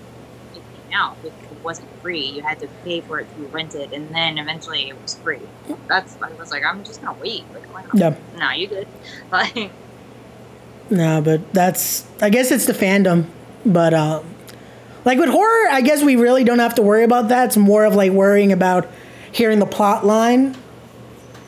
it 0.53 0.61
came 0.73 0.93
out 0.93 1.17
because 1.21 1.37
it 1.51 1.63
wasn't 1.63 1.87
free. 2.01 2.25
You 2.25 2.43
had 2.43 2.59
to 2.59 2.67
pay 2.83 3.01
for 3.01 3.19
it 3.19 3.27
to 3.35 3.47
rent 3.47 3.75
it, 3.75 3.91
and 3.93 4.13
then 4.13 4.37
eventually 4.37 4.89
it 4.89 5.01
was 5.01 5.15
free. 5.15 5.39
That's 5.87 6.17
I 6.21 6.29
was 6.39 6.51
like, 6.51 6.63
I'm 6.65 6.83
just 6.83 7.01
gonna 7.01 7.17
wait. 7.19 7.43
Like, 7.53 7.71
why 7.73 7.83
not? 7.83 7.95
yeah, 7.95 8.15
No, 8.37 8.51
you 8.51 8.67
good? 8.67 8.87
Like. 9.31 9.71
no, 10.89 11.21
but 11.21 11.53
that's. 11.53 12.05
I 12.21 12.29
guess 12.29 12.51
it's 12.51 12.65
the 12.65 12.73
fandom, 12.73 13.25
but 13.65 13.93
um, 13.93 14.25
like 15.05 15.17
with 15.17 15.29
horror, 15.29 15.69
I 15.69 15.81
guess 15.81 16.03
we 16.03 16.15
really 16.15 16.43
don't 16.43 16.59
have 16.59 16.75
to 16.75 16.81
worry 16.81 17.03
about 17.03 17.29
that. 17.29 17.45
It's 17.47 17.57
more 17.57 17.85
of 17.85 17.95
like 17.95 18.11
worrying 18.11 18.51
about 18.51 18.87
hearing 19.31 19.59
the 19.59 19.65
plot 19.65 20.05
line. 20.05 20.55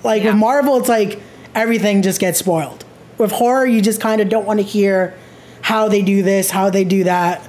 Like 0.03 0.23
Yeah. 0.23 0.29
with 0.31 0.37
Marvel, 0.39 0.77
it's 0.77 0.89
like 0.89 1.21
everything 1.55 2.01
just 2.01 2.19
gets 2.19 2.39
spoiled. 2.39 2.83
With 3.17 3.31
horror, 3.31 3.65
you 3.65 3.81
just 3.81 4.01
kind 4.01 4.21
of 4.21 4.29
don't 4.29 4.45
want 4.45 4.59
to 4.59 4.65
hear 4.65 5.13
how 5.61 5.87
they 5.87 6.01
do 6.01 6.23
this, 6.23 6.49
how 6.49 6.69
they 6.69 6.83
do 6.83 7.03
that. 7.05 7.41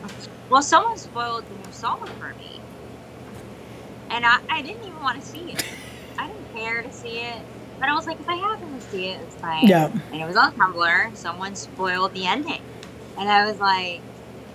Well, 0.50 0.62
someone 0.62 0.96
spoiled 0.98 1.44
the 1.48 1.66
new 1.66 1.72
Saw 1.72 1.96
for 1.96 2.34
me, 2.38 2.60
and 4.10 4.24
I, 4.24 4.38
I 4.48 4.62
didn't 4.62 4.84
even 4.86 5.02
want 5.02 5.20
to 5.20 5.26
see 5.26 5.50
it. 5.52 5.64
I 6.18 6.28
didn't 6.28 6.54
care 6.54 6.82
to 6.82 6.92
see 6.92 7.18
it, 7.18 7.36
but 7.80 7.88
I 7.88 7.94
was 7.94 8.06
like, 8.06 8.20
if 8.20 8.28
I 8.28 8.36
happen 8.36 8.72
to 8.78 8.80
see 8.88 9.08
it, 9.08 9.20
it's 9.22 9.34
fine. 9.36 9.66
Yeah. 9.66 9.90
And 10.12 10.20
it 10.22 10.26
was 10.26 10.36
on 10.36 10.52
Tumblr. 10.52 11.16
Someone 11.16 11.56
spoiled 11.56 12.12
the 12.14 12.26
ending, 12.26 12.62
and 13.18 13.28
I 13.28 13.46
was 13.50 13.58
like, 13.58 14.00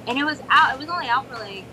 and 0.08 0.18
it 0.18 0.24
was 0.24 0.42
out. 0.50 0.74
It 0.76 0.80
was 0.80 0.88
only 0.90 1.08
out 1.10 1.28
for 1.28 1.36
like, 1.36 1.66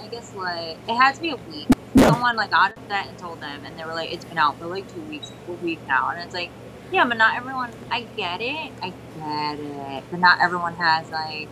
I 0.00 0.06
guess 0.08 0.32
like 0.34 0.76
it 0.88 0.94
had 0.94 1.14
to 1.16 1.20
be 1.20 1.30
a 1.30 1.36
week. 1.50 1.66
Someone 1.96 2.36
like 2.36 2.50
got 2.50 2.74
that 2.88 3.08
and 3.08 3.18
told 3.18 3.40
them, 3.40 3.64
and 3.64 3.78
they 3.78 3.84
were 3.84 3.94
like, 3.94 4.12
it's 4.12 4.24
been 4.24 4.38
out 4.38 4.58
for 4.58 4.66
like 4.66 4.92
two 4.92 5.02
weeks, 5.02 5.30
a 5.46 5.52
week 5.52 5.80
now, 5.86 6.10
and 6.10 6.20
it's 6.20 6.34
like. 6.34 6.50
Yeah, 6.90 7.06
but 7.06 7.16
not 7.16 7.36
everyone. 7.36 7.70
I 7.90 8.02
get 8.02 8.42
it. 8.42 8.70
I 8.82 8.92
get 9.16 9.58
it. 9.58 10.04
But 10.10 10.20
not 10.20 10.42
everyone 10.42 10.74
has 10.74 11.10
like. 11.10 11.48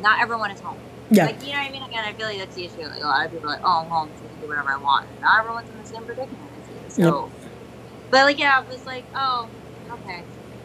Not 0.00 0.22
everyone 0.22 0.50
is 0.50 0.60
home. 0.60 0.78
Yeah. 1.10 1.26
Like, 1.26 1.42
you 1.44 1.52
know 1.52 1.58
what 1.58 1.68
I 1.68 1.70
mean? 1.70 1.82
Again, 1.82 2.04
I 2.04 2.12
feel 2.14 2.26
like 2.26 2.38
that's 2.38 2.56
the 2.56 2.64
issue. 2.64 2.82
Like, 2.82 3.02
a 3.02 3.06
lot 3.06 3.26
of 3.26 3.32
people 3.32 3.50
are 3.50 3.52
like, 3.52 3.60
oh, 3.62 3.82
I'm 3.82 3.88
home, 3.88 4.10
so 4.16 4.24
I 4.24 4.28
can 4.28 4.40
do 4.40 4.48
whatever 4.48 4.70
I 4.70 4.76
want. 4.78 5.06
And 5.10 5.20
not 5.20 5.40
everyone's 5.40 5.68
in 5.68 5.76
the 5.78 5.86
same 5.86 6.04
predicament 6.04 6.40
as 6.62 6.96
you. 6.98 7.04
So, 7.04 7.30
but 8.10 8.24
like, 8.24 8.38
yeah, 8.38 8.58
I 8.58 8.70
was 8.70 8.86
like, 8.86 9.04
oh, 9.14 9.48
okay. 9.90 10.22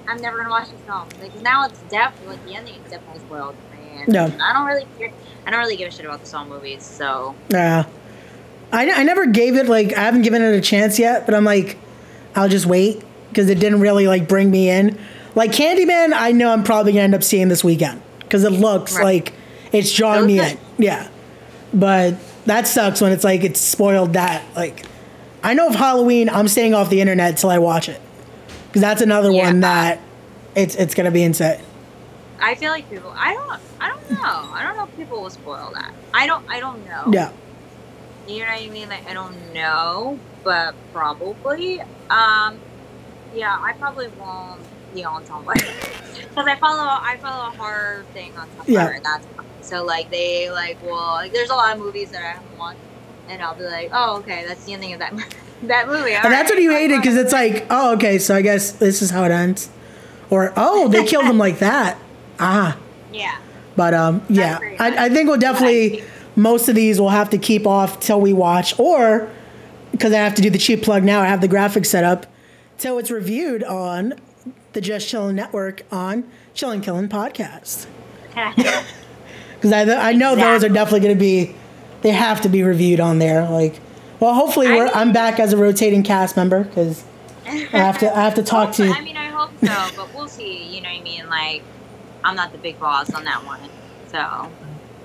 I'm 0.07 0.21
never 0.21 0.37
gonna 0.37 0.49
watch 0.49 0.69
this 0.71 0.79
film. 0.81 1.07
Like, 1.21 1.35
now 1.41 1.65
it's 1.65 1.79
definitely 1.83 2.35
like 2.35 2.45
the 2.45 2.55
ending 2.55 2.75
is 2.75 2.91
definitely 2.91 3.19
spoiled. 3.19 3.55
And 3.73 4.13
Yeah. 4.13 4.31
I 4.41 4.53
don't 4.53 4.65
really 4.65 4.87
care. 4.97 5.11
I 5.45 5.51
don't 5.51 5.59
really 5.59 5.75
give 5.75 5.89
a 5.89 5.91
shit 5.91 6.05
about 6.05 6.21
the 6.21 6.25
Saw 6.25 6.45
movies. 6.45 6.83
So 6.83 7.35
Yeah. 7.49 7.85
I, 8.71 8.89
I 8.91 9.03
never 9.03 9.25
gave 9.25 9.55
it 9.55 9.67
like 9.67 9.93
I 9.97 10.01
haven't 10.01 10.21
given 10.21 10.41
it 10.41 10.55
a 10.55 10.61
chance 10.61 10.99
yet, 10.99 11.25
but 11.25 11.33
I'm 11.35 11.43
like, 11.43 11.77
I'll 12.35 12.49
just 12.49 12.65
wait 12.65 13.03
because 13.29 13.49
it 13.49 13.59
didn't 13.59 13.79
really 13.79 14.07
like 14.07 14.27
bring 14.27 14.51
me 14.51 14.69
in. 14.69 14.97
Like 15.35 15.51
Candyman, 15.51 16.13
I 16.13 16.31
know 16.31 16.51
I'm 16.51 16.63
probably 16.63 16.91
gonna 16.93 17.03
end 17.03 17.15
up 17.15 17.23
seeing 17.23 17.47
this 17.47 17.63
weekend 17.63 18.01
because 18.19 18.43
it 18.43 18.51
looks 18.51 18.95
Right. 18.95 19.03
like 19.03 19.33
it's 19.71 19.93
drawing 19.93 20.27
me 20.27 20.39
in. 20.39 20.57
Yeah. 20.77 21.07
but 21.73 22.15
that 22.45 22.67
sucks 22.67 22.99
when 23.01 23.11
it's 23.11 23.23
like 23.23 23.43
it's 23.43 23.59
spoiled 23.59 24.13
that 24.13 24.43
like 24.55 24.85
I 25.43 25.53
know 25.53 25.67
of 25.67 25.75
Halloween, 25.75 26.29
I'm 26.29 26.47
staying 26.47 26.73
off 26.73 26.89
the 26.89 26.99
internet 27.01 27.37
till 27.37 27.49
I 27.49 27.59
watch 27.59 27.87
it. 27.89 28.01
Because 28.67 28.81
that's 28.81 29.01
another 29.01 29.31
Yeah. 29.31 29.45
one 29.45 29.59
that 29.61 29.99
it's 30.55 30.75
it's 30.75 30.93
gonna 30.95 31.11
be 31.11 31.23
insane. 31.23 31.59
I 32.41 32.55
feel 32.55 32.71
like 32.71 32.89
people. 32.89 33.13
I 33.15 33.33
don't. 33.33 33.59
I 33.81 33.89
don't 33.89 34.11
know. 34.11 34.49
I 34.53 34.63
don't 34.63 34.77
know 34.77 34.83
if 34.85 34.95
people 34.95 35.21
will 35.21 35.29
spoil 35.29 35.71
that. 35.75 35.91
I 36.13 36.25
don't. 36.27 36.45
I 36.49 36.59
don't 36.59 36.85
know. 36.87 37.05
Yeah. 37.11 37.31
You 38.29 38.39
know 38.45 38.51
what 38.51 38.61
I 38.61 38.67
mean? 38.69 38.89
Like 38.89 39.09
I 39.09 39.13
don't 39.13 39.53
know, 39.53 40.19
but 40.43 40.75
probably. 40.93 41.81
Um. 42.09 42.59
Yeah, 43.35 43.57
I 43.61 43.73
probably 43.73 44.07
won't 44.19 44.61
be 44.93 45.03
on 45.03 45.23
Tumblr 45.23 45.53
because 46.29 46.47
I 46.47 46.55
follow. 46.55 46.83
I 46.83 47.17
follow 47.21 47.47
a 47.47 47.57
horror 47.57 48.05
thing 48.13 48.35
on 48.37 48.47
Tumblr, 48.49 48.63
Yeah. 48.67 48.89
and 48.95 49.05
that's 49.05 49.25
so 49.61 49.83
like 49.83 50.09
they 50.09 50.49
like 50.51 50.77
well 50.83 51.13
like 51.13 51.31
there's 51.31 51.49
a 51.49 51.55
lot 51.55 51.73
of 51.75 51.79
movies 51.83 52.09
that 52.11 52.21
I 52.23 52.31
haven't 52.33 52.57
watched, 52.57 52.79
and 53.27 53.41
I'll 53.41 53.55
be 53.55 53.63
like, 53.63 53.89
oh 53.93 54.17
okay, 54.19 54.45
that's 54.47 54.63
the 54.65 54.73
ending 54.73 54.93
of 54.93 54.99
that 54.99 55.13
that 55.63 55.87
movie. 55.87 56.13
And 56.13 56.31
that's 56.33 56.49
what 56.51 56.61
you 56.61 56.71
hated 56.71 57.01
because 57.01 57.15
it's 57.17 57.33
like, 57.33 57.65
oh, 57.69 57.93
okay, 57.95 58.17
so 58.19 58.35
I 58.35 58.41
guess 58.41 58.71
this 58.73 59.01
is 59.01 59.09
how 59.11 59.23
it 59.25 59.31
ends, 59.31 59.69
or 60.29 60.53
oh, 60.55 60.87
they 60.87 61.03
killed 61.05 61.25
him 61.25 61.37
like 61.47 61.59
that. 61.59 61.97
Ah, 62.39 62.77
yeah. 63.11 63.37
but 63.75 63.93
um, 63.93 64.23
yeah, 64.29 64.57
I, 64.79 65.05
I 65.05 65.09
think 65.09 65.27
we'll 65.29 65.37
definitely. 65.39 66.03
Most 66.39 66.69
of 66.69 66.75
these 66.75 66.99
we'll 66.99 67.09
have 67.09 67.29
to 67.31 67.37
keep 67.37 67.67
off 67.67 67.99
till 67.99 68.19
we 68.21 68.33
watch, 68.33 68.77
or 68.79 69.29
because 69.91 70.13
I 70.13 70.17
have 70.17 70.35
to 70.35 70.41
do 70.41 70.49
the 70.49 70.57
cheap 70.57 70.83
plug 70.83 71.03
now, 71.03 71.21
I 71.21 71.25
have 71.27 71.41
the 71.41 71.47
graphics 71.47 71.87
set 71.87 72.03
up 72.03 72.25
till 72.77 72.97
it's 72.97 73.11
reviewed 73.11 73.63
on 73.63 74.13
the 74.73 74.81
Just 74.81 75.07
Chillin' 75.11 75.35
Network 75.35 75.83
on 75.91 76.23
Chillin' 76.55 76.81
Killin' 76.83 77.09
podcast. 77.09 77.87
Because 79.55 79.73
I, 79.73 80.11
I 80.11 80.13
know 80.13 80.37
those 80.37 80.63
are 80.63 80.69
definitely 80.69 81.01
going 81.01 81.15
to 81.15 81.19
be, 81.19 81.53
they 82.01 82.11
have 82.11 82.39
to 82.41 82.47
be 82.49 82.63
reviewed 82.63 83.01
on 83.01 83.19
there. 83.19 83.45
Like, 83.49 83.77
well, 84.21 84.33
hopefully 84.33 84.67
I 84.67 84.85
mean- 84.85 84.89
I'm 84.93 85.11
back 85.11 85.37
as 85.37 85.51
a 85.51 85.57
rotating 85.57 86.01
cast 86.01 86.37
member 86.37 86.63
because 86.63 87.03
I 87.45 87.51
have 87.73 87.97
to 87.99 88.17
I 88.17 88.21
have 88.21 88.35
to 88.35 88.43
talk 88.43 88.71
to. 88.75 88.83
I 88.89 89.01
mean, 89.01 89.17
I 89.17 89.25
hope 89.25 89.51
so, 89.59 89.89
but 89.97 90.13
we'll 90.15 90.29
see. 90.29 90.63
You 90.63 90.81
know 90.81 90.87
what 90.89 90.99
I 90.99 91.03
mean? 91.03 91.27
Like, 91.27 91.63
I'm 92.23 92.37
not 92.37 92.53
the 92.53 92.57
big 92.57 92.79
boss 92.79 93.13
on 93.13 93.25
that 93.25 93.43
one, 93.45 93.59
so 94.09 94.49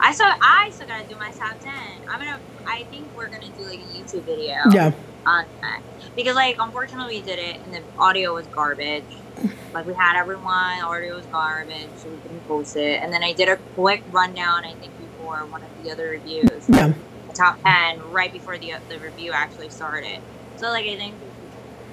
I 0.01 0.13
still 0.13 0.27
I 0.27 0.71
still 0.73 0.87
gotta 0.87 1.07
do 1.07 1.17
my 1.17 1.31
top 1.33 1.59
ten. 1.61 1.73
I'm 2.09 2.19
gonna. 2.21 2.41
I 2.67 2.85
think 2.91 3.15
we're 3.15 3.29
gonna 3.29 3.51
do 3.57 3.65
like 3.67 3.81
a 3.81 3.85
YouTube 3.85 4.25
video 4.25 4.55
Yeah, 4.71 4.93
on 5.27 5.45
that 5.63 5.83
because, 6.17 6.35
like, 6.35 6.57
unfortunately, 6.59 7.17
we 7.17 7.23
did 7.23 7.39
it 7.39 7.61
and 7.65 7.73
the 7.73 7.83
audio 7.99 8.35
was 8.35 8.47
garbage. 8.49 9.25
Like, 9.73 9.87
we 9.87 9.95
had 9.95 10.19
everyone, 10.19 10.81
audio 10.85 11.17
was 11.17 11.27
garbage, 11.27 11.91
so 11.97 12.11
we 12.11 12.19
couldn't 12.19 12.47
post 12.47 12.77
it. 12.77 13.03
And 13.03 13.13
then 13.13 13.23
I 13.25 13.33
did 13.33 13.49
a 13.49 13.57
quick 13.75 14.05
rundown. 14.07 14.65
I 14.65 14.75
think 14.75 14.97
before 14.99 15.47
one 15.47 15.63
of 15.65 15.71
the 15.83 15.91
other 15.91 16.09
reviews 16.11 16.69
yeah, 16.69 16.93
the 17.27 17.33
top 17.35 17.59
10 17.65 18.01
right 18.03 18.33
before 18.33 18.59
the 18.59 18.75
the 18.89 18.99
review 19.01 19.33
actually 19.33 19.71
started. 19.71 20.21
So 20.57 20.69
like 20.71 20.87
I 20.87 20.97
think 20.97 21.23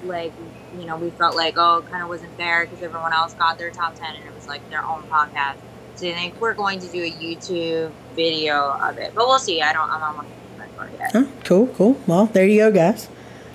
like 0.02 0.34
you 0.72 0.84
know 0.86 0.96
we 0.98 1.10
felt 1.10 1.36
like 1.36 1.54
oh 1.56 1.78
it 1.78 1.86
kind 1.90 2.02
of 2.02 2.08
wasn't 2.08 2.36
fair 2.36 2.64
because 2.66 2.82
everyone 2.82 3.12
else 3.12 3.34
got 3.34 3.58
their 3.58 3.70
top 3.70 3.94
10 3.94 4.16
and 4.16 4.24
it 4.24 4.34
was 4.34 4.46
like 4.46 4.68
their 4.68 4.84
own 4.84 5.04
podcast. 5.10 5.56
I 5.96 6.12
think 6.12 6.40
we're 6.40 6.54
going 6.54 6.80
to 6.80 6.88
do 6.88 7.02
a 7.02 7.10
YouTube 7.10 7.92
video 8.16 8.72
of 8.72 8.98
it, 8.98 9.12
but 9.14 9.26
we'll 9.26 9.38
see. 9.38 9.62
I 9.62 9.72
don't. 9.72 9.88
I'm 9.90 10.00
not 10.00 10.26
100% 10.58 10.74
sure 10.76 10.90
yet. 10.98 11.44
Cool, 11.44 11.66
cool. 11.68 12.00
Well, 12.06 12.26
there 12.26 12.46
you 12.46 12.58
go, 12.58 12.72
guys. 12.72 13.08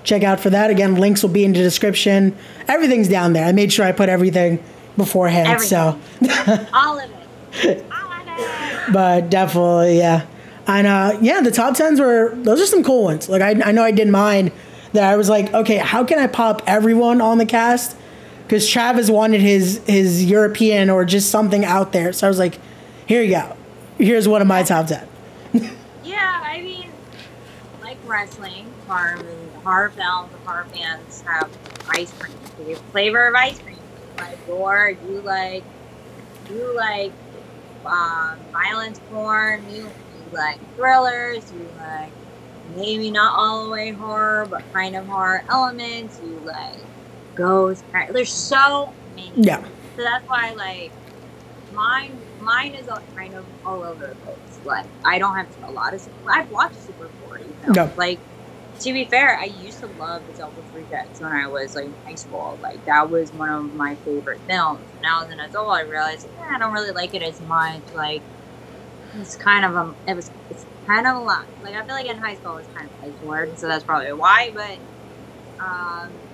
Check 0.04 0.22
out 0.22 0.40
for 0.40 0.48
that. 0.50 0.70
Again, 0.70 0.94
links 0.94 1.22
will 1.22 1.30
be 1.30 1.44
in 1.44 1.52
the 1.52 1.58
description. 1.58 2.34
Everything's 2.66 3.08
down 3.08 3.34
there. 3.34 3.44
I 3.46 3.52
made 3.52 3.72
sure 3.72 3.84
I 3.84 3.92
put 3.92 4.08
everything 4.08 4.62
beforehand. 4.96 5.60
So, 5.60 5.78
All 6.72 6.98
of 6.98 7.10
it. 7.62 7.84
All 7.92 8.12
of 8.12 8.28
it. 8.28 8.92
but 8.92 9.28
definitely, 9.28 9.98
yeah. 9.98 10.26
And 10.66 10.86
uh, 10.86 11.18
yeah, 11.20 11.40
the 11.40 11.50
top 11.50 11.74
tens 11.74 12.00
were 12.00 12.34
those 12.34 12.60
are 12.60 12.66
some 12.66 12.82
cool 12.84 13.04
ones. 13.04 13.28
Like 13.28 13.42
I, 13.42 13.50
I 13.68 13.72
know 13.72 13.82
I 13.82 13.90
did 13.90 14.08
mine. 14.08 14.52
That 14.94 15.04
I 15.04 15.16
was 15.16 15.28
like, 15.28 15.52
okay, 15.52 15.76
how 15.76 16.02
can 16.02 16.18
I 16.18 16.26
pop 16.26 16.62
everyone 16.66 17.20
on 17.20 17.36
the 17.36 17.44
cast? 17.44 17.94
Because 18.48 18.66
Travis 18.66 19.10
wanted 19.10 19.42
his 19.42 19.82
his 19.86 20.24
European 20.24 20.88
or 20.88 21.04
just 21.04 21.30
something 21.30 21.66
out 21.66 21.92
there. 21.92 22.14
So 22.14 22.26
I 22.26 22.30
was 22.30 22.38
like, 22.38 22.58
here 23.04 23.22
you 23.22 23.32
go. 23.32 23.54
Here's 23.98 24.26
one 24.26 24.40
of 24.40 24.48
my 24.48 24.62
top 24.62 24.86
ten. 24.86 25.06
Yeah, 26.02 26.40
I 26.42 26.62
mean, 26.62 26.90
like 27.82 27.98
wrestling, 28.06 28.72
horror, 28.86 29.18
horror 29.62 29.90
films, 29.90 30.32
horror 30.46 30.66
fans 30.72 31.20
have 31.26 31.50
ice 31.90 32.10
cream. 32.18 32.38
Your 32.66 32.78
flavor 32.78 33.28
of 33.28 33.34
ice 33.34 33.58
cream. 33.58 33.76
Like 34.16 34.46
gore. 34.46 34.96
You 35.06 35.20
like 35.20 35.64
you 36.48 36.74
like 36.74 37.12
um, 37.84 38.38
violence 38.50 38.98
porn. 39.10 39.62
You, 39.70 39.82
you 39.82 39.90
like 40.32 40.58
thrillers. 40.76 41.52
You 41.52 41.68
like 41.76 42.10
maybe 42.74 43.10
not 43.10 43.38
all 43.38 43.66
the 43.66 43.70
way 43.70 43.90
horror, 43.90 44.46
but 44.48 44.62
kind 44.72 44.96
of 44.96 45.06
horror 45.06 45.44
elements. 45.50 46.18
You 46.24 46.40
like 46.46 46.78
ghosts. 47.38 47.84
There's 48.10 48.32
so 48.32 48.94
many. 49.14 49.32
Yeah. 49.36 49.64
So 49.96 50.02
that's 50.04 50.24
why, 50.26 50.52
like, 50.56 50.94
mine, 51.70 52.24
mine 52.38 52.74
is 52.74 52.88
all- 52.88 53.04
kind 53.16 53.34
of 53.34 53.46
all 53.64 53.82
over 53.84 54.06
the 54.06 54.16
place. 54.16 54.60
Like, 54.64 54.86
I 55.04 55.18
don't 55.18 55.36
have 55.36 55.48
a 55.62 55.70
lot 55.72 55.94
of. 55.94 56.00
Super, 56.00 56.16
I've 56.32 56.50
watched 56.50 56.76
Super 56.80 57.10
40 57.18 57.54
films. 57.62 57.76
Yeah. 57.76 57.90
Like, 57.96 58.22
to 58.80 58.92
be 58.92 59.04
fair, 59.06 59.36
I 59.38 59.44
used 59.46 59.80
to 59.80 59.86
love 59.88 60.26
the 60.26 60.32
Devil's 60.34 60.72
Rejects 60.72 61.20
when 61.20 61.32
I 61.32 61.48
was 61.48 61.74
like 61.74 61.86
in 61.86 61.96
high 62.06 62.14
school. 62.14 62.58
Like, 62.62 62.84
that 62.84 63.10
was 63.10 63.32
one 63.32 63.50
of 63.50 63.74
my 63.74 63.96
favorite 63.96 64.40
films. 64.48 64.92
Now 65.02 65.24
as 65.24 65.30
an 65.30 65.40
adult, 65.40 65.70
I 65.70 65.82
realized, 65.82 66.26
eh, 66.38 66.54
I 66.54 66.58
don't 66.58 66.72
really 66.72 66.92
like 66.92 67.12
it 67.14 67.22
as 67.22 67.40
much. 67.40 67.82
Like, 67.92 68.22
it's 69.14 69.36
kind 69.36 69.64
of 69.64 69.74
a, 69.74 69.96
it 70.06 70.14
was, 70.14 70.30
it's 70.50 70.66
kind 70.86 71.06
of 71.08 71.16
a 71.16 71.20
lot. 71.20 71.46
Like, 71.60 71.74
I 71.74 71.84
feel 71.84 71.94
like 71.96 72.06
in 72.06 72.18
high 72.18 72.36
school 72.36 72.52
it 72.52 72.56
was 72.58 72.68
kind 72.68 72.88
of 73.02 73.10
edgelord, 73.14 73.58
so 73.58 73.66
that's 73.66 73.84
probably 73.84 74.12
why. 74.12 74.52
But, 74.54 74.78
um, 75.64 76.27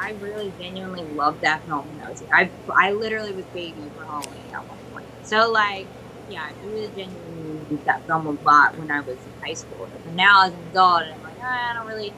I 0.00 0.10
really 0.12 0.52
genuinely 0.58 1.04
loved 1.04 1.42
that 1.42 1.64
film 1.64 1.88
when 1.90 2.00
I 2.00 2.08
was 2.10 2.22
I 2.32 2.52
I 2.76 2.92
literally 2.92 3.32
was 3.32 3.46
baby 3.46 3.90
for 3.94 4.04
Halloween 4.06 4.50
at 4.54 4.68
one 4.68 4.78
point. 4.92 5.06
So 5.22 5.50
like, 5.50 5.88
yeah, 6.26 6.42
I 6.42 6.64
really 6.64 6.90
genuinely 6.90 7.66
loved 7.70 7.84
that 7.86 8.06
film 8.06 8.26
a 8.26 8.30
lot 8.48 8.76
when 8.76 8.90
I 8.90 9.00
was 9.00 9.26
in 9.26 9.32
high 9.44 9.54
school. 9.54 9.88
But 9.92 10.12
now 10.12 10.46
as 10.46 10.52
an 10.54 10.60
adult, 10.70 11.02
I'm 11.14 11.22
like, 11.22 11.36
"Ah, 11.42 11.70
I 11.70 11.74
don't 11.74 11.86
really. 11.86 12.14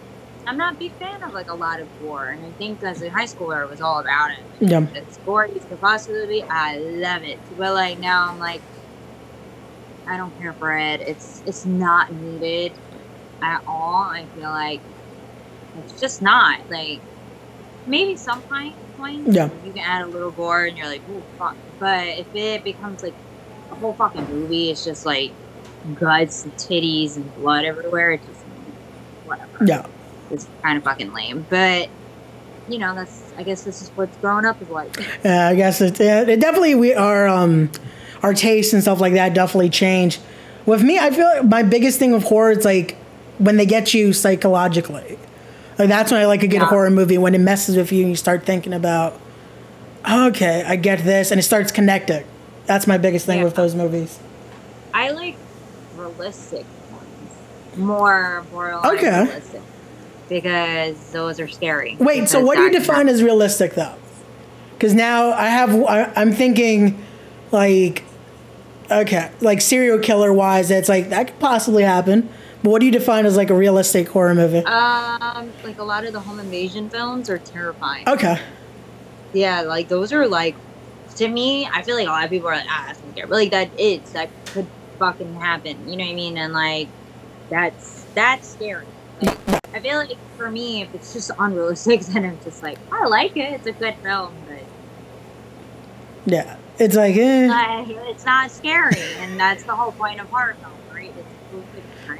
I'm 0.46 0.56
not 0.56 0.74
a 0.74 0.78
big 0.78 0.96
fan 0.96 1.22
of 1.22 1.32
like 1.32 1.50
a 1.50 1.54
lot 1.54 1.80
of 1.80 1.96
gore, 1.98 2.30
and 2.30 2.44
I 2.44 2.52
think 2.52 2.82
as 2.82 3.02
a 3.02 3.10
high 3.10 3.26
schooler, 3.26 3.62
it 3.64 3.68
was 3.70 3.80
all 3.80 4.00
about 4.00 4.30
it. 4.30 4.62
Like, 4.62 4.70
Yeah. 4.70 5.02
Gory 5.24 5.50
as 5.56 5.64
could 5.66 5.80
possibly 5.80 6.44
I 6.50 6.78
love 6.78 7.22
it. 7.24 7.40
But 7.50 7.74
like 7.74 7.98
now, 7.98 8.28
I'm 8.28 8.38
like, 8.38 8.62
I 10.08 10.16
don't 10.16 10.36
care 10.36 10.54
for 10.54 10.76
it. 10.76 11.00
It's 11.06 11.42
it's 11.46 11.64
not 11.64 12.12
needed 12.12 12.78
at 13.42 13.62
all. 13.66 14.04
I 14.04 14.26
feel 14.34 14.50
like 14.50 14.82
it's 15.76 15.98
just 16.00 16.20
not 16.22 16.58
like 16.68 17.02
maybe 17.86 18.16
some 18.16 18.40
point 18.42 18.74
Yeah. 19.26 19.48
you 19.64 19.72
can 19.72 19.78
add 19.78 20.02
a 20.02 20.06
little 20.06 20.30
gore 20.30 20.64
and 20.66 20.76
you're 20.76 20.86
like, 20.86 21.00
ooh, 21.10 21.22
fuck. 21.38 21.56
But 21.78 22.06
if 22.08 22.34
it 22.34 22.62
becomes 22.64 23.02
like 23.02 23.14
a 23.70 23.74
whole 23.76 23.94
fucking 23.94 24.26
movie, 24.28 24.70
it's 24.70 24.84
just 24.84 25.06
like 25.06 25.32
guts 25.98 26.44
and 26.44 26.54
titties 26.56 27.16
and 27.16 27.34
blood 27.36 27.64
everywhere. 27.64 28.12
It 28.12 28.20
just 28.26 28.40
whatever. 29.24 29.64
Yeah. 29.64 29.86
It's 30.30 30.46
kind 30.62 30.76
of 30.76 30.84
fucking 30.84 31.12
lame. 31.12 31.46
But 31.48 31.88
you 32.68 32.78
know, 32.78 32.94
that's 32.94 33.32
I 33.36 33.42
guess 33.42 33.62
this 33.62 33.82
is 33.82 33.88
what's 33.96 34.16
growing 34.18 34.44
up 34.44 34.60
is 34.62 34.68
like. 34.68 34.94
Yeah, 35.24 35.48
I 35.48 35.54
guess 35.54 35.80
it, 35.80 35.98
yeah, 35.98 36.20
it 36.22 36.40
definitely 36.40 36.74
we 36.74 36.94
are, 36.94 37.26
um 37.26 37.70
our 38.22 38.34
tastes 38.34 38.74
and 38.74 38.82
stuff 38.82 39.00
like 39.00 39.14
that 39.14 39.32
definitely 39.32 39.70
change. 39.70 40.20
With 40.66 40.82
me, 40.82 40.98
I 40.98 41.10
feel 41.10 41.24
like 41.26 41.44
my 41.46 41.62
biggest 41.62 41.98
thing 41.98 42.12
with 42.12 42.24
horror 42.24 42.50
is 42.50 42.64
like 42.66 42.96
when 43.38 43.56
they 43.56 43.64
get 43.64 43.94
you 43.94 44.12
psychologically. 44.12 45.18
Like 45.80 45.88
that's 45.88 46.12
when 46.12 46.20
I 46.20 46.26
like 46.26 46.42
a 46.42 46.46
good 46.46 46.60
Yeah. 46.60 46.66
horror 46.66 46.90
movie 46.90 47.16
when 47.16 47.34
it 47.34 47.40
messes 47.40 47.74
with 47.74 47.90
you 47.90 48.00
and 48.02 48.10
you 48.10 48.16
start 48.16 48.44
thinking 48.44 48.74
about, 48.74 49.18
okay, 50.08 50.62
I 50.66 50.76
get 50.76 51.04
this, 51.04 51.30
and 51.30 51.40
it 51.40 51.42
starts 51.42 51.72
connecting. 51.72 52.22
That's 52.66 52.86
my 52.86 52.98
biggest 52.98 53.24
thing 53.24 53.38
Yeah. 53.38 53.44
with 53.44 53.54
those 53.54 53.74
movies. 53.74 54.18
I 54.92 55.08
like 55.12 55.36
realistic 55.96 56.66
ones 56.92 57.78
more 57.78 58.44
borderline 58.52 58.94
Okay. 58.98 59.22
realistic 59.24 59.62
because 60.28 60.96
those 61.12 61.40
are 61.40 61.48
scary. 61.48 61.96
Wait, 61.98 62.28
so 62.28 62.40
what 62.44 62.58
do 62.58 62.62
you 62.64 62.70
define 62.70 63.08
as 63.08 63.22
realistic 63.22 63.74
though? 63.74 63.94
Because 64.76 64.92
now 64.92 65.32
I 65.32 65.46
have, 65.46 65.74
I, 65.84 66.12
I'm 66.14 66.32
thinking, 66.32 67.02
like, 67.52 68.02
okay, 68.90 69.30
like 69.40 69.62
serial 69.62 69.98
killer 69.98 70.30
wise, 70.30 70.70
it's 70.70 70.90
like 70.90 71.08
that 71.08 71.28
could 71.28 71.38
possibly 71.40 71.84
happen. 71.84 72.28
But 72.62 72.70
what 72.70 72.80
do 72.80 72.86
you 72.86 72.92
define 72.92 73.24
as 73.24 73.36
like 73.36 73.50
a 73.50 73.54
realistic 73.54 74.08
horror 74.08 74.34
movie? 74.34 74.58
Um, 74.58 75.52
like 75.64 75.78
a 75.78 75.84
lot 75.84 76.04
of 76.04 76.12
the 76.12 76.20
home 76.20 76.38
invasion 76.38 76.90
films 76.90 77.30
are 77.30 77.38
terrifying. 77.38 78.06
Okay, 78.08 78.38
Yeah, 79.32 79.62
like 79.62 79.88
those 79.88 80.12
are 80.12 80.26
like 80.28 80.56
to 81.16 81.28
me. 81.28 81.66
I 81.66 81.82
feel 81.82 81.96
like 81.96 82.06
a 82.06 82.10
lot 82.10 82.24
of 82.24 82.30
people 82.30 82.48
are 82.48 82.56
like, 82.56 82.66
ah, 82.68 82.84
that's 82.88 83.02
not 83.02 83.12
scary, 83.12 83.26
but 83.28 83.34
like 83.36 83.50
that 83.50 83.80
is 83.80 84.12
that 84.12 84.28
could 84.46 84.66
fucking 84.98 85.34
happen. 85.36 85.88
You 85.88 85.96
know 85.96 86.04
what 86.04 86.10
I 86.10 86.14
mean? 86.14 86.36
And 86.36 86.52
like 86.52 86.88
that's 87.48 88.04
that's 88.14 88.48
scary. 88.48 88.86
Like, 89.22 89.38
I 89.72 89.80
feel 89.80 89.96
like 89.96 90.16
for 90.36 90.50
me, 90.50 90.82
if 90.82 90.94
it's 90.94 91.12
just 91.12 91.30
unrealistic, 91.38 92.00
then 92.06 92.24
I'm 92.24 92.38
just 92.44 92.62
like, 92.62 92.78
I 92.92 93.06
like 93.06 93.36
it. 93.36 93.52
It's 93.54 93.66
a 93.66 93.72
good 93.72 93.94
film, 94.02 94.34
but 94.48 94.62
yeah, 96.26 96.56
it's 96.78 96.96
like, 96.96 97.16
eh. 97.16 97.46
like, 97.48 97.88
it's 97.88 98.26
not 98.26 98.50
scary, 98.50 99.00
and 99.18 99.40
that's 99.40 99.64
the 99.64 99.74
whole 99.74 99.92
point 99.92 100.20
of 100.20 100.28
horror 100.28 100.54
film, 100.60 100.72
right? 100.92 101.12
It's 101.16 101.39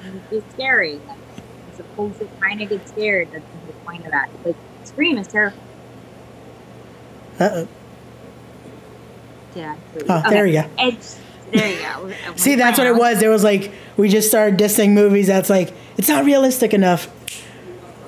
supposed 0.03 0.21
to 0.21 0.27
kind 0.29 0.31
of 0.31 0.31
get 0.31 0.53
scary. 0.53 0.93
Like, 1.07 1.19
you're 1.67 1.77
supposed 1.77 2.19
to 2.21 2.27
kind 2.41 2.63
of 2.63 2.69
get 2.69 2.89
scared. 2.89 3.29
That's 3.33 3.45
the 3.67 3.73
point 3.85 4.05
of 4.05 4.13
that. 4.13 4.31
Like, 4.45 4.57
Scream 4.85 5.19
is 5.19 5.29
terrifying. 5.29 5.63
Uh-oh. 7.39 7.69
Yeah. 9.55 9.77
Oh, 10.09 10.31
there 10.31 10.47
you 10.47 10.63
go. 10.63 10.71
It's, 10.79 11.19
there 11.53 11.69
you 11.69 11.81
go. 11.81 12.13
See, 12.37 12.55
that's 12.55 12.79
what 12.79 12.87
it 12.87 12.95
was. 12.95 13.23
It 13.23 13.29
was 13.29 13.43
like 13.43 13.73
we 13.97 14.09
just 14.09 14.29
started 14.29 14.59
dissing 14.59 14.93
movies. 14.93 15.27
That's 15.27 15.51
like 15.51 15.73
it's 15.97 16.09
not 16.09 16.25
realistic 16.25 16.73
enough. 16.73 17.09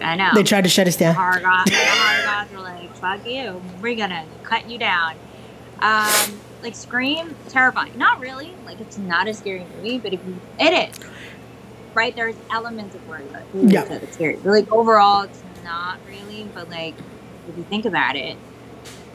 I 0.00 0.16
know. 0.16 0.30
They 0.34 0.42
tried 0.44 0.62
to 0.62 0.68
shut 0.70 0.86
us 0.86 0.96
down. 0.96 1.14
Horror 1.14 1.40
gods, 1.40 1.70
the 1.70 1.76
horror 1.76 2.24
gods 2.24 2.52
were 2.52 2.60
like, 2.60 2.94
"Fuck 2.96 3.26
you, 3.26 3.60
we're 3.80 3.96
gonna 3.96 4.24
cut 4.44 4.68
you 4.70 4.78
down." 4.78 5.16
Um, 5.80 6.38
like 6.62 6.76
Scream, 6.76 7.34
terrifying. 7.48 7.96
Not 7.98 8.20
really. 8.20 8.54
Like 8.64 8.80
it's 8.80 8.98
not 8.98 9.26
a 9.26 9.34
scary 9.34 9.66
movie, 9.76 9.98
but 9.98 10.12
if 10.12 10.20
you, 10.24 10.40
it 10.60 10.90
is, 10.90 10.98
right? 11.94 12.14
There's 12.14 12.36
elements 12.50 12.94
of 12.94 13.02
ooh, 13.08 13.66
Yeah. 13.68 13.84
it's 13.90 14.14
scary. 14.14 14.36
But 14.42 14.50
like 14.50 14.72
overall, 14.72 15.22
it's 15.22 15.42
not 15.62 15.98
really. 16.06 16.50
But 16.52 16.68
like, 16.68 16.96
if 17.46 17.56
you 17.56 17.64
think 17.64 17.84
about 17.84 18.16
it, 18.16 18.38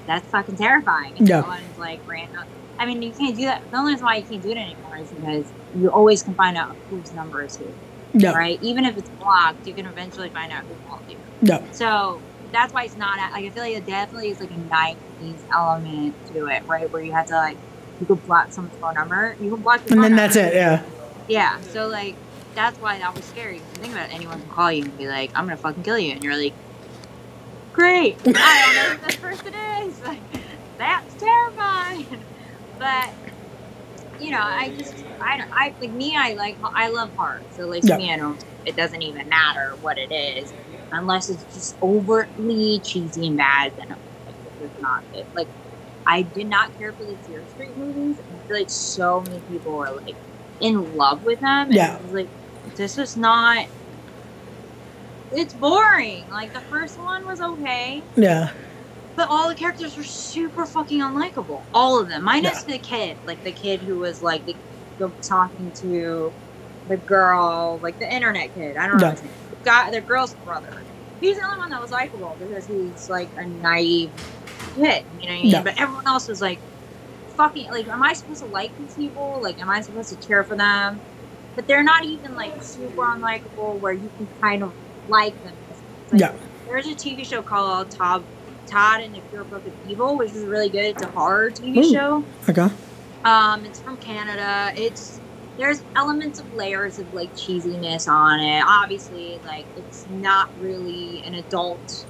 that's 0.06 0.28
fucking 0.30 0.58
terrifying. 0.58 1.18
And 1.18 1.28
Yeah. 1.28 1.60
like 1.78 2.02
random. 2.06 2.44
I 2.80 2.86
mean, 2.86 3.02
you 3.02 3.12
can't 3.12 3.36
do 3.36 3.46
that. 3.46 3.64
The 3.72 3.78
only 3.78 3.94
reason 3.94 4.06
why 4.06 4.18
you 4.18 4.24
can't 4.24 4.42
do 4.42 4.52
it 4.52 4.58
anymore 4.58 4.98
is 4.98 5.12
because 5.12 5.52
you 5.74 5.90
always 5.90 6.22
can 6.24 6.36
find 6.36 6.58
out 6.58 6.76
whose 6.90 7.12
number 7.12 7.44
is 7.44 7.56
who, 7.58 7.76
No, 8.14 8.34
right? 8.34 8.60
Even 8.62 8.86
if 8.86 8.98
it's 8.98 9.10
blocked, 9.10 9.66
you 9.66 9.74
can 9.74 9.86
eventually 9.88 10.30
find 10.30 10.52
out 10.52 10.64
who 10.66 10.76
called 10.88 11.02
you. 11.08 11.18
no. 11.42 11.66
So 11.72 12.24
that's 12.52 12.72
why 12.74 12.84
it's 12.84 12.96
not 12.96 13.18
like 13.18 13.46
I 13.46 13.50
feel 13.50 13.64
like 13.64 13.76
it 13.76 13.86
definitely 13.86 14.30
is 14.30 14.40
like 14.40 14.52
a 14.52 14.58
nineties 14.58 15.44
element 15.52 16.16
to 16.34 16.46
it, 16.48 16.64
right? 16.68 16.90
Where 16.92 17.02
you 17.02 17.12
have 17.14 17.26
to 17.28 17.34
like 17.36 17.58
you 18.00 18.06
could 18.06 18.24
block 18.26 18.54
someone's 18.54 18.78
phone 18.78 18.94
number, 18.94 19.36
you 19.42 19.50
can 19.50 19.62
block, 19.62 19.82
And 19.90 20.04
then 20.04 20.16
that's 20.16 20.36
it. 20.36 20.54
Yeah. 20.54 20.84
Yeah. 21.28 21.60
So 21.62 21.88
like 21.88 22.16
that's 22.58 22.80
why 22.80 23.00
that 23.00 23.16
was 23.16 23.26
scary. 23.28 23.62
Think 23.80 23.94
about 23.94 24.10
it, 24.10 24.16
anyone 24.16 24.42
can 24.42 24.50
call 24.50 24.72
you 24.72 24.86
and 24.86 24.98
be 24.98 25.08
like, 25.08 25.32
"I'm 25.36 25.46
gonna 25.46 25.58
fucking 25.58 25.84
kill 25.84 26.00
you," 26.00 26.14
and 26.14 26.24
you're 26.24 26.38
like, 26.38 26.58
"Great, 27.74 28.20
I 28.26 28.64
don't 28.66 28.76
know 28.76 28.96
who 28.96 29.08
this 29.08 29.18
person 29.18 29.54
is." 29.88 30.02
Like, 30.06 30.24
that's 30.78 31.16
terrifying. 31.16 32.26
But 32.80 33.10
you 34.18 34.32
know, 34.32 34.42
I 34.42 34.72
just 34.72 35.06
I 35.22 35.38
don't 35.38 35.50
I 35.54 35.76
like 35.80 35.92
me. 35.92 36.16
I 36.18 36.34
like 36.36 36.58
I 36.76 36.90
love 36.90 37.12
horror. 37.18 37.44
So 37.52 37.64
like 37.68 37.84
Yeah. 37.84 37.96
to 37.96 37.98
me, 37.98 38.12
I 38.14 38.18
don't. 38.18 38.44
It 38.66 38.76
doesn't 38.76 39.02
even 39.02 39.30
matter 39.30 39.78
what 39.82 39.98
it 39.98 40.14
is, 40.14 40.54
unless 40.92 41.30
it's 41.30 41.46
just 41.54 41.78
overtly 41.82 42.82
cheesy 42.84 43.28
and 43.28 43.38
bad. 43.38 43.74
Then 43.78 43.88
I'm 43.92 44.00
like, 44.28 44.38
this 44.44 44.70
is 44.70 44.74
not 44.80 45.04
it. 45.14 45.28
Like 45.36 45.50
I 46.08 46.24
did 46.24 46.48
not 46.48 46.78
care 46.78 46.94
for 46.94 47.06
the 47.06 47.20
Fear 47.26 47.46
Street 47.48 47.78
movies. 47.78 48.20
I 48.32 48.36
feel 48.48 48.58
like 48.58 48.70
so 48.70 49.22
many 49.22 49.42
people 49.42 49.74
were 49.78 49.92
like 50.06 50.18
in 50.60 50.96
love 50.96 51.24
with 51.24 51.40
them. 51.42 51.68
And 51.72 51.74
Yeah. 51.76 51.98
I 51.98 52.02
was 52.02 52.12
like, 52.12 52.32
this 52.78 52.98
is 52.98 53.18
not. 53.18 53.66
It's 55.34 55.54
boring. 55.54 56.30
Like 56.30 56.54
the 56.54 56.62
first 56.62 56.98
one 56.98 57.26
was 57.26 57.42
okay. 57.42 58.02
Yeah. 58.16 58.52
But 59.18 59.30
all 59.30 59.50
the 59.50 59.56
characters 59.56 59.98
were 59.98 60.04
super 60.04 60.66
fucking 60.66 61.02
unlikable. 61.02 61.62
All 61.74 62.00
of 62.00 62.08
them. 62.08 62.24
Minus 62.24 62.64
the 62.64 62.78
kid. 62.78 63.18
Like 63.26 63.44
the 63.44 63.52
kid 63.52 63.82
who 63.82 63.98
was 63.98 64.22
like 64.22 64.46
the, 64.46 64.56
the 65.00 65.10
talking 65.22 65.72
to 65.72 66.32
the 66.88 66.98
girl, 66.98 67.80
like 67.82 68.00
the 68.00 68.12
internet 68.12 68.54
kid. 68.54 68.78
I 68.78 68.88
don't 68.88 69.02
know 69.02 69.16
Yeah. 69.66 69.90
The 69.90 70.00
the 70.00 70.02
girl's 70.02 70.34
brother. 70.36 70.82
He's 71.20 71.38
the 71.38 71.46
only 71.46 71.58
one 71.58 71.72
that 71.72 71.82
was 71.82 71.92
likable 71.92 72.38
because 72.40 72.68
he's 72.68 73.10
like 73.10 73.28
a 73.38 73.46
naive 73.46 74.12
kid. 74.76 75.04
You 75.20 75.28
know 75.28 75.34
what 75.34 75.40
I 75.40 75.42
mean? 75.42 75.46
Yeah. 75.48 75.64
But 75.64 75.82
everyone 75.82 76.08
else 76.08 76.28
was 76.28 76.40
like 76.40 76.60
fucking 77.36 77.70
like 77.72 77.88
am 77.88 78.04
I 78.04 78.14
supposed 78.14 78.44
to 78.44 78.50
like 78.50 78.78
these 78.78 78.94
people? 78.96 79.40
Like 79.42 79.60
am 79.60 79.70
I 79.70 79.82
supposed 79.82 80.10
to 80.10 80.28
care 80.28 80.44
for 80.44 80.56
them? 80.56 81.02
But 81.58 81.66
they're 81.66 81.84
not 81.84 82.06
even 82.06 82.36
like 82.36 82.62
super 82.62 83.02
unlikable 83.02 83.80
where 83.80 83.92
you 83.92 84.12
can 84.16 84.28
kind 84.40 84.62
of 84.62 84.76
like 85.08 85.34
them. 85.44 85.56
Like, 86.12 86.22
Yeah. 86.22 86.34
There's 86.68 86.86
a 86.86 86.94
TV 86.94 87.26
show 87.26 87.42
called 87.42 87.90
Todd 87.90 88.24
Todd 88.68 89.02
and 89.02 89.16
the 89.16 89.22
Pure 89.22 89.46
Book 89.46 89.66
of 89.66 89.74
Evil, 89.90 90.18
which 90.18 90.34
is 90.34 90.46
really 90.46 90.70
good. 90.70 90.86
It's 90.86 91.02
a 91.02 91.08
horror 91.08 91.50
TV 91.50 91.78
Ooh. 91.80 91.92
show. 91.92 92.26
Okay. 92.48 92.70
Um, 93.26 93.66
it's 93.66 93.80
from 93.80 93.98
Canada. 93.98 94.72
It's 94.80 95.20
there's 95.58 95.82
elements 95.96 96.40
of 96.40 96.54
layers 96.54 97.00
of 97.00 97.12
like 97.12 97.34
cheesiness 97.34 98.08
on 98.08 98.40
it. 98.40 98.64
Obviously, 98.64 99.40
like 99.44 99.66
it's 99.76 100.06
not 100.12 100.52
really 100.62 101.24
an 101.24 101.34
adult 101.34 102.06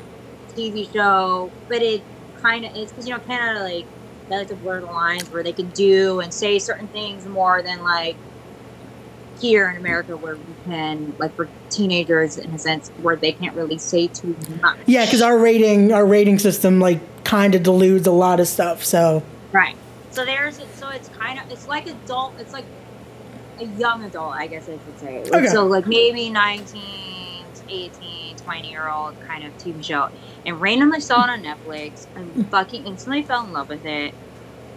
TV 0.49 0.91
show, 0.91 1.53
but 1.69 1.81
it 1.81 2.03
kind 2.41 2.65
of 2.65 2.75
is 2.75 2.91
because 2.91 3.07
you 3.07 3.13
know 3.13 3.21
Canada 3.21 3.61
like 3.63 3.85
they 4.27 4.39
like 4.39 4.49
to 4.49 4.57
blur 4.57 4.81
the 4.81 4.87
lines 4.87 5.31
where 5.31 5.41
they 5.41 5.53
can 5.53 5.69
do 5.69 6.19
and 6.19 6.33
say 6.33 6.59
certain 6.59 6.89
things 6.89 7.25
more 7.25 7.61
than 7.61 7.81
like 7.81 8.17
here 9.39 9.69
in 9.69 9.77
America 9.77 10.15
where 10.17 10.35
we 10.35 10.53
can 10.65 11.15
like 11.19 11.35
for 11.35 11.47
teenagers 11.69 12.38
in 12.38 12.51
a 12.51 12.59
sense 12.59 12.89
where 13.01 13.15
they 13.15 13.31
can't 13.31 13.55
really 13.55 13.77
say 13.77 14.07
too 14.07 14.35
much. 14.61 14.77
Yeah, 14.85 15.05
because 15.05 15.21
our 15.21 15.38
rating, 15.38 15.91
our 15.93 16.05
rating 16.05 16.39
system, 16.39 16.79
like, 16.79 16.99
kind 17.23 17.55
of 17.55 17.63
deludes 17.63 18.07
a 18.07 18.11
lot 18.11 18.39
of 18.39 18.47
stuff. 18.47 18.83
So 18.83 19.23
Right. 19.51 19.75
So 20.11 20.25
there's 20.25 20.57
so 20.75 20.89
it's 20.89 21.09
kind 21.09 21.39
of 21.39 21.51
it's 21.51 21.67
like 21.67 21.88
adult. 21.88 22.33
It's 22.39 22.53
like 22.53 22.65
a 23.59 23.65
young 23.65 24.03
adult, 24.03 24.35
I 24.35 24.47
guess 24.47 24.69
I 24.69 24.73
should 24.73 24.99
say. 24.99 25.23
Like, 25.23 25.33
Okay. 25.33 25.47
So 25.47 25.65
like 25.65 25.88
maybe 25.88 26.29
19, 26.29 27.45
18, 27.69 28.35
20 28.35 28.69
year 28.69 28.89
old 28.89 29.19
kind 29.27 29.43
of 29.43 29.55
TV 29.57 29.83
show, 29.83 30.09
and 30.45 30.59
randomly 30.59 31.01
saw 31.01 31.23
it 31.23 31.29
on 31.29 31.43
Netflix. 31.43 32.07
and 32.15 32.29
hmm. 32.31 32.41
fucking 32.43 32.85
instantly 32.85 33.23
fell 33.23 33.45
in 33.45 33.53
love 33.53 33.69
with 33.69 33.85
it. 33.85 34.13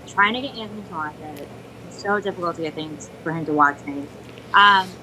Trying 0.07 0.35
to 0.35 0.41
get 0.41 0.57
Anthony 0.57 0.83
to 0.83 0.93
watch 0.93 1.15
it. 1.23 1.49
It's 1.89 2.03
so 2.03 2.21
difficult 2.21 2.57
to 2.57 2.63
get 2.63 2.75
things 2.75 3.11
for 3.23 3.33
him 3.33 3.47
to 3.47 3.53
watch 3.53 3.77
things. 3.79 4.09
Um, 4.55 4.99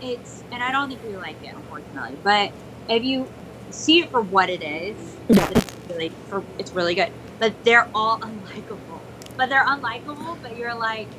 it's 0.00 0.44
and 0.52 0.62
I 0.62 0.72
don't 0.72 0.88
think 0.88 1.02
we 1.02 1.16
like 1.16 1.38
it, 1.42 1.52
unfortunately. 1.56 2.20
But 2.24 2.52
if 2.88 3.02
you 3.04 3.32
see 3.70 4.00
it 4.00 4.10
for 4.10 4.22
what 4.22 4.50
it 4.50 4.62
is, 4.62 5.18
Yeah. 5.28 5.48
it's 5.54 5.66
really 5.90 6.16
for 6.28 6.46
it's 6.58 6.74
really 6.74 6.94
good. 6.94 7.10
But 7.40 7.56
they're 7.64 7.88
all 7.94 8.18
unlikable. 8.24 9.02
But 9.38 9.48
they're 9.50 9.66
unlikable. 9.66 10.38
But 10.42 10.56
you're 10.56 10.78
like, 10.78 11.10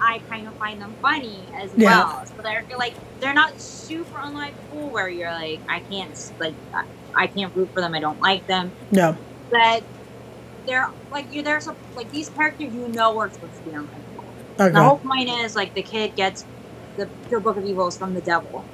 I 0.00 0.20
kind 0.30 0.48
of 0.48 0.56
find 0.58 0.80
them 0.80 0.98
funny 1.02 1.52
as 1.62 1.72
Yeah. 1.76 2.04
well. 2.04 2.24
So 2.26 2.42
they're 2.42 2.64
like 2.78 2.96
they're 3.20 3.34
not 3.34 3.60
super 3.60 4.18
unlikable 4.18 4.92
where 4.92 5.08
you're 5.08 5.32
like 5.32 5.62
I 5.68 5.80
can't 5.90 6.16
like 6.40 6.56
I, 6.74 7.24
I 7.24 7.26
can't 7.28 7.54
root 7.54 7.70
for 7.74 7.82
them. 7.82 7.94
I 7.94 8.00
don't 8.00 8.20
like 8.20 8.46
them. 8.46 8.74
no. 8.90 9.18
But 9.50 9.84
they're 10.66 10.88
like 11.12 11.28
you. 11.30 11.42
There's 11.42 11.66
a, 11.68 11.76
like 11.96 12.10
these 12.10 12.30
characters 12.30 12.72
you 12.74 12.88
know 12.88 13.18
are 13.18 13.30
supposed 13.30 13.56
to 13.58 13.64
be 13.64 13.72
unlikable. 13.76 14.34
Okay. 14.60 14.72
The 14.72 14.82
whole 14.82 14.98
point 15.00 15.28
is 15.28 15.54
like 15.54 15.72
the 15.74 15.82
kid 15.82 16.14
gets 16.16 16.46
the 16.96 17.06
pure 17.28 17.40
book 17.40 17.56
of 17.56 17.64
evil 17.64 17.86
is 17.88 17.96
from 17.96 18.14
the 18.14 18.20
devil. 18.20 18.64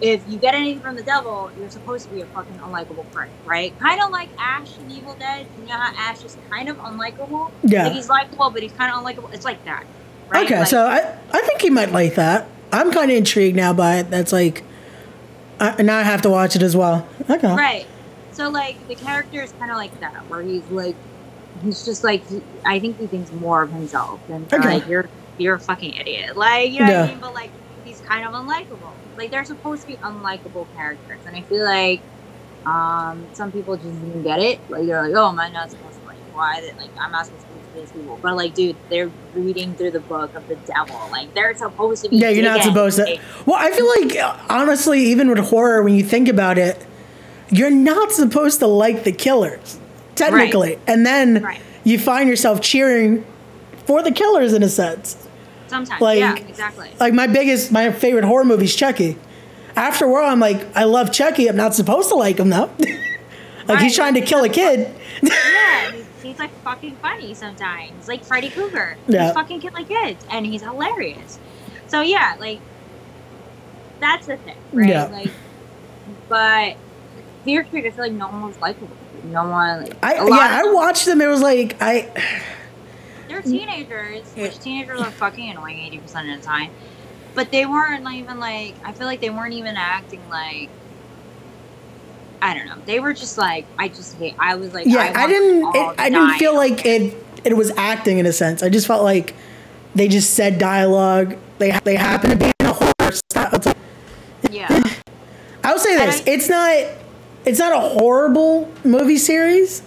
If 0.00 0.22
you 0.28 0.38
get 0.38 0.54
anything 0.54 0.80
from 0.80 0.96
the 0.96 1.02
devil, 1.02 1.50
you're 1.58 1.70
supposed 1.70 2.08
to 2.08 2.14
be 2.14 2.20
a 2.20 2.26
fucking 2.26 2.58
unlikable 2.58 3.10
prick, 3.12 3.30
right? 3.44 3.78
Kind 3.78 4.00
of 4.02 4.10
like 4.10 4.28
Ash 4.38 4.76
in 4.78 4.90
Evil 4.90 5.14
Dead. 5.14 5.46
You 5.60 5.66
know 5.68 5.74
how 5.74 5.92
Ash 5.96 6.22
is 6.24 6.36
kind 6.50 6.68
of 6.68 6.76
unlikable? 6.78 7.52
Yeah. 7.62 7.84
Like 7.84 7.92
he's 7.92 8.08
likable, 8.08 8.50
but 8.50 8.62
he's 8.62 8.72
kind 8.72 8.92
of 8.92 9.02
unlikable. 9.02 9.32
It's 9.32 9.44
like 9.44 9.64
that, 9.64 9.84
right? 10.28 10.44
Okay, 10.44 10.58
Like, 10.58 10.68
so 10.68 10.84
I, 10.86 11.16
I 11.32 11.40
think 11.42 11.62
he 11.62 11.70
might 11.70 11.92
like 11.92 12.16
that. 12.16 12.48
I'm 12.72 12.90
kind 12.90 13.10
of 13.10 13.16
intrigued 13.16 13.56
now 13.56 13.72
by 13.72 13.98
it. 13.98 14.10
That's 14.10 14.32
like, 14.32 14.64
I, 15.60 15.80
now 15.82 15.98
I 15.98 16.02
have 16.02 16.22
to 16.22 16.30
watch 16.30 16.56
it 16.56 16.62
as 16.62 16.76
well. 16.76 17.06
Okay. 17.30 17.54
right. 17.54 17.86
So 18.32 18.50
like 18.50 18.86
the 18.88 18.96
character 18.96 19.42
is 19.42 19.52
kind 19.52 19.70
of 19.70 19.76
like 19.76 19.98
that, 20.00 20.28
where 20.28 20.42
he's 20.42 20.68
like, 20.70 20.96
he's 21.62 21.84
just 21.84 22.02
like, 22.02 22.26
he, 22.28 22.42
I 22.66 22.80
think 22.80 22.98
he 22.98 23.06
thinks 23.06 23.30
more 23.30 23.62
of 23.62 23.70
himself 23.70 24.20
than 24.26 24.44
Okay. 24.52 24.58
like 24.80 24.88
you're 24.88 25.08
you're 25.38 25.54
a 25.56 25.60
fucking 25.60 25.94
idiot, 25.94 26.36
like 26.36 26.70
you 26.72 26.80
know 26.80 26.84
what 26.86 26.92
Yeah. 26.92 27.02
I 27.04 27.06
mean? 27.08 27.18
But 27.20 27.34
like 27.34 27.50
he's 27.84 28.00
kind 28.00 28.26
of 28.26 28.32
unlikable. 28.32 28.92
Like 29.16 29.30
they're 29.30 29.44
supposed 29.44 29.82
to 29.82 29.88
be 29.88 29.96
unlikable 29.96 30.66
characters, 30.74 31.20
and 31.26 31.36
I 31.36 31.42
feel 31.42 31.64
like 31.64 32.00
um 32.66 33.28
some 33.34 33.52
people 33.52 33.76
just 33.76 34.00
didn't 34.00 34.22
get 34.22 34.40
it. 34.40 34.58
Like 34.70 34.86
they're 34.86 35.02
like, 35.02 35.14
oh, 35.14 35.28
am 35.28 35.38
I 35.38 35.48
not 35.50 35.70
supposed 35.70 36.00
to 36.00 36.06
like 36.06 36.18
why? 36.32 36.60
That 36.62 36.76
like 36.78 36.90
I'm 36.98 37.10
not 37.12 37.26
supposed 37.26 37.46
to 37.46 37.52
be 37.74 37.80
these 37.80 37.90
people, 37.92 38.18
but 38.22 38.36
like, 38.36 38.54
dude, 38.54 38.76
they're 38.88 39.10
reading 39.34 39.74
through 39.74 39.90
the 39.90 40.00
book 40.00 40.34
of 40.34 40.46
the 40.48 40.56
devil. 40.56 40.96
Like 41.10 41.34
they're 41.34 41.54
supposed 41.56 42.04
to 42.04 42.10
be. 42.10 42.16
Yeah, 42.16 42.30
you're 42.30 42.44
not 42.44 42.62
supposed 42.62 42.96
to. 42.98 43.20
Well, 43.46 43.56
I 43.58 43.70
feel 43.70 43.86
like 44.26 44.40
honestly, 44.50 45.00
even 45.06 45.28
with 45.28 45.38
horror, 45.40 45.82
when 45.82 45.94
you 45.94 46.04
think 46.04 46.28
about 46.28 46.56
it, 46.58 46.84
you're 47.50 47.70
not 47.70 48.12
supposed 48.12 48.60
to 48.60 48.66
like 48.66 49.04
the 49.04 49.12
killers, 49.12 49.78
technically, 50.14 50.78
and 50.86 51.04
then 51.04 51.42
Right. 51.42 51.60
you 51.84 51.98
find 51.98 52.28
yourself 52.28 52.60
cheering 52.62 53.24
for 53.86 54.02
the 54.02 54.10
killers 54.12 54.52
in 54.52 54.62
a 54.62 54.68
sense. 54.68 55.16
Sometimes, 55.66 56.00
Like- 56.00 56.18
yeah, 56.18 56.36
exactly. 56.36 56.90
Like 57.00 57.14
my 57.14 57.26
biggest, 57.26 57.72
my 57.72 57.90
favorite 57.90 58.24
horror 58.24 58.44
movie 58.44 58.64
is 58.64 58.76
Chucky. 58.76 59.16
After 59.76 60.04
a 60.04 60.08
while, 60.10 60.30
I'm 60.30 60.38
like, 60.40 60.64
I 60.76 60.84
love 60.84 61.10
Chucky. 61.12 61.48
I'm 61.48 61.56
not 61.56 61.74
supposed 61.74 62.08
to 62.10 62.14
like 62.14 62.38
him 62.38 62.50
though. 62.50 62.70
like 62.78 63.68
Right, 63.68 63.82
he's 63.82 63.96
trying 63.96 64.14
to 64.14 64.20
like, 64.20 64.28
kill 64.28 64.44
a 64.44 64.48
kid. 64.48 64.94
yeah, 65.22 65.90
he's, 65.90 66.06
he's 66.22 66.38
like 66.38 66.52
fucking 66.62 66.96
funny 66.96 67.34
sometimes, 67.34 68.06
like 68.06 68.24
Freddy 68.24 68.50
Krueger. 68.50 68.96
Yeah. 69.08 69.24
He's 69.26 69.32
fucking 69.34 69.60
killing 69.60 69.86
kids, 69.86 70.24
and 70.30 70.46
he's 70.46 70.62
hilarious. 70.62 71.38
So 71.88 72.02
yeah, 72.02 72.36
like 72.38 72.60
that's 74.00 74.26
the 74.26 74.36
thing, 74.36 74.56
right? 74.72 74.88
Yeah. 74.88 75.04
Like, 75.06 75.30
but 76.28 76.76
Fear 77.44 77.66
Street, 77.66 77.86
I 77.86 77.90
feel 77.90 78.04
like 78.04 78.12
no 78.12 78.28
one 78.28 78.42
was 78.42 78.58
likable. 78.60 78.88
No 79.24 79.48
one. 79.48 79.84
Like, 79.84 80.04
I 80.04 80.14
yeah, 80.14 80.60
I 80.62 80.72
watched 80.72 81.06
them. 81.06 81.20
It 81.20 81.26
was 81.26 81.40
like 81.40 81.76
I 81.80 82.10
They're 83.34 83.42
mm. 83.42 83.58
teenagers, 83.58 84.32
which 84.34 84.58
teenagers 84.60 85.00
are 85.00 85.10
fucking 85.10 85.50
annoying 85.50 85.80
eighty 85.80 85.98
percent 85.98 86.30
of 86.30 86.40
the 86.40 86.46
time. 86.46 86.70
but 87.34 87.50
they 87.50 87.66
weren't 87.66 88.08
even 88.12 88.38
like 88.38 88.76
I 88.84 88.92
feel 88.92 89.08
like 89.08 89.20
they 89.20 89.30
weren't 89.30 89.54
even 89.54 89.76
acting 89.76 90.20
like 90.28 90.70
I 92.40 92.54
don't 92.54 92.66
know. 92.66 92.76
They 92.86 93.00
were 93.00 93.12
just 93.12 93.36
like 93.36 93.66
I 93.78 93.88
just 93.88 94.16
hate. 94.18 94.36
I 94.38 94.54
was 94.54 94.72
like 94.72 94.86
Yeah, 94.86 95.12
I, 95.14 95.20
want 95.20 95.30
didn't. 95.30 95.76
It, 95.76 96.00
I 96.00 96.10
didn't 96.10 96.38
feel 96.38 96.54
like 96.54 96.86
it. 96.86 97.16
It 97.44 97.56
was 97.56 97.70
acting 97.76 98.18
in 98.18 98.26
a 98.26 98.32
sense. 98.32 98.62
I 98.62 98.68
just 98.68 98.86
felt 98.86 99.02
like 99.02 99.34
they 99.94 100.08
just 100.08 100.34
said 100.34 100.58
dialogue. 100.58 101.36
They 101.58 101.78
they 101.84 101.96
happen 101.96 102.30
to 102.30 102.36
be 102.36 102.52
in 102.60 102.66
a 102.66 102.72
horror 102.72 103.12
style. 103.12 103.50
Like- 103.64 103.76
yeah. 104.50 104.68
I 105.64 105.72
will 105.72 105.80
say 105.80 105.96
this: 105.96 106.20
I- 106.20 106.30
it's 106.30 106.48
not 106.48 106.70
it's 107.44 107.58
not 107.58 107.72
a 107.72 107.80
horrible 107.80 108.72
movie 108.84 109.18
series, 109.18 109.82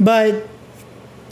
but 0.00 0.48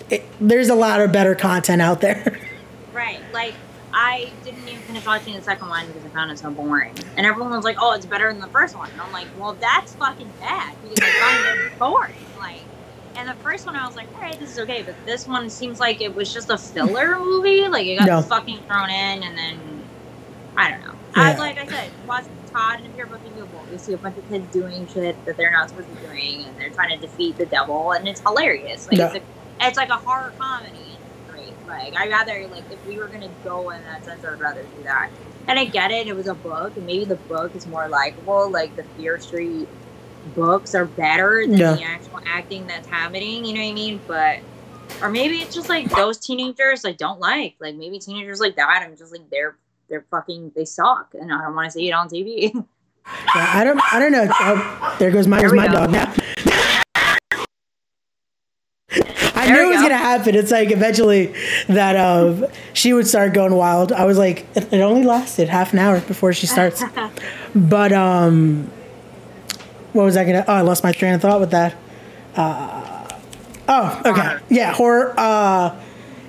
it, 0.09 0.25
there's 0.41 0.69
a 0.69 0.75
lot 0.75 1.01
of 1.01 1.13
better 1.13 1.35
content 1.35 1.83
out 1.83 2.01
there. 2.01 2.39
Right. 2.93 3.21
Like 3.33 3.55
I 3.95 4.33
didn't 4.45 4.67
even 4.69 4.81
finish 4.83 5.07
watching 5.07 5.35
the 5.35 5.43
second 5.43 5.69
one 5.69 5.87
because 5.87 6.05
I 6.05 6.09
found 6.09 6.31
it 6.33 6.39
so 6.41 6.51
boring. 6.51 6.93
And 7.17 7.25
everyone 7.25 7.53
was 7.53 7.65
like, 7.65 7.77
"Oh, 7.81 7.93
it's 7.93 8.05
better 8.05 8.31
than 8.33 8.41
the 8.41 8.49
first 8.49 8.77
one." 8.77 8.91
And 8.91 9.01
I'm 9.01 9.13
like, 9.13 9.29
"Well, 9.39 9.55
that's 9.55 9.95
fucking 9.95 10.29
bad 10.41 10.75
because 10.83 10.99
I 11.01 11.21
find 11.21 11.73
it 11.73 11.79
boring." 11.79 12.15
Like, 12.41 12.63
and 13.15 13.29
the 13.29 13.35
first 13.45 13.65
one 13.65 13.77
I 13.77 13.87
was 13.87 13.95
like, 13.97 14.09
"All 14.17 14.21
right, 14.21 14.39
this 14.41 14.51
is 14.51 14.59
okay," 14.59 14.83
but 14.83 14.97
this 15.07 15.27
one 15.29 15.49
seems 15.51 15.79
like 15.79 16.01
it 16.01 16.15
was 16.15 16.35
just 16.35 16.51
a 16.51 16.59
filler 16.59 17.17
movie. 17.25 17.69
Like 17.69 17.87
it 17.87 17.99
got 18.01 18.07
No. 18.07 18.23
fucking 18.23 18.59
thrown 18.67 18.91
in, 18.91 19.23
and 19.23 19.39
then 19.39 19.59
I 20.57 20.71
don't 20.73 20.81
know. 20.85 20.95
I 21.15 21.37
like 21.37 21.59
I 21.59 21.67
said, 21.67 21.91
watch 22.09 22.25
Todd 22.53 22.81
and 22.81 22.95
you're 22.97 23.07
looking 23.09 23.33
Google, 23.35 23.65
you 23.73 23.79
see 23.79 23.93
a 23.93 23.97
bunch 23.99 24.19
of 24.19 24.29
kids 24.29 24.53
doing 24.53 24.87
shit 24.89 25.25
that 25.27 25.37
they're 25.37 25.53
not 25.53 25.69
supposed 25.71 25.89
to 25.89 25.95
be 25.95 26.07
doing, 26.09 26.45
and 26.45 26.57
they're 26.59 26.71
trying 26.71 26.91
to 26.91 26.97
defeat 26.97 27.37
the 27.39 27.47
devil, 27.47 27.93
and 27.93 28.07
it's 28.09 28.21
hilarious. 28.21 28.89
Like 28.89 28.99
Yeah. 28.99 29.07
it's, 29.15 29.17
a, 29.17 29.21
it's 29.61 29.77
like 29.77 29.91
a 29.91 29.97
horror 29.97 30.33
comedy. 30.39 30.97
Great. 31.31 31.53
Like 31.69 31.95
I 31.97 32.09
rather 32.09 32.47
like 32.49 32.65
if 32.71 32.85
we 32.87 32.99
were 32.99 33.07
gonna 33.09 33.31
go 33.45 33.71
in 33.71 33.83
that 33.85 34.05
sense, 34.05 34.25
I 34.25 34.31
would 34.31 34.41
rather 34.41 34.63
do 34.63 34.83
that. 34.85 35.11
And 35.49 35.59
I 35.59 35.65
get 35.65 35.91
it; 35.91 36.07
it 36.07 36.15
was 36.15 36.27
a 36.29 36.35
book, 36.35 36.77
and 36.77 36.87
maybe 36.87 37.05
the 37.05 37.17
book 37.17 37.55
is 37.57 37.67
more 37.67 37.89
likable. 37.89 38.51
Like 38.51 38.75
the 38.77 38.85
Fear 38.97 39.19
Street 39.21 39.69
books 40.35 40.75
are 40.75 40.85
better 40.85 41.45
than 41.47 41.57
Yeah. 41.57 41.73
the 41.75 41.83
actual 41.83 42.21
acting 42.27 42.67
that's 42.67 42.87
happening. 42.89 43.45
You 43.45 43.55
know 43.55 43.61
what 43.63 43.71
I 43.71 43.73
mean? 43.73 44.01
But 44.07 44.39
or 45.03 45.09
maybe 45.11 45.37
it's 45.39 45.55
just 45.55 45.69
like 45.69 45.89
those 45.91 46.19
teenagers 46.19 46.85
I 46.85 46.93
don't 46.93 47.21
like. 47.21 47.55
Like 47.59 47.75
maybe 47.75 47.99
teenagers 47.99 48.39
like 48.41 48.57
that. 48.57 48.83
I'm 48.85 48.97
just 48.97 49.13
like 49.13 49.29
they're 49.31 49.57
they're 49.89 50.05
fucking 50.11 50.53
they 50.55 50.65
suck, 50.65 51.15
and 51.19 51.33
I 51.33 51.43
don't 51.43 51.55
want 51.55 51.67
to 51.67 51.71
see 51.73 51.89
it 51.89 51.93
on 51.93 52.09
TV. 52.09 52.53
Yeah, 53.35 53.51
I 53.55 53.65
don't 53.65 53.81
I 53.93 53.99
don't 53.99 54.13
know. 54.13 54.27
Oh, 54.31 54.97
there 55.01 55.11
goes 55.11 55.27
my, 55.27 55.41
There 55.41 55.53
my 55.55 55.67
go. 55.67 55.73
dog 55.73 55.91
now. 55.91 56.15
I 59.51 59.55
knew 59.55 59.65
it 59.65 59.69
was 59.69 59.77
go. 59.77 59.83
gonna 59.83 59.97
happen. 59.97 60.35
It's 60.35 60.51
like 60.51 60.71
eventually 60.71 61.35
that 61.69 61.97
um, 61.97 62.47
she 62.73 62.93
would 62.93 63.07
start 63.07 63.35
going 63.35 63.55
wild. 63.55 63.93
I 63.93 64.05
was 64.05 64.19
like, 64.19 64.47
it, 64.55 64.73
it 64.73 64.81
only 64.81 65.05
lasted 65.05 65.49
half 65.49 65.73
an 65.73 65.79
hour 65.79 66.01
before 66.01 66.33
she 66.33 66.47
starts. 66.47 66.83
but 67.55 67.93
um, 67.93 68.71
what 69.93 70.05
was 70.05 70.17
I 70.17 70.25
gonna? 70.25 70.45
Oh, 70.47 70.55
I 70.55 70.61
lost 70.61 70.85
my 70.85 70.93
train 70.93 71.15
of 71.15 71.23
thought 71.23 71.41
with 71.41 71.51
that. 71.51 71.77
Uh, 72.37 73.09
oh, 73.69 74.03
okay, 74.05 74.39
yeah, 74.49 74.73
horror. 74.73 75.15
Uh, 75.17 75.81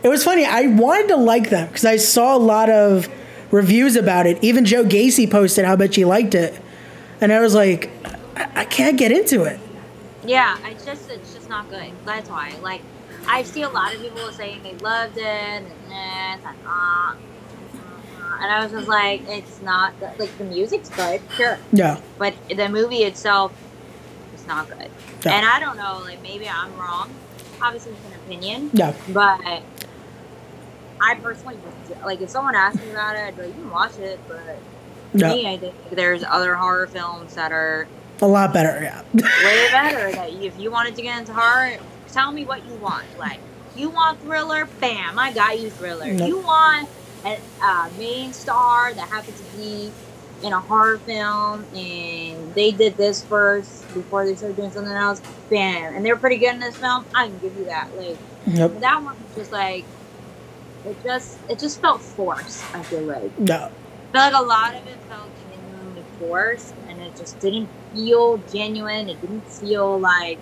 it 0.04 0.10
was 0.10 0.24
funny. 0.24 0.46
I 0.46 0.68
wanted 0.68 1.10
to 1.10 1.18
like 1.18 1.50
them 1.50 1.68
because 1.68 1.86
I 1.86 1.98
saw 1.98 2.36
a 2.36 2.40
lot 2.40 2.70
of 2.70 3.08
reviews 3.52 3.96
about 3.96 4.26
it. 4.26 4.44
Even 4.44 4.66
Joe 4.66 4.84
Gacy 4.84 5.30
posted 5.30 5.66
how 5.66 5.76
much 5.76 5.96
he 5.96 6.06
liked 6.06 6.34
it, 6.34 6.60
and 7.20 7.32
I 7.32 7.40
was 7.40 7.54
like, 7.54 7.92
I, 8.36 8.62
I 8.62 8.66
can't 8.66 8.98
get 8.98 9.12
into 9.12 9.44
it. 9.44 9.60
Yeah, 10.26 10.58
it's 10.68 10.86
just 10.86 11.10
it's 11.10 11.34
just 11.34 11.50
not 11.50 11.70
good. 11.70 11.92
That's 12.06 12.30
why. 12.30 12.54
Like, 12.62 12.82
I 13.28 13.44
see 13.44 13.62
a 13.62 13.70
lot 13.70 13.94
of 13.94 14.02
people 14.02 14.32
saying 14.32 14.64
they 14.64 14.76
loved 14.76 15.18
it 15.18 15.24
and 15.24 15.66
this 15.66 16.46
and 16.46 16.58
uh, 16.66 17.16
and 18.42 18.52
I 18.52 18.64
was 18.64 18.72
just 18.72 18.88
like, 18.88 19.22
it's 19.28 19.62
not 19.62 19.98
good. 20.00 20.18
like 20.20 20.36
the 20.40 20.44
music's 20.46 20.90
good, 20.90 21.22
sure, 21.38 21.60
Yeah, 21.72 22.00
but 22.18 22.34
the 22.50 22.70
movie 22.70 23.04
itself 23.04 23.54
is 24.34 24.46
not 24.48 24.68
good. 24.68 24.90
Yeah. 25.24 25.34
And 25.36 25.46
I 25.46 25.60
don't 25.60 25.78
know, 25.78 26.00
like 26.04 26.22
maybe 26.24 26.50
I'm 26.50 26.76
wrong. 26.78 27.12
Obviously, 27.62 27.92
it's 27.92 28.06
an 28.08 28.14
opinion, 28.26 28.72
yeah, 28.74 28.94
but 29.10 29.40
I 31.00 31.16
personally 31.22 31.58
just 31.88 32.02
like 32.04 32.22
if 32.22 32.30
someone 32.30 32.56
asked 32.56 32.80
me 32.82 32.90
about 32.92 33.16
it, 33.16 33.20
I'd 33.20 33.36
be 33.36 33.44
like, 33.44 33.56
you 33.56 33.62
can 33.62 33.70
watch 33.72 33.98
it, 34.00 34.20
but 34.28 34.58
yeah. 35.14 35.34
me, 35.34 35.48
I 35.48 35.58
think 35.58 35.76
there's 35.92 36.24
other 36.24 36.56
horror 36.56 36.88
films 36.88 37.36
that 37.36 37.52
are 37.52 37.88
A 38.22 38.28
lot 38.28 38.54
better. 38.54 38.82
Yeah, 38.82 39.04
way 39.14 39.68
better. 39.72 40.12
That 40.14 40.32
if 40.34 40.60
you 40.60 40.72
wanted 40.72 40.96
to 40.96 41.02
get 41.04 41.20
into 41.20 41.34
horror, 41.34 41.78
tell 42.12 42.32
me 42.32 42.46
what 42.46 42.66
you 42.66 42.76
want. 42.76 43.06
Like, 43.18 43.40
you 43.76 43.90
want 43.90 44.20
thriller? 44.22 44.68
Bam, 44.80 45.18
I 45.18 45.32
got 45.34 45.60
you 45.60 45.70
thriller. 45.70 46.12
Nope. 46.12 46.28
You 46.28 46.40
want 46.40 46.90
a 47.26 47.40
uh, 47.62 47.90
main 47.98 48.34
star 48.34 48.94
that 48.94 49.08
happens 49.10 49.40
to 49.40 49.58
be 49.58 49.92
in 50.44 50.54
a 50.54 50.60
horror 50.60 50.98
film, 51.00 51.66
and 51.76 52.54
they 52.54 52.72
did 52.72 52.98
this 52.98 53.24
first 53.24 53.94
before 53.94 54.26
they 54.26 54.36
started 54.36 54.58
doing 54.58 54.72
something 54.72 54.94
else. 54.94 55.22
Bam, 55.50 55.96
and 55.96 56.06
they're 56.06 56.18
pretty 56.18 56.38
good 56.38 56.54
in 56.54 56.60
this 56.60 56.78
film. 56.78 57.06
I 57.14 57.28
can 57.28 57.38
give 57.40 57.56
you 57.56 57.66
that. 57.66 57.90
Like 57.96 58.18
yep, 58.48 58.80
that 58.80 59.04
one 59.04 59.16
was 59.22 59.36
just 59.36 59.52
like 59.52 59.86
it 60.86 60.98
just 61.04 61.40
it 61.50 61.60
just 61.60 61.82
felt 61.82 62.02
forced. 62.02 62.64
I 62.74 62.84
feel 62.84 63.04
like. 63.04 63.38
no, 63.38 63.56
I 63.56 63.70
feel 64.12 64.22
like 64.22 64.34
a 64.34 64.46
lot 64.46 64.76
of 64.76 64.88
it 64.88 64.98
felt 65.08 65.30
genuinely 65.50 66.04
forced, 66.18 66.74
and 66.88 67.02
it 67.02 67.16
just 67.16 67.40
didn't 67.40 67.70
feel 67.94 68.38
genuine. 68.52 69.10
It 69.10 69.22
didn't 69.22 69.48
feel 69.48 70.00
like 70.00 70.40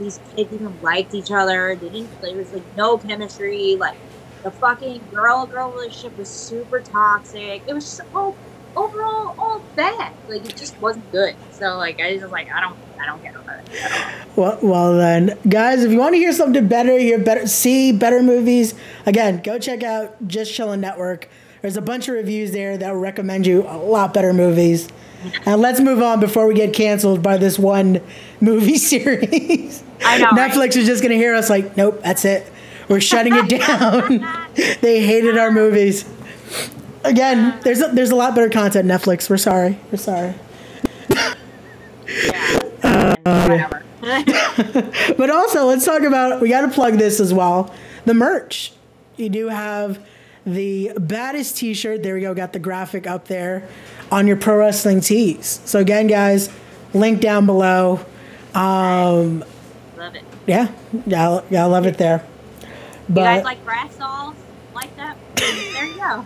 these 0.00 0.18
kids 0.34 0.52
even 0.52 0.80
liked 0.82 1.14
each 1.14 1.30
other. 1.30 1.76
They 1.76 1.88
didn't. 1.88 2.20
There 2.20 2.34
was 2.34 2.52
like 2.52 2.76
no 2.76 2.98
chemistry. 2.98 3.76
Like 3.76 3.96
the 4.42 4.50
fucking 4.50 5.00
girl-girl 5.12 5.70
relationship 5.70 6.18
was 6.18 6.28
super 6.28 6.80
toxic. 6.80 7.62
It 7.66 7.74
was 7.74 7.84
just 7.84 8.00
all 8.14 8.36
overall 8.74 9.34
all 9.38 9.62
bad. 9.76 10.12
Like 10.28 10.44
it 10.44 10.56
just 10.56 10.80
wasn't 10.80 11.10
good. 11.12 11.36
So 11.52 11.76
like 11.76 12.00
I 12.00 12.16
just 12.16 12.32
like 12.32 12.50
I 12.50 12.60
don't 12.60 12.76
I 13.00 13.06
don't 13.06 13.22
get 13.22 13.34
it. 13.34 13.40
Well, 14.36 14.58
well 14.62 14.96
then, 14.96 15.38
guys, 15.48 15.84
if 15.84 15.90
you 15.90 15.98
want 15.98 16.14
to 16.14 16.18
hear 16.18 16.32
something 16.32 16.66
better, 16.68 16.98
hear 16.98 17.18
better, 17.18 17.46
see 17.46 17.92
better 17.92 18.22
movies, 18.22 18.74
again, 19.06 19.40
go 19.42 19.58
check 19.58 19.82
out 19.82 20.16
Just 20.26 20.52
Chillin' 20.52 20.80
Network. 20.80 21.28
There's 21.62 21.76
a 21.76 21.82
bunch 21.82 22.08
of 22.08 22.14
reviews 22.14 22.52
there 22.52 22.76
that 22.78 22.92
will 22.92 23.00
recommend 23.00 23.46
you 23.46 23.62
a 23.68 23.76
lot 23.76 24.14
better 24.14 24.32
movies. 24.32 24.88
And 25.46 25.60
let's 25.60 25.80
move 25.80 26.02
on 26.02 26.20
before 26.20 26.46
we 26.46 26.54
get 26.54 26.72
canceled 26.72 27.22
by 27.22 27.36
this 27.36 27.58
one 27.58 28.00
movie 28.40 28.78
series. 28.90 29.82
I 30.04 30.18
know, 30.18 30.30
right? 30.30 30.50
Netflix 30.50 30.76
is 30.76 30.86
just 30.86 31.02
gonna 31.02 31.14
hear 31.14 31.34
us 31.34 31.50
like, 31.50 31.76
nope, 31.76 32.00
that's 32.02 32.24
it. 32.24 32.50
We're 32.88 33.00
shutting 33.00 33.34
it 33.36 33.48
down. 33.48 34.26
they 34.80 35.04
hated 35.04 35.38
our 35.38 35.50
movies. 35.50 36.04
Again, 37.04 37.58
there's 37.62 37.80
a, 37.80 37.88
there's 37.88 38.10
a 38.10 38.16
lot 38.16 38.34
better 38.34 38.50
content. 38.50 38.88
Netflix, 38.88 39.30
we're 39.30 39.36
sorry. 39.36 39.78
We're 39.90 39.98
sorry. 39.98 40.34
Yeah. 41.08 42.58
Uh, 42.82 43.16
Whatever. 43.48 43.84
But 45.16 45.30
also, 45.30 45.66
let's 45.66 45.84
talk 45.84 46.02
about. 46.02 46.40
We 46.40 46.48
got 46.48 46.62
to 46.62 46.68
plug 46.68 46.94
this 46.94 47.20
as 47.20 47.32
well. 47.32 47.72
The 48.06 48.14
merch. 48.14 48.72
You 49.16 49.28
do 49.28 49.48
have 49.48 49.98
the 50.44 50.92
baddest 50.98 51.56
T-shirt. 51.58 52.02
There 52.02 52.14
we 52.14 52.22
go. 52.22 52.34
Got 52.34 52.52
the 52.52 52.58
graphic 52.58 53.06
up 53.06 53.26
there 53.26 53.68
on 54.10 54.26
your 54.26 54.36
pro 54.36 54.56
wrestling 54.56 55.00
tees. 55.00 55.60
So 55.64 55.78
again, 55.78 56.06
guys, 56.06 56.50
link 56.94 57.20
down 57.20 57.46
below. 57.46 58.00
Um, 58.54 59.44
Love 59.96 60.14
it. 60.14 60.24
yeah, 60.46 60.68
yeah, 61.06 61.40
yeah, 61.50 61.64
I 61.64 61.66
love 61.66 61.86
it 61.86 61.98
there. 61.98 62.24
You 63.08 63.14
guys 63.14 63.44
like 63.44 63.64
brass 63.64 63.94
dolls? 63.96 64.34
Like 64.74 64.94
that? 64.96 65.16
there 65.36 65.86
you 65.86 65.96
go. 65.96 66.24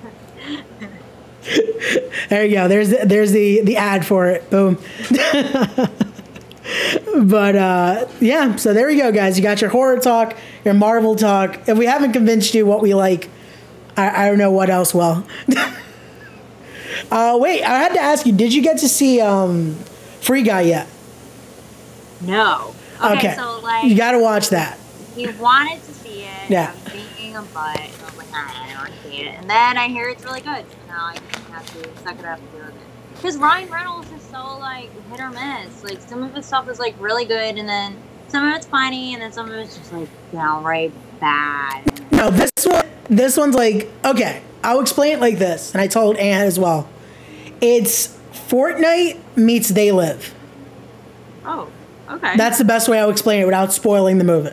there 2.29 2.45
you 2.45 2.55
go. 2.55 2.69
There's 2.69 2.91
the, 2.91 3.01
there's 3.05 3.33
the 3.33 3.63
the 3.63 3.77
ad 3.77 4.07
for 4.07 4.29
it. 4.29 4.49
Boom. 4.51 4.79
but 7.27 7.57
uh, 7.57 8.07
yeah, 8.21 8.57
so 8.57 8.73
there 8.73 8.87
we 8.87 8.97
go, 8.97 9.13
guys. 9.13 9.37
You 9.37 9.43
got 9.43 9.61
your 9.61 9.71
horror 9.71 9.99
talk, 9.99 10.37
your 10.65 10.75
Marvel 10.75 11.17
talk. 11.17 11.69
If 11.69 11.77
we 11.77 11.87
haven't 11.87 12.13
convinced 12.13 12.55
you 12.55 12.67
what 12.67 12.81
we 12.81 12.95
like, 12.95 13.29
I, 13.97 14.25
I 14.25 14.29
don't 14.29 14.39
know 14.39 14.51
what 14.51 14.71
else 14.71 14.93
well. 14.95 15.27
uh, 17.11 17.37
wait, 17.41 17.63
I 17.63 17.79
had 17.79 17.93
to 17.95 18.01
ask 18.01 18.27
you. 18.27 18.33
Did 18.33 18.53
you 18.55 18.63
get 18.63 18.79
to 18.79 18.89
see 18.89 19.21
um, 19.21 19.75
Free 20.21 20.43
Guy 20.43 20.63
yet? 20.63 20.89
No. 22.21 22.75
Okay, 23.03 23.15
Okay. 23.19 23.35
so 23.35 23.61
like 23.63 23.85
You 23.85 23.97
got 23.97 24.13
to 24.13 24.19
watch 24.19 24.49
that. 24.51 24.79
he 25.15 25.27
wanted 25.33 25.83
to 25.83 25.93
see 25.93 26.23
it. 26.23 26.51
Yeah. 26.51 26.73
I 26.87 26.95
was 26.95 27.03
being 27.17 27.37
a 27.37 27.43
butt. 27.43 27.79
and 27.79 27.93
I 28.03 28.05
was 28.07 28.17
like, 28.17 28.31
nah, 28.31 28.39
I 28.39 28.69
don't 28.71 28.79
want 28.79 28.93
to 29.03 29.09
see 29.09 29.17
it. 29.23 29.35
And 29.35 29.49
then 29.51 29.77
I 29.79 29.89
hear 29.89 30.09
it's 30.09 30.25
really 30.25 30.41
good. 30.41 30.65
So 30.71 30.77
now 30.89 31.07
I 31.07 31.15
just 31.17 31.45
have 31.49 31.67
to 31.83 32.03
suck 32.03 32.19
it 32.19 32.25
up 32.25 32.39
and 32.39 32.53
deal 32.53 32.61
with 32.67 32.75
it. 32.77 32.81
Because 33.17 33.37
Ryan 33.39 33.71
Reynolds 33.71 34.11
is 34.13 34.23
so 34.23 34.59
like 34.59 34.91
hit 35.11 35.21
or 35.21 35.31
miss. 35.31 35.83
Like 35.85 36.01
some 36.03 36.23
of 36.23 36.35
his 36.35 36.47
stuff 36.47 36.69
is 36.69 36.79
like 36.79 36.95
really 37.01 37.25
good, 37.25 37.57
and 37.59 37.69
then 37.69 37.97
some 38.29 38.47
of 38.47 38.55
it's 38.55 38.67
funny, 38.67 39.15
and 39.15 39.23
then 39.23 39.33
some 39.33 39.47
of 39.47 39.55
it's 39.55 39.77
just 39.79 39.93
like 39.93 40.09
downright 40.33 40.93
bad. 41.21 41.85
No, 42.13 42.31
this 42.31 42.51
one, 42.65 42.85
this 43.09 43.37
one's 43.37 43.55
like 43.55 43.91
okay. 44.05 44.43
I'll 44.63 44.81
explain 44.81 45.13
it 45.19 45.21
like 45.21 45.39
this, 45.39 45.73
and 45.73 45.81
I 45.83 45.87
told 45.89 46.17
Anne 46.17 46.47
as 46.47 46.59
well. 46.59 46.89
It's 47.61 48.09
Fortnite 48.49 49.19
meets 49.37 49.69
They 49.69 49.93
Live. 49.93 50.35
Oh, 51.45 51.69
okay. 52.11 52.37
That's 52.37 52.57
the 52.59 52.65
best 52.65 52.89
way 52.89 52.99
I'll 52.99 53.11
explain 53.11 53.41
it 53.43 53.45
without 53.45 53.73
spoiling 53.75 54.17
the 54.19 54.25
movie. 54.25 54.51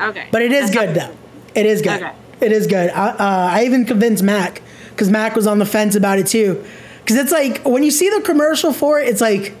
okay. 0.00 0.28
But 0.32 0.40
it 0.42 0.50
is 0.52 0.70
That's 0.70 0.78
good 0.86 0.96
not- 0.96 1.08
though. 1.10 1.16
It 1.60 1.66
is 1.66 1.82
good. 1.82 2.02
Okay. 2.02 2.12
It 2.40 2.52
is 2.52 2.66
good. 2.66 2.90
I, 2.90 3.08
uh, 3.10 3.16
I 3.52 3.64
even 3.64 3.84
convinced 3.84 4.22
Mac 4.22 4.60
because 4.90 5.10
Mac 5.10 5.36
was 5.36 5.46
on 5.46 5.58
the 5.58 5.66
fence 5.66 5.94
about 5.94 6.18
it 6.18 6.26
too. 6.26 6.64
Because 7.00 7.16
it's 7.16 7.30
like 7.32 7.62
when 7.64 7.82
you 7.82 7.90
see 7.90 8.08
the 8.10 8.22
commercial 8.22 8.72
for 8.72 8.98
it, 8.98 9.08
it's 9.08 9.20
like, 9.20 9.54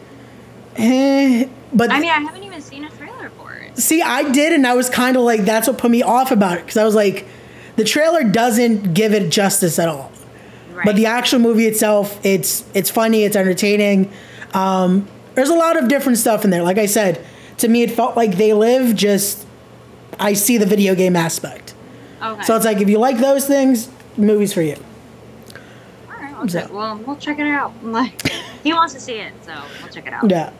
eh. 0.76 1.46
But 1.72 1.90
I 1.90 2.00
mean, 2.00 2.10
I 2.10 2.14
haven't 2.20 2.42
even 2.42 2.60
seen 2.62 2.84
a 2.84 2.90
trailer 2.90 3.30
for 3.30 3.52
it. 3.52 3.78
see, 3.78 4.00
I 4.02 4.30
did, 4.30 4.52
and 4.54 4.66
I 4.66 4.74
was 4.74 4.88
kind 4.88 5.16
of 5.16 5.22
like, 5.24 5.42
that's 5.42 5.68
what 5.68 5.78
put 5.78 5.90
me 5.90 6.02
off 6.02 6.30
about 6.30 6.56
it 6.58 6.62
because 6.64 6.76
I 6.78 6.84
was 6.84 6.94
like, 6.94 7.26
the 7.76 7.84
trailer 7.84 8.24
doesn't 8.24 8.94
give 8.94 9.12
it 9.12 9.30
justice 9.30 9.78
at 9.78 9.88
all. 9.88 10.10
Right. 10.72 10.84
But 10.86 10.96
the 10.96 11.06
actual 11.06 11.38
movie 11.38 11.66
itself, 11.66 12.24
it's 12.24 12.64
it's 12.74 12.90
funny, 12.90 13.24
it's 13.24 13.36
entertaining. 13.36 14.10
Um, 14.52 15.06
there's 15.34 15.48
a 15.50 15.54
lot 15.54 15.76
of 15.76 15.88
different 15.88 16.18
stuff 16.18 16.44
in 16.44 16.50
there. 16.50 16.62
Like 16.62 16.78
I 16.78 16.86
said, 16.86 17.24
to 17.58 17.68
me, 17.68 17.82
it 17.82 17.90
felt 17.90 18.16
like 18.16 18.36
they 18.36 18.52
live. 18.52 18.94
Just 18.96 19.46
I 20.18 20.32
see 20.34 20.58
the 20.58 20.66
video 20.66 20.94
game 20.94 21.16
aspect. 21.16 21.74
okay. 22.22 22.42
So 22.44 22.56
it's 22.56 22.64
like 22.64 22.78
if 22.80 22.88
you 22.88 22.98
like 22.98 23.18
those 23.18 23.46
things, 23.46 23.88
movies 24.16 24.52
for 24.52 24.62
you. 24.62 24.76
All 26.08 26.20
right, 26.20 26.36
we'll 26.38 26.48
so- 26.48 26.60
check, 26.62 26.72
well, 26.72 26.96
we'll 26.98 27.16
check 27.16 27.38
it 27.38 27.46
out. 27.46 27.72
Like, 27.82 28.28
he 28.62 28.72
wants 28.72 28.94
to 28.94 29.00
see 29.00 29.14
it, 29.14 29.32
so 29.44 29.52
we'll 29.82 29.92
check 29.92 30.06
it 30.06 30.12
out. 30.12 30.28
Yeah. 30.30 30.52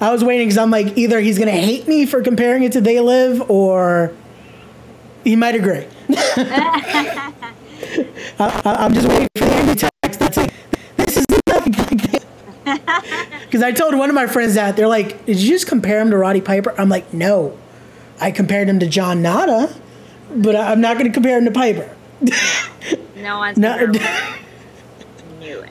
I 0.00 0.10
was 0.12 0.22
waiting 0.24 0.46
because 0.48 0.58
I'm 0.58 0.70
like, 0.70 0.96
either 0.98 1.20
he's 1.20 1.38
gonna 1.38 1.50
hate 1.52 1.86
me 1.88 2.04
for 2.06 2.20
comparing 2.22 2.62
it 2.64 2.72
to 2.72 2.80
They 2.80 3.00
Live, 3.00 3.50
or 3.50 4.12
he 5.24 5.36
might 5.36 5.54
agree. 5.54 5.86
I, 7.18 7.32
I, 8.38 8.76
I'm 8.84 8.94
just 8.94 9.08
waiting 9.08 9.28
for 9.36 9.44
the 9.44 9.52
Andy 9.54 9.74
text 9.74 10.20
that's 10.20 10.36
like, 10.36 10.52
this 10.96 11.16
is 11.16 11.24
nothing 11.48 11.72
like 11.72 12.10
this. 12.10 12.24
Because 13.44 13.62
I 13.62 13.72
told 13.72 13.94
one 13.96 14.08
of 14.08 14.14
my 14.14 14.26
friends 14.26 14.54
that 14.54 14.76
they're 14.76 14.88
like, 14.88 15.24
did 15.26 15.38
you 15.38 15.50
just 15.50 15.66
compare 15.66 16.00
him 16.00 16.10
to 16.10 16.16
Roddy 16.16 16.40
Piper? 16.40 16.74
I'm 16.78 16.88
like, 16.88 17.12
no, 17.12 17.56
I 18.20 18.30
compared 18.30 18.68
him 18.68 18.78
to 18.80 18.86
John 18.88 19.22
Nada, 19.22 19.74
but 20.34 20.54
I- 20.56 20.72
I'm 20.72 20.80
not 20.80 20.94
going 20.98 21.06
to 21.06 21.12
compare 21.12 21.38
him 21.38 21.44
to 21.46 21.50
Piper. 21.50 21.94
No 23.16 23.38
one's 23.38 23.58
No, 23.58 23.76
knew 25.40 25.58
it. 25.60 25.70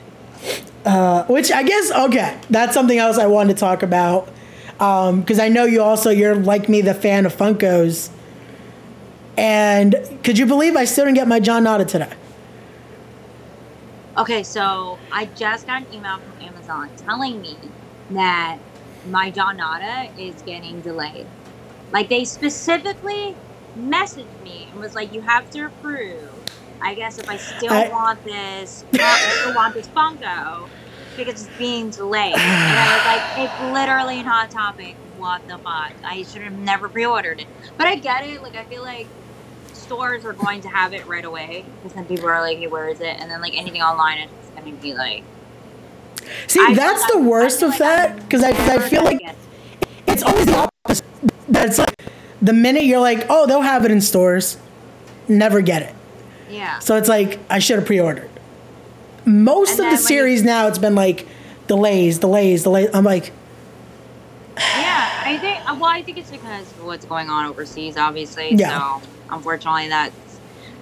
Uh, 0.84 1.24
which 1.24 1.50
I 1.50 1.62
guess 1.62 1.90
okay, 1.90 2.38
that's 2.50 2.74
something 2.74 2.98
else 2.98 3.16
I 3.18 3.26
wanted 3.26 3.54
to 3.54 3.60
talk 3.60 3.82
about 3.82 4.28
um, 4.78 5.20
because 5.22 5.38
I 5.38 5.48
know 5.48 5.64
you 5.64 5.82
also 5.82 6.10
you're 6.10 6.34
like 6.34 6.68
me, 6.68 6.82
the 6.82 6.92
fan 6.92 7.24
of 7.24 7.34
Funkos. 7.34 8.10
And 9.36 9.94
could 10.22 10.38
you 10.38 10.46
believe 10.46 10.76
I 10.76 10.84
still 10.84 11.04
didn't 11.04 11.16
get 11.16 11.28
my 11.28 11.40
John 11.40 11.64
Nada 11.64 11.84
today? 11.84 12.12
Okay, 14.16 14.42
so 14.42 14.98
I 15.12 15.26
just 15.26 15.66
got 15.66 15.82
an 15.82 15.92
email 15.92 16.18
from 16.18 16.40
Amazon 16.48 16.88
telling 16.96 17.40
me 17.42 17.56
that 18.10 18.58
my 19.10 19.30
John 19.30 19.58
Nada 19.58 20.08
is 20.18 20.40
getting 20.42 20.80
delayed. 20.80 21.26
Like 21.92 22.08
they 22.08 22.24
specifically 22.24 23.36
messaged 23.78 24.42
me 24.42 24.68
and 24.70 24.80
was 24.80 24.94
like, 24.94 25.12
"You 25.12 25.20
have 25.20 25.50
to 25.50 25.66
approve." 25.66 26.30
I 26.80 26.94
guess 26.94 27.18
if 27.18 27.28
I 27.28 27.36
still 27.36 27.72
I- 27.72 27.88
want 27.88 28.24
this, 28.24 28.84
I 28.94 29.36
still 29.40 29.54
want 29.54 29.74
this 29.74 29.86
Funko 29.88 30.68
because 31.16 31.46
it's 31.46 31.58
being 31.58 31.90
delayed. 31.90 32.34
And 32.36 32.78
I 32.78 32.96
was 32.96 33.06
like, 33.06 33.50
"It's 33.50 33.72
literally 33.74 34.22
not 34.22 34.50
topic. 34.50 34.96
What 35.18 35.46
the 35.46 35.58
fuck? 35.58 35.92
I 36.04 36.22
should 36.22 36.42
have 36.42 36.52
never 36.54 36.88
pre-ordered 36.88 37.40
it." 37.40 37.46
But 37.76 37.86
I 37.86 37.96
get 37.96 38.24
it. 38.26 38.42
Like 38.42 38.56
I 38.56 38.64
feel 38.64 38.82
like 38.82 39.06
stores 39.86 40.24
are 40.24 40.32
going 40.32 40.60
to 40.62 40.68
have 40.68 40.92
it 40.92 41.06
right 41.06 41.24
away 41.24 41.64
because 41.82 41.94
then 41.94 42.04
people 42.06 42.28
are 42.28 42.40
like, 42.40 42.58
"Hey, 42.58 42.66
where 42.66 42.88
is 42.88 43.00
it?" 43.00 43.16
And 43.20 43.30
then 43.30 43.40
like 43.40 43.54
anything 43.56 43.82
online, 43.82 44.18
it's 44.18 44.50
going 44.50 44.76
to 44.76 44.82
be 44.82 44.94
like. 44.94 45.24
See, 46.48 46.60
I 46.60 46.74
that's 46.74 47.10
the 47.12 47.18
worst 47.18 47.62
of 47.62 47.70
like 47.70 47.78
that 47.78 48.16
because 48.16 48.42
I, 48.42 48.50
I 48.50 48.88
feel 48.88 49.04
like 49.04 49.20
it's 50.08 50.22
always 50.22 50.46
the 50.46 50.68
opposite. 50.84 51.04
That's 51.48 51.78
like 51.78 51.94
the 52.42 52.52
minute 52.52 52.84
you're 52.84 53.00
like, 53.00 53.26
oh, 53.28 53.46
they'll 53.46 53.62
have 53.62 53.84
it 53.84 53.90
in 53.90 54.00
stores, 54.00 54.56
never 55.28 55.60
get 55.60 55.82
it. 55.82 55.94
yeah. 56.48 56.78
So 56.80 56.96
it's 56.96 57.08
like 57.08 57.38
I 57.48 57.58
should 57.60 57.78
have 57.78 57.86
pre-ordered. 57.86 58.30
Most 59.24 59.78
And 59.78 59.86
of 59.86 59.90
the 59.92 59.98
series 59.98 60.42
now, 60.42 60.66
it's 60.68 60.78
been 60.78 60.94
like 60.94 61.26
delays, 61.68 62.18
delays, 62.18 62.62
delays. 62.64 62.88
I'm 62.94 63.04
like, 63.04 63.32
Yeah, 64.58 65.22
I 65.24 65.38
think. 65.38 65.58
Uh, 65.68 65.76
well, 65.78 65.90
I 65.90 66.02
think 66.02 66.18
it's 66.18 66.30
because 66.30 66.72
of 66.72 66.84
what's 66.84 67.04
going 67.04 67.28
on 67.28 67.46
overseas, 67.46 67.96
obviously. 67.96 68.54
Yeah. 68.54 68.68
So 69.00 69.02
unfortunately, 69.30 69.88
that's 69.88 70.40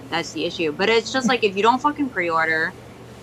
that's 0.09 0.31
the 0.33 0.45
issue. 0.45 0.71
But 0.71 0.89
it's 0.89 1.11
just 1.11 1.27
like 1.27 1.43
if 1.43 1.55
you 1.55 1.63
don't 1.63 1.81
fucking 1.81 2.09
pre-order, 2.09 2.73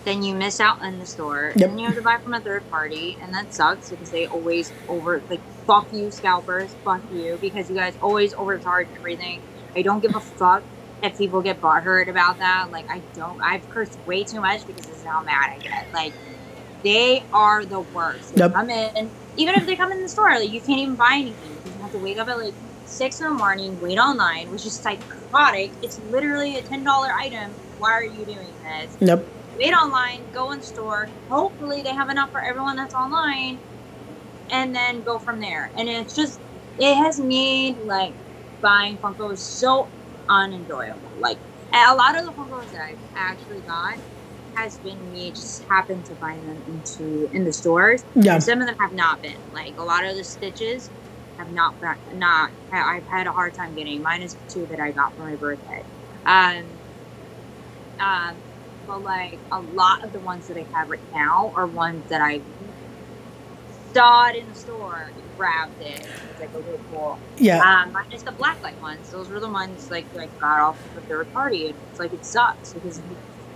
then 0.05 0.21
you 0.21 0.35
miss 0.35 0.59
out 0.59 0.81
in 0.83 0.99
the 0.99 1.05
store, 1.05 1.53
Yep. 1.55 1.69
and 1.69 1.79
you 1.79 1.87
have 1.87 1.95
to 1.95 2.01
buy 2.01 2.17
from 2.19 2.33
a 2.33 2.41
third 2.41 2.69
party, 2.69 3.17
and 3.21 3.33
that 3.33 3.53
sucks 3.53 3.89
because 3.89 4.11
they 4.11 4.27
always 4.27 4.73
over 4.87 5.23
like 5.29 5.41
fuck 5.65 5.87
you 5.91 6.11
scalpers, 6.11 6.75
fuck 6.83 7.01
you 7.09 7.37
because 7.41 7.69
you 7.69 7.75
guys 7.75 7.95
always 8.01 8.33
overcharge 8.33 8.89
everything. 8.95 9.41
I 9.75 9.81
don't 9.81 10.01
give 10.01 10.15
a 10.15 10.19
fuck 10.19 10.63
if 11.01 11.17
people 11.17 11.41
get 11.41 11.61
butthurt 11.61 12.09
about 12.09 12.37
that. 12.39 12.67
Like 12.71 12.85
I 12.91 13.01
don't. 13.15 13.39
I've 13.43 13.67
cursed 13.69 13.97
way 14.05 14.23
too 14.23 14.41
much 14.41 14.67
because 14.67 14.85
this 14.85 14.97
is 14.99 15.05
how 15.05 15.23
mad 15.23 15.49
I 15.51 15.57
get. 15.59 15.87
Like 15.93 16.13
they 16.83 17.23
are 17.33 17.65
the 17.65 17.79
worst. 17.79 18.35
They 18.35 18.41
Yep. 18.41 18.53
come 18.53 18.69
in, 18.69 19.09
even 19.35 19.55
if 19.55 19.65
they 19.65 19.75
come 19.75 19.91
in 19.91 20.01
the 20.01 20.09
store, 20.09 20.31
like 20.31 20.49
you 20.51 20.61
can't 20.61 20.79
even 20.79 20.95
buy 20.95 21.13
anything. 21.19 21.59
You 21.63 21.81
have 21.81 21.91
to 21.91 21.99
wake 21.99 22.17
up 22.19 22.27
at 22.27 22.37
like 22.37 22.55
six 22.85 23.19
in 23.19 23.27
the 23.27 23.33
morning, 23.33 23.79
wait 23.79 23.97
online, 23.97 24.49
which 24.51 24.65
is 24.65 24.79
psychotic. 24.81 25.75
It's 25.81 25.97
literally 25.99 26.57
a 26.57 26.63
ten 26.63 26.83
dollar 26.83 27.09
item. 27.19 27.57
Why 27.77 27.91
are 27.91 28.05
you 28.05 28.25
doing 28.25 28.59
this? 28.61 28.97
nope. 29.01 29.29
Wait 29.55 29.73
online, 29.73 30.29
go 30.31 30.51
in 30.51 30.61
store. 30.61 31.13
Hopefully 31.29 31.83
they 31.83 31.93
have 31.93 32.09
enough 32.09 32.31
for 32.31 32.43
everyone 32.43 32.75
that's 32.75 32.93
online, 32.95 33.61
and 34.49 34.75
then 34.75 35.01
go 35.01 35.19
from 35.19 35.39
there. 35.39 35.71
And 35.77 35.89
it's 35.89 36.13
just 36.15 36.41
it 36.77 36.95
has 36.95 37.19
made 37.19 37.77
like 37.79 38.15
buying 38.61 38.97
Funko 38.99 39.37
so 39.37 39.91
unenjoyable. 40.29 41.13
Like 41.19 41.39
a 41.73 41.95
lot 41.95 42.17
of 42.17 42.25
the 42.25 42.33
Funkos 42.33 42.71
that 42.71 42.81
I've 42.91 42.99
actually 43.15 43.61
got 43.61 43.99
has 44.55 44.77
been 44.79 45.11
me 45.11 45.31
just 45.31 45.63
happen 45.65 46.03
to 46.03 46.15
find 46.15 46.47
them 46.47 46.61
into 46.67 47.29
in 47.33 47.43
the 47.45 47.53
stores. 47.53 48.03
Yeah. 48.15 48.39
Some 48.39 48.61
of 48.61 48.67
them 48.67 48.77
have 48.79 48.93
not 48.93 49.21
been. 49.21 49.37
Like 49.51 49.77
a 49.77 49.83
lot 49.83 50.03
of 50.05 50.15
the 50.15 50.23
stitches 50.23 50.89
have 51.37 51.51
not 51.51 51.79
been- 51.79 52.19
not 52.19 52.51
I've 52.71 53.05
had 53.07 53.27
a 53.27 53.31
hard 53.31 53.53
time 53.53 53.75
getting. 53.75 54.01
Mine 54.01 54.21
is 54.21 54.35
two 54.49 54.65
that 54.67 54.79
I 54.79 54.91
got 54.91 55.13
for 55.15 55.21
my 55.23 55.35
birthday. 55.35 55.83
Um 56.25 56.63
um 57.99 58.35
but 58.85 59.01
like 59.01 59.39
a 59.51 59.59
lot 59.59 60.03
of 60.03 60.11
the 60.11 60.19
ones 60.19 60.47
that 60.47 60.57
I 60.57 60.65
have 60.77 60.89
right 60.89 60.99
now 61.13 61.51
are 61.55 61.65
ones 61.65 62.09
that 62.09 62.21
I 62.21 62.41
saw 63.93 64.27
it 64.29 64.35
in 64.35 64.49
the 64.49 64.55
store 64.55 65.11
and 65.15 65.23
grabbed 65.37 65.81
it. 65.81 66.05
It's 66.31 66.39
like 66.39 66.53
okay, 66.53 66.79
cool. 66.91 67.19
Yeah. 67.37 67.59
Um, 67.59 67.93
mine 67.93 68.11
is 68.11 68.23
the 68.23 68.31
blacklight 68.31 68.79
ones. 68.81 69.09
Those 69.11 69.29
were 69.29 69.39
the 69.39 69.49
ones 69.49 69.89
like 69.91 70.05
like 70.15 70.37
got 70.39 70.59
off 70.59 70.85
of 70.91 70.97
a 71.03 71.05
third 71.07 71.31
party. 71.33 71.67
And 71.67 71.75
it's 71.91 71.99
like 71.99 72.13
it 72.13 72.25
sucks 72.25 72.73
because 72.73 72.99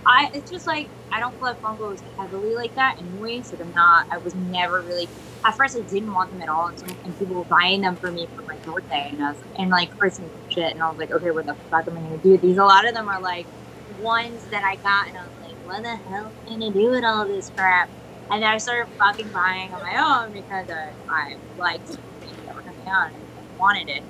I 0.06 0.28
it's 0.32 0.50
just 0.50 0.66
like 0.66 0.90
I 1.12 1.20
don't 1.20 1.36
collect 1.38 1.60
Funkos 1.62 2.02
heavily 2.18 2.54
like 2.54 2.74
that 2.74 2.96
anyways. 2.98 3.52
Like 3.52 3.60
I'm 3.60 3.72
not. 3.72 4.06
I 4.10 4.18
was 4.18 4.34
never 4.34 4.82
really. 4.82 5.08
At 5.46 5.56
first, 5.56 5.76
I 5.76 5.82
didn't 5.82 6.12
want 6.12 6.30
them 6.30 6.42
at 6.42 6.48
all, 6.48 6.66
and, 6.68 6.78
so, 6.78 6.86
and 7.04 7.16
people 7.16 7.36
were 7.36 7.44
buying 7.44 7.82
them 7.82 7.96
for 7.96 8.10
me 8.10 8.28
for 8.34 8.42
my 8.42 8.58
birthday, 8.58 9.08
and 9.12 9.22
I 9.22 9.30
was, 9.30 9.42
and 9.56 9.70
like 9.70 9.90
Christmas 9.96 10.32
shit. 10.48 10.72
And 10.72 10.82
I 10.82 10.88
was 10.88 10.98
like, 10.98 11.10
okay, 11.12 11.30
what 11.30 11.46
the 11.46 11.56
fuck 11.70 11.86
am 11.88 11.96
I 11.96 12.00
gonna 12.02 12.18
do? 12.18 12.32
with 12.32 12.42
These 12.42 12.58
a 12.58 12.64
lot 12.64 12.86
of 12.88 12.94
them 12.94 13.08
are 13.08 13.20
like 13.20 13.46
ones 13.86 14.46
that 14.50 14.64
I 14.64 14.76
got, 14.76 15.08
and 15.08 15.16
I 15.16 15.22
was 15.24 15.34
like, 15.40 15.56
what 15.64 15.82
the 15.82 15.96
hell 15.96 16.26
am 16.26 16.32
I 16.46 16.50
gonna 16.50 16.72
do 16.72 16.90
with 16.90 17.04
all 17.04 17.26
this 17.26 17.50
crap? 17.50 17.90
And 18.30 18.42
then 18.42 18.50
I 18.50 18.58
started 18.58 18.88
fucking 18.98 19.30
buying 19.30 19.72
on 19.72 19.80
my 19.82 20.24
own 20.26 20.32
because 20.32 20.68
I, 20.70 20.92
I 21.08 21.36
liked 21.56 21.88
things 22.20 22.42
that 22.44 22.54
were 22.54 22.62
coming 22.62 22.86
out 22.86 23.08
and 23.08 23.16
I 23.16 23.42
wanted 23.58 23.88
it. 23.88 24.02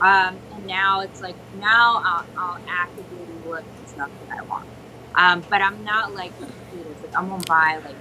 Um, 0.00 0.42
and 0.52 0.66
now 0.66 1.00
it's 1.00 1.22
like 1.22 1.36
now 1.52 2.02
I'll, 2.04 2.26
I'll 2.36 2.58
actively 2.68 3.26
look 3.44 3.64
at 3.76 3.88
stuff 3.88 4.10
that 4.20 4.28
I 4.38 4.42
want. 4.42 4.66
Um, 5.14 5.42
but 5.50 5.60
I'm 5.62 5.84
not 5.84 6.14
like. 6.14 6.32
Like 6.40 7.16
I'm 7.16 7.28
gonna 7.28 7.42
buy 7.46 7.78
like 7.84 7.96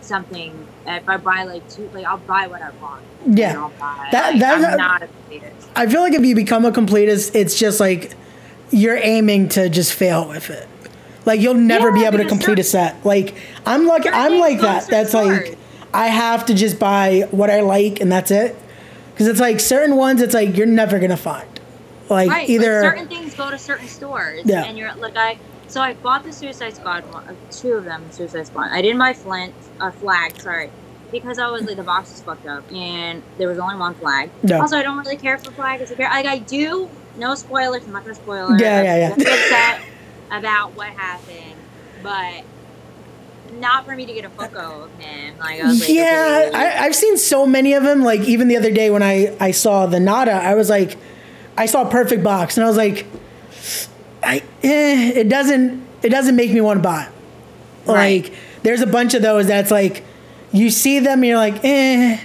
something. 0.00 0.66
If 0.86 1.08
I 1.08 1.16
buy 1.16 1.44
like 1.44 1.68
two, 1.70 1.88
like 1.94 2.04
I'll 2.04 2.18
buy 2.18 2.46
what 2.46 2.62
I 2.62 2.70
want. 2.82 3.02
Yeah. 3.26 3.68
Buy, 3.78 4.08
That- 4.12 4.32
like, 4.32 4.40
that- 4.40 4.72
I'm 4.72 4.76
not 4.78 5.02
a 5.02 5.06
completist. 5.06 5.52
I 5.74 5.86
feel 5.86 6.00
like 6.00 6.14
if 6.14 6.24
you 6.24 6.34
become 6.34 6.64
a 6.64 6.70
completist, 6.72 7.34
it's 7.34 7.58
just 7.58 7.80
like 7.80 8.14
you're 8.70 8.96
aiming 8.96 9.48
to 9.50 9.68
just 9.68 9.92
fail 9.92 10.28
with 10.28 10.50
it. 10.50 10.66
Like 11.24 11.40
you'll 11.40 11.54
never 11.54 11.92
be 11.92 12.04
able 12.04 12.18
to 12.18 12.24
complete 12.24 12.58
a 12.58 12.64
set. 12.64 13.04
Like 13.04 13.34
I'm 13.64 13.86
like 13.86 14.04
I'm 14.06 14.38
like 14.38 14.60
that. 14.60 14.88
That's 14.88 15.12
certain 15.12 15.30
like. 15.52 15.58
I 15.94 16.08
have 16.08 16.46
to 16.46 16.54
just 16.54 16.78
buy 16.78 17.26
what 17.30 17.50
I 17.50 17.60
like 17.60 18.00
and 18.00 18.10
that's 18.10 18.30
it. 18.30 18.56
Because 19.12 19.28
it's 19.28 19.40
like 19.40 19.60
certain 19.60 19.96
ones, 19.96 20.20
it's 20.20 20.34
like 20.34 20.56
you're 20.56 20.66
never 20.66 20.98
gonna 20.98 21.16
find. 21.16 21.48
Like 22.08 22.30
right, 22.30 22.48
either 22.48 22.82
certain 22.82 23.08
things 23.08 23.34
go 23.34 23.50
to 23.50 23.58
certain 23.58 23.88
stores, 23.88 24.42
Yeah. 24.44 24.64
and 24.64 24.76
you're 24.78 24.94
like 24.96 25.16
I. 25.16 25.38
So 25.68 25.80
I 25.80 25.94
bought 25.94 26.22
the 26.24 26.32
Suicide 26.32 26.76
Squad 26.76 27.10
one, 27.12 27.24
uh, 27.24 27.34
two 27.50 27.72
of 27.72 27.84
them. 27.84 28.04
Suicide 28.10 28.46
Squad. 28.46 28.70
I 28.70 28.82
didn't 28.82 28.98
buy 28.98 29.12
Flint, 29.12 29.52
uh, 29.80 29.90
flag. 29.90 30.40
Sorry, 30.40 30.70
because 31.10 31.38
I 31.38 31.48
was 31.48 31.64
like 31.64 31.76
the 31.76 31.82
box 31.82 32.12
is 32.12 32.22
fucked 32.22 32.46
up, 32.46 32.70
and 32.72 33.22
there 33.38 33.48
was 33.48 33.58
only 33.58 33.76
one 33.76 33.94
flag. 33.94 34.30
Yeah. 34.42 34.60
Also, 34.60 34.76
I 34.76 34.82
don't 34.82 34.98
really 34.98 35.16
care 35.16 35.38
for 35.38 35.50
flag. 35.52 35.80
It's 35.80 35.90
a 35.90 35.96
care. 35.96 36.08
Like 36.08 36.26
I 36.26 36.38
do. 36.38 36.88
No 37.16 37.34
spoilers. 37.34 37.84
I'm 37.84 37.92
not 37.92 38.02
gonna 38.02 38.14
spoil. 38.14 38.58
Yeah, 38.58 38.82
yeah, 38.82 38.96
yeah. 38.96 39.14
I'm 39.14 39.20
upset 39.20 39.80
about 40.30 40.76
what 40.76 40.88
happened, 40.88 41.56
but 42.02 42.44
not 43.60 43.84
for 43.86 43.94
me 43.94 44.06
to 44.06 44.12
get 44.12 44.24
a 44.24 44.30
photo 44.30 44.84
of 44.84 44.94
him. 45.00 45.38
Like 45.38 45.60
I 45.60 45.66
was 45.66 45.80
like, 45.80 45.88
yeah, 45.88 46.44
okay, 46.48 46.56
I, 46.56 46.84
I've 46.84 46.94
seen 46.94 47.16
so 47.16 47.46
many 47.46 47.72
of 47.72 47.82
them. 47.82 48.02
Like 48.02 48.20
even 48.20 48.48
the 48.48 48.56
other 48.56 48.70
day 48.70 48.90
when 48.90 49.02
I 49.02 49.36
I 49.40 49.50
saw 49.50 49.86
the 49.86 50.00
Nada, 50.00 50.32
I 50.32 50.54
was 50.54 50.68
like, 50.70 50.96
I 51.56 51.66
saw 51.66 51.86
a 51.86 51.90
Perfect 51.90 52.22
Box, 52.22 52.56
and 52.56 52.64
I 52.64 52.68
was 52.68 52.76
like, 52.76 53.06
I 54.26 54.42
eh, 54.62 55.12
it 55.20 55.28
doesn't 55.28 55.86
it 56.02 56.10
doesn't 56.10 56.36
make 56.36 56.52
me 56.52 56.60
want 56.60 56.78
to 56.78 56.82
buy. 56.82 57.04
it. 57.04 57.88
Like 57.90 58.32
there's 58.62 58.80
a 58.80 58.86
bunch 58.86 59.14
of 59.14 59.22
those 59.22 59.46
that's 59.46 59.70
like 59.70 60.02
you 60.52 60.70
see 60.70 61.00
them, 61.00 61.18
and 61.20 61.26
you're 61.26 61.36
like, 61.36 61.64
eh. 61.64 62.18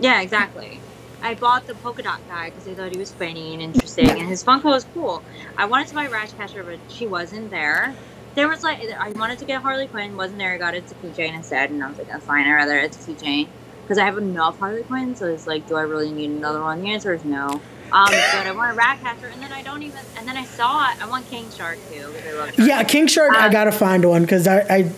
Yeah, 0.00 0.20
exactly. 0.20 0.80
I 1.20 1.34
bought 1.34 1.66
the 1.66 1.74
polka 1.74 2.02
dot 2.02 2.20
guy 2.28 2.50
because 2.50 2.68
I 2.68 2.74
thought 2.74 2.92
he 2.92 2.98
was 2.98 3.10
funny 3.10 3.52
and 3.52 3.62
interesting, 3.62 4.08
and 4.08 4.28
his 4.28 4.44
Funko 4.44 4.64
was 4.64 4.86
cool. 4.94 5.22
I 5.56 5.66
wanted 5.66 5.88
to 5.88 5.94
buy 5.94 6.06
Ratcatcher, 6.06 6.62
but 6.62 6.78
she 6.88 7.06
wasn't 7.06 7.50
there. 7.50 7.94
There 8.34 8.48
was 8.48 8.62
like 8.62 8.80
I 8.92 9.10
wanted 9.12 9.38
to 9.40 9.44
get 9.44 9.60
Harley 9.60 9.88
Quinn, 9.88 10.16
wasn't 10.16 10.38
there. 10.38 10.54
I 10.54 10.58
got 10.58 10.74
it 10.74 10.86
to 10.86 10.94
Keychain 10.96 11.34
instead, 11.34 11.70
and 11.70 11.82
I 11.82 11.88
was 11.88 11.98
like, 11.98 12.08
that's 12.08 12.24
fine. 12.24 12.46
I 12.46 12.52
rather 12.52 12.78
it 12.78 12.92
to 12.92 12.98
Keychain 12.98 13.48
because 13.82 13.98
I 13.98 14.04
have 14.04 14.18
enough 14.18 14.58
Harley 14.58 14.84
Quinn. 14.84 15.16
So 15.16 15.26
it's 15.26 15.46
like, 15.46 15.66
do 15.66 15.74
I 15.74 15.82
really 15.82 16.12
need 16.12 16.30
another 16.30 16.62
one? 16.62 16.80
The 16.80 16.90
answer 16.90 17.12
is 17.12 17.24
no. 17.24 17.60
Um, 17.92 18.06
but 18.10 18.46
I 18.46 18.52
want 18.52 18.72
a 18.72 18.74
Ratcatcher, 18.74 19.26
and 19.26 19.42
then 19.42 19.52
I 19.52 19.62
don't 19.62 19.82
even. 19.82 20.00
And 20.16 20.26
then 20.28 20.36
I 20.36 20.44
saw 20.44 20.90
it. 20.90 21.02
I 21.02 21.08
want 21.08 21.26
King 21.28 21.46
Shark 21.50 21.78
too 21.90 22.12
I. 22.16 22.30
Shark. 22.50 22.58
Yeah, 22.58 22.82
King 22.84 23.06
Shark, 23.06 23.32
I 23.32 23.46
Um, 23.46 23.52
gotta 23.52 23.72
find 23.72 24.04
one 24.04 24.22
because 24.22 24.46
I, 24.46 24.60
I, 24.60 24.92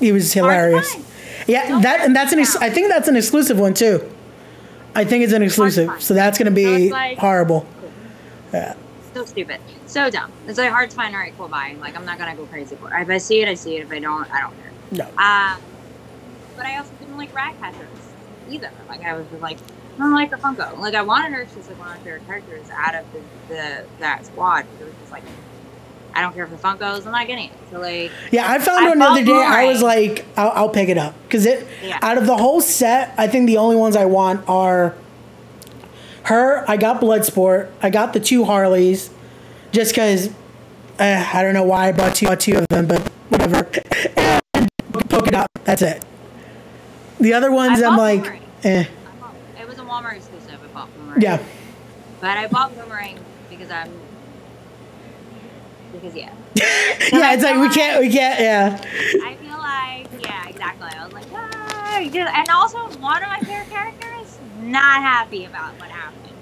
he 0.00 0.12
was 0.12 0.32
hilarious. 0.32 0.96
Yeah, 1.46 1.68
Don't 1.68 1.82
that 1.82 2.00
and 2.02 2.14
that's 2.14 2.32
an. 2.32 2.38
Ex- 2.40 2.56
I 2.56 2.70
think 2.70 2.88
that's 2.88 3.08
an 3.08 3.16
exclusive 3.16 3.58
one 3.58 3.74
too. 3.74 4.08
I 4.94 5.04
think 5.04 5.24
it's 5.24 5.32
an 5.32 5.42
exclusive, 5.42 6.02
so 6.02 6.14
that's 6.14 6.38
gonna 6.38 6.50
be 6.50 6.64
it's 6.86 6.92
like- 6.92 7.18
horrible. 7.18 7.66
Yeah. 8.52 8.74
So 9.14 9.24
stupid. 9.24 9.60
So 9.86 10.08
dumb. 10.10 10.30
It's 10.46 10.58
like 10.58 10.70
hard 10.70 10.90
to 10.90 10.96
find. 10.96 11.14
All 11.14 11.20
right, 11.20 11.34
cool, 11.36 11.48
bye. 11.48 11.76
Like 11.80 11.96
I'm 11.96 12.04
not 12.04 12.18
gonna 12.18 12.34
go 12.36 12.46
crazy 12.46 12.76
for 12.76 12.94
it. 12.94 13.02
If 13.02 13.08
I 13.10 13.18
see 13.18 13.42
it, 13.42 13.48
I 13.48 13.54
see 13.54 13.76
it. 13.76 13.82
If 13.84 13.92
I 13.92 13.98
don't, 13.98 14.30
I 14.32 14.40
don't 14.40 14.54
care. 14.60 14.70
No. 14.92 15.04
Um, 15.04 15.60
but 16.56 16.66
I 16.66 16.76
also 16.78 16.90
didn't 17.00 17.16
like 17.18 17.34
rat 17.34 17.54
catchers 17.60 17.88
either. 18.50 18.70
Like 18.88 19.02
I 19.02 19.14
was 19.14 19.26
just 19.30 19.42
like, 19.42 19.58
Like 20.10 20.30
the 20.30 20.36
Funko. 20.36 20.78
Like 20.78 20.94
I 20.94 21.02
wanted 21.02 21.32
her. 21.32 21.46
She's 21.54 21.68
like 21.68 21.78
one 21.78 21.88
of 21.88 21.96
my 21.98 22.04
favorite 22.04 22.26
characters 22.26 22.66
out 22.70 22.94
of 22.94 23.06
the, 23.12 23.20
the 23.48 23.84
that 24.00 24.26
squad. 24.26 24.66
But 24.78 24.82
it 24.82 24.88
was 24.88 24.94
just 25.00 25.12
like, 25.12 25.22
I 26.14 26.20
don't 26.20 26.34
care 26.34 26.46
for 26.46 26.56
the 26.56 26.62
Funkos. 26.62 27.06
I'm 27.06 27.12
not 27.12 27.26
getting 27.26 27.50
it. 27.50 27.52
So 27.70 27.80
like, 27.80 28.10
Yeah, 28.30 28.50
I 28.50 28.58
found 28.58 28.84
I 28.84 28.88
one 28.88 28.98
the 28.98 29.04
other 29.04 29.24
day. 29.24 29.32
I 29.32 29.66
was 29.66 29.82
like, 29.82 30.24
I'll, 30.36 30.50
I'll 30.50 30.68
pick 30.68 30.88
it 30.88 30.98
up 30.98 31.14
because 31.24 31.46
it. 31.46 31.66
Yeah. 31.82 31.98
Out 32.02 32.18
of 32.18 32.26
the 32.26 32.36
whole 32.36 32.60
set, 32.60 33.14
I 33.16 33.28
think 33.28 33.46
the 33.46 33.58
only 33.58 33.76
ones 33.76 33.96
I 33.96 34.06
want 34.06 34.48
are 34.48 34.94
her. 36.24 36.68
I 36.68 36.76
got 36.76 37.00
Bloodsport. 37.00 37.70
I 37.82 37.90
got 37.90 38.12
the 38.12 38.20
two 38.20 38.44
Harleys, 38.44 39.10
just 39.72 39.92
because. 39.92 40.28
Uh, 40.98 41.30
I 41.32 41.42
don't 41.42 41.54
know 41.54 41.64
why 41.64 41.88
I 41.88 41.92
bought 41.92 42.14
two, 42.14 42.26
bought 42.26 42.40
two 42.40 42.58
of 42.58 42.66
them, 42.68 42.86
but 42.86 43.00
whatever. 43.30 43.68
and 44.54 44.68
Polka 45.08 45.30
Dot. 45.30 45.46
That's 45.64 45.82
it. 45.82 46.04
The 47.18 47.32
other 47.32 47.50
ones, 47.50 47.80
I 47.80 47.88
I'm 47.88 47.96
like, 47.96 48.40
eh. 48.62 48.84
I 48.84 49.20
bought, 49.20 49.34
it 49.58 49.66
was 49.66 49.78
a 49.78 49.81
Walmart 49.92 50.16
exclusive. 50.16 50.58
I 50.62 50.66
bought 50.68 50.94
Boomerang. 50.96 51.20
Yeah. 51.20 51.42
But 52.20 52.38
I 52.38 52.46
bought 52.46 52.74
Boomerang 52.74 53.18
because 53.50 53.70
I'm. 53.70 53.92
Because 55.92 56.14
yeah. 56.16 56.32
yeah, 56.54 57.34
it's 57.34 57.42
like 57.42 57.56
we 57.60 57.68
can't, 57.68 58.00
we 58.00 58.10
can't, 58.10 58.40
yeah. 58.40 58.80
I 59.24 59.34
feel 59.34 59.58
like, 59.58 60.24
yeah, 60.24 60.48
exactly. 60.48 60.88
I 60.88 61.04
was 61.04 61.12
like, 61.12 61.26
ah, 61.34 61.98
and 61.98 62.48
also 62.48 62.78
one 63.00 63.22
of 63.22 63.28
my 63.28 63.40
favorite 63.40 63.68
characters 63.68 64.38
not 64.62 65.02
happy 65.02 65.44
about 65.44 65.74
what 65.78 65.90
happened. 65.90 66.34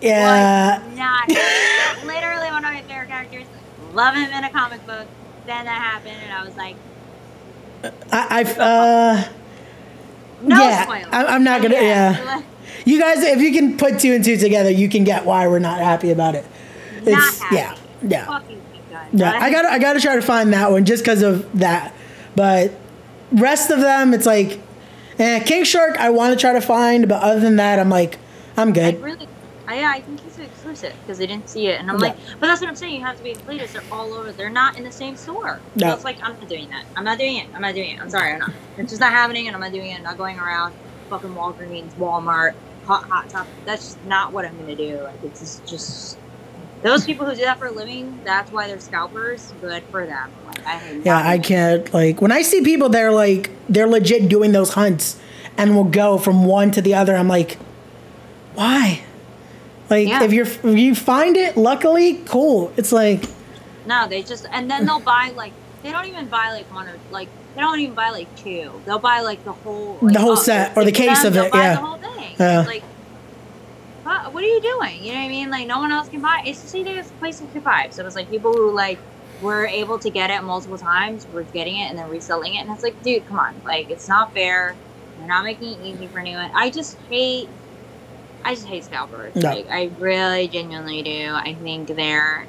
Yeah. 0.00 0.82
Was 0.84 0.96
not 0.98 1.30
happy. 1.30 2.06
literally 2.06 2.50
one 2.50 2.64
of 2.64 2.72
my 2.72 2.82
favorite 2.82 3.08
characters. 3.08 3.46
Love 3.92 4.14
him 4.16 4.30
in 4.32 4.44
a 4.44 4.50
comic 4.50 4.84
book. 4.86 5.06
Then 5.46 5.64
that 5.66 5.80
happened, 5.80 6.16
and 6.24 6.32
I 6.32 6.44
was 6.44 6.56
like, 6.56 6.74
I, 8.10 8.42
I, 8.42 8.60
uh, 8.60 9.28
no 10.42 10.56
Yeah, 10.56 10.82
spoilers. 10.82 11.06
I- 11.12 11.26
I'm 11.26 11.44
not 11.44 11.62
gonna- 11.62 11.74
yeah. 11.76 12.42
you 12.84 13.00
guys, 13.00 13.22
if 13.22 13.40
you 13.40 13.52
can 13.52 13.76
put 13.76 13.98
two 14.00 14.12
and 14.14 14.24
two 14.24 14.36
together, 14.36 14.70
you 14.70 14.88
can 14.88 15.04
get 15.04 15.24
why 15.24 15.46
we're 15.48 15.58
not 15.58 15.78
happy 15.80 16.10
about 16.10 16.34
it. 16.34 16.44
Not 17.04 17.34
happy. 17.34 17.54
yeah, 17.56 17.76
yeah. 18.02 18.26
Fucking 18.26 18.60
Yeah, 19.12 19.32
I 19.32 19.50
gotta, 19.50 19.68
I 19.68 19.78
gotta 19.78 20.00
try 20.00 20.16
to 20.16 20.22
find 20.22 20.52
that 20.52 20.70
one 20.70 20.84
just 20.84 21.02
because 21.04 21.22
of 21.22 21.58
that. 21.58 21.94
But 22.34 22.72
rest 23.32 23.70
of 23.70 23.80
them, 23.80 24.12
it's 24.14 24.26
like, 24.26 24.60
eh, 25.18 25.40
King 25.40 25.64
Shark, 25.64 25.96
I 25.98 26.10
want 26.10 26.34
to 26.34 26.40
try 26.40 26.52
to 26.52 26.60
find, 26.60 27.08
but 27.08 27.22
other 27.22 27.40
than 27.40 27.56
that, 27.56 27.78
I'm 27.78 27.88
like, 27.90 28.18
I'm 28.56 28.68
I 28.68 28.72
good. 28.72 29.02
really, 29.02 29.28
I, 29.68 29.80
yeah, 29.80 29.90
I 29.94 30.00
think 30.00 30.20
he's 30.20 30.38
exclusive 30.38 30.94
because 31.02 31.18
they 31.18 31.26
didn't 31.26 31.48
see 31.48 31.66
it, 31.68 31.80
and 31.80 31.90
I'm 31.90 31.96
Yeah. 31.98 32.08
like, 32.08 32.16
but 32.40 32.46
that's 32.46 32.60
what 32.60 32.68
I'm 32.68 32.76
saying. 32.76 32.94
You 32.94 33.00
have 33.04 33.16
to 33.16 33.22
be 33.22 33.34
elitist. 33.34 33.72
They're 33.72 33.82
all 33.90 34.12
over. 34.14 34.30
They're 34.32 34.48
not 34.50 34.76
in 34.78 34.84
the 34.84 34.92
same 34.92 35.16
store. 35.16 35.60
No. 35.74 35.88
So 35.88 35.94
it's 35.94 36.04
like 36.04 36.18
I'm 36.22 36.38
not 36.38 36.48
doing 36.48 36.68
that. 36.70 36.84
I'm 36.96 37.04
not 37.04 37.18
doing 37.18 37.36
it. 37.36 37.48
I'm 37.54 37.62
not 37.62 37.74
doing 37.74 37.96
it. 37.96 38.00
I'm 38.00 38.10
sorry. 38.10 38.32
I'm 38.32 38.38
not. 38.38 38.50
It's 38.78 38.90
just 38.90 39.00
not 39.00 39.12
happening, 39.12 39.46
and 39.48 39.54
I'm 39.56 39.60
not 39.60 39.72
doing 39.72 39.90
it. 39.90 39.96
I'm 39.96 40.02
not 40.04 40.18
going 40.18 40.38
around 40.38 40.74
fucking 41.08 41.30
Walgreens, 41.34 41.92
Walmart, 41.94 42.54
Hot 42.86 43.04
Hot 43.04 43.28
Top. 43.28 43.46
That's 43.64 43.82
just 43.94 44.04
not 44.06 44.32
what 44.32 44.44
I'm 44.44 44.56
gonna 44.58 44.76
do. 44.76 45.00
Like 45.02 45.22
it's 45.24 45.40
just, 45.40 45.66
just 45.66 46.18
those 46.82 47.04
people 47.04 47.26
who 47.26 47.34
do 47.34 47.42
that 47.42 47.58
for 47.58 47.66
a 47.66 47.72
living. 47.72 48.20
That's 48.24 48.52
why 48.52 48.68
they're 48.68 48.78
scalpers. 48.80 49.52
Good 49.60 49.82
for 49.90 50.06
them. 50.06 50.30
Like 50.46 50.66
I 50.66 51.00
Yeah, 51.04 51.16
I 51.18 51.38
can't 51.38 51.92
like 51.92 52.20
when 52.20 52.32
I 52.32 52.42
see 52.42 52.62
people 52.62 52.88
they're 52.88 53.12
like 53.12 53.50
they're 53.68 53.88
legit 53.88 54.28
doing 54.28 54.52
those 54.52 54.74
hunts 54.74 55.18
and 55.56 55.74
will 55.74 55.84
go 55.84 56.18
from 56.18 56.44
one 56.44 56.70
to 56.72 56.82
the 56.82 56.94
other. 56.94 57.16
I'm 57.16 57.28
like, 57.28 57.58
why? 58.54 59.02
Like 59.90 60.08
Yeah. 60.08 60.22
if 60.22 60.32
you're 60.32 60.46
if 60.46 60.64
you 60.78 60.94
find 60.94 61.36
it, 61.36 61.56
luckily, 61.56 62.20
cool. 62.26 62.72
It's 62.76 62.92
like 62.92 63.24
No, 63.86 64.06
they 64.08 64.22
just 64.22 64.46
and 64.52 64.70
then 64.70 64.86
they'll 64.86 65.00
buy 65.00 65.32
like 65.34 65.52
they 65.82 65.92
don't 65.92 66.06
even 66.06 66.26
buy 66.26 66.50
like 66.50 66.72
one 66.74 66.88
or 66.88 66.96
like 67.10 67.28
they 67.56 67.62
don't 67.62 67.80
even 67.80 67.94
buy 67.94 68.10
like 68.10 68.36
two. 68.36 68.82
They'll 68.84 68.98
buy 68.98 69.20
like 69.20 69.42
the 69.44 69.52
whole 69.52 69.98
like, 70.02 70.12
The 70.12 70.20
whole 70.20 70.32
oh, 70.32 70.34
set 70.34 70.76
or 70.76 70.84
the 70.84 70.92
case 70.92 71.22
them, 71.22 71.28
of 71.28 71.32
they'll 71.32 71.44
it, 71.46 71.52
buy 71.52 71.62
yeah. 71.62 71.74
The 71.74 71.80
whole 71.80 71.96
thing. 71.96 72.36
Yeah. 72.38 72.60
Like, 72.60 72.82
what, 74.04 74.44
are 74.44 74.46
you 74.46 74.60
doing? 74.60 75.02
You 75.02 75.12
know 75.12 75.20
what 75.20 75.24
I 75.24 75.28
mean? 75.28 75.50
Like 75.50 75.66
no 75.66 75.78
one 75.78 75.90
else 75.90 76.10
can 76.10 76.20
buy. 76.20 76.42
It's 76.44 76.60
the 76.60 76.68
same 76.68 76.84
thing 76.84 76.98
as 76.98 77.10
PlayStation 77.12 77.62
Five. 77.62 77.94
So 77.94 78.02
it 78.02 78.04
was 78.04 78.14
like 78.14 78.28
people 78.28 78.52
who 78.52 78.70
like 78.72 78.98
were 79.40 79.66
able 79.66 79.98
to 80.00 80.10
get 80.10 80.30
it 80.30 80.42
multiple 80.42 80.76
times 80.76 81.26
were 81.32 81.44
getting 81.44 81.76
it 81.76 81.88
and 81.88 81.98
then 81.98 82.10
reselling 82.10 82.56
it, 82.56 82.58
and 82.58 82.70
it's 82.70 82.82
like, 82.82 83.02
dude, 83.02 83.26
come 83.26 83.38
on, 83.38 83.54
like 83.64 83.90
it's 83.90 84.06
not 84.06 84.34
fair. 84.34 84.76
They're 85.18 85.26
not 85.26 85.44
making 85.44 85.80
it 85.80 85.80
easy 85.82 86.06
for 86.08 86.18
anyone. 86.18 86.50
I 86.54 86.68
just 86.68 86.98
hate. 87.08 87.48
I 88.44 88.54
just 88.54 88.66
hate 88.66 88.84
scalpers. 88.84 89.34
No. 89.34 89.50
Like 89.50 89.70
I 89.70 89.90
really 89.98 90.46
genuinely 90.48 91.02
do. 91.02 91.32
I 91.32 91.54
think 91.54 91.88
they're 91.88 92.46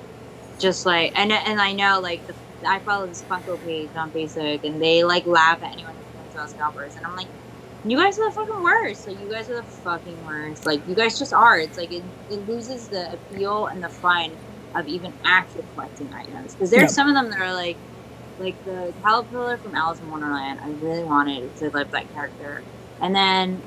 just 0.60 0.86
like 0.86 1.18
and 1.18 1.32
and 1.32 1.62
I 1.62 1.72
know 1.72 2.02
like 2.02 2.26
the, 2.28 2.34
I 2.66 2.80
follow 2.80 3.08
this 3.08 3.24
Funko 3.30 3.62
page 3.64 3.92
on 3.96 4.12
Facebook 4.12 4.64
and 4.64 4.82
they 4.82 5.04
like 5.04 5.26
laugh 5.26 5.62
at 5.64 5.72
anyone 5.74 5.96
who 5.96 6.04
thinks 6.14 6.34
about 6.36 6.50
scalpers 6.50 6.96
and 6.96 7.06
I'm 7.06 7.16
like, 7.16 7.28
you 7.84 7.98
guys 7.98 8.18
are 8.20 8.26
the 8.30 8.32
fucking 8.36 8.62
worst. 8.64 9.08
Like 9.08 9.20
you 9.20 9.30
guys 9.30 9.50
are 9.50 9.56
the 9.56 9.64
fucking 9.64 10.24
worst. 10.26 10.66
Like 10.66 10.86
you 10.88 10.96
guys 10.96 11.18
just 11.20 11.34
are. 11.34 11.60
It's 11.60 11.78
like 11.78 11.92
it, 11.92 12.04
it 12.30 12.48
loses 12.48 12.90
the 12.90 13.14
appeal 13.14 13.68
and 13.68 13.84
the 13.84 13.90
fun 13.90 14.40
of 14.76 14.88
even 14.88 15.14
actually 15.24 15.64
collecting 15.74 16.12
items 16.14 16.54
because 16.54 16.70
there's 16.72 16.84
Yeah. 16.84 16.88
some 16.88 17.08
of 17.10 17.16
them 17.16 17.30
that 17.30 17.40
are 17.40 17.54
like 17.54 17.78
like 18.40 18.64
the 18.66 18.94
caterpillar 19.04 19.58
from 19.58 19.76
Alice 19.76 20.00
in 20.00 20.10
Wonderland. 20.10 20.60
I 20.62 20.70
really 20.70 21.04
wanted 21.04 21.56
to 21.58 21.70
live 21.72 21.90
that 21.92 22.12
character, 22.14 22.64
and 23.00 23.16
then 23.16 23.64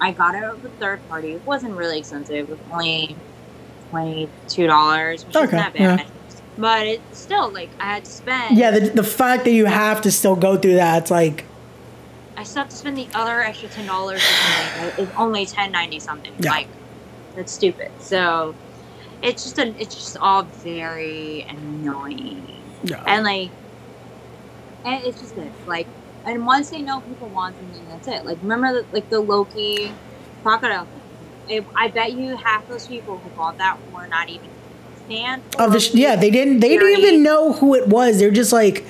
I 0.00 0.12
got 0.12 0.34
it 0.34 0.62
with 0.62 0.78
third 0.78 1.06
party. 1.08 1.32
It 1.34 1.44
wasn't 1.44 1.74
really 1.74 1.98
expensive. 1.98 2.36
It 2.36 2.48
was 2.48 2.58
only 2.70 3.20
twenty 3.90 4.32
two 4.48 4.66
dollars, 4.66 5.26
which 5.26 5.36
Okay, 5.36 5.44
isn't 5.44 5.56
that 5.58 5.74
bad. 5.74 6.06
But 6.58 6.86
it's 6.86 7.18
still 7.18 7.50
like 7.50 7.70
I 7.80 7.94
had 7.94 8.04
to 8.04 8.10
spend. 8.10 8.58
yeah, 8.58 8.70
the 8.70 8.90
the 8.90 9.04
fact 9.04 9.44
that 9.44 9.52
you 9.52 9.66
have 9.66 10.02
to 10.02 10.10
still 10.10 10.36
go 10.36 10.56
through 10.56 10.74
that, 10.74 11.02
it's 11.02 11.10
like 11.10 11.44
I 12.36 12.42
still 12.44 12.62
have 12.62 12.70
to 12.70 12.76
spend 12.76 12.96
the 12.98 13.08
other 13.14 13.40
extra 13.40 13.68
ten 13.68 13.86
dollars 13.86 14.20
or 14.22 14.24
something. 14.24 15.04
It's 15.04 15.16
only 15.16 15.46
ten 15.46 15.72
ninety 15.72 15.98
something. 15.98 16.32
Yeah. 16.38 16.50
Like 16.50 16.68
that's 17.34 17.52
stupid. 17.52 17.90
So 18.00 18.54
it's 19.22 19.44
just 19.44 19.58
a, 19.58 19.68
it's 19.80 19.94
just 19.94 20.16
all 20.18 20.42
very 20.42 21.42
annoying. 21.42 22.46
yeah. 22.82 23.02
and 23.06 23.24
like 23.24 23.50
and 24.84 25.04
it's 25.04 25.20
just 25.20 25.36
it 25.36 25.52
like 25.66 25.86
and 26.24 26.44
once 26.44 26.70
they 26.70 26.82
know 26.82 27.00
people 27.00 27.28
want 27.28 27.56
something 27.56 27.88
that's 27.88 28.08
it 28.08 28.24
like 28.24 28.38
remember 28.42 28.82
the, 28.82 28.86
like 28.92 29.08
the 29.10 29.20
loki 29.20 29.92
crocodile 30.42 30.86
thing 31.46 31.58
it, 31.58 31.66
i 31.76 31.86
bet 31.88 32.12
you 32.12 32.36
half 32.36 32.66
those 32.68 32.88
people 32.88 33.18
who 33.18 33.30
bought 33.30 33.58
that 33.58 33.78
were 33.92 34.06
not 34.08 34.28
even 34.28 34.48
of 35.58 35.72
the 35.72 35.80
sh- 35.80 35.94
yeah, 35.94 36.16
they 36.16 36.30
didn't 36.30 36.60
they 36.60 36.68
didn't 36.76 36.98
even 37.00 37.22
know 37.22 37.52
who 37.52 37.74
it 37.74 37.88
was. 37.88 38.18
They're 38.18 38.30
just 38.30 38.52
like 38.52 38.84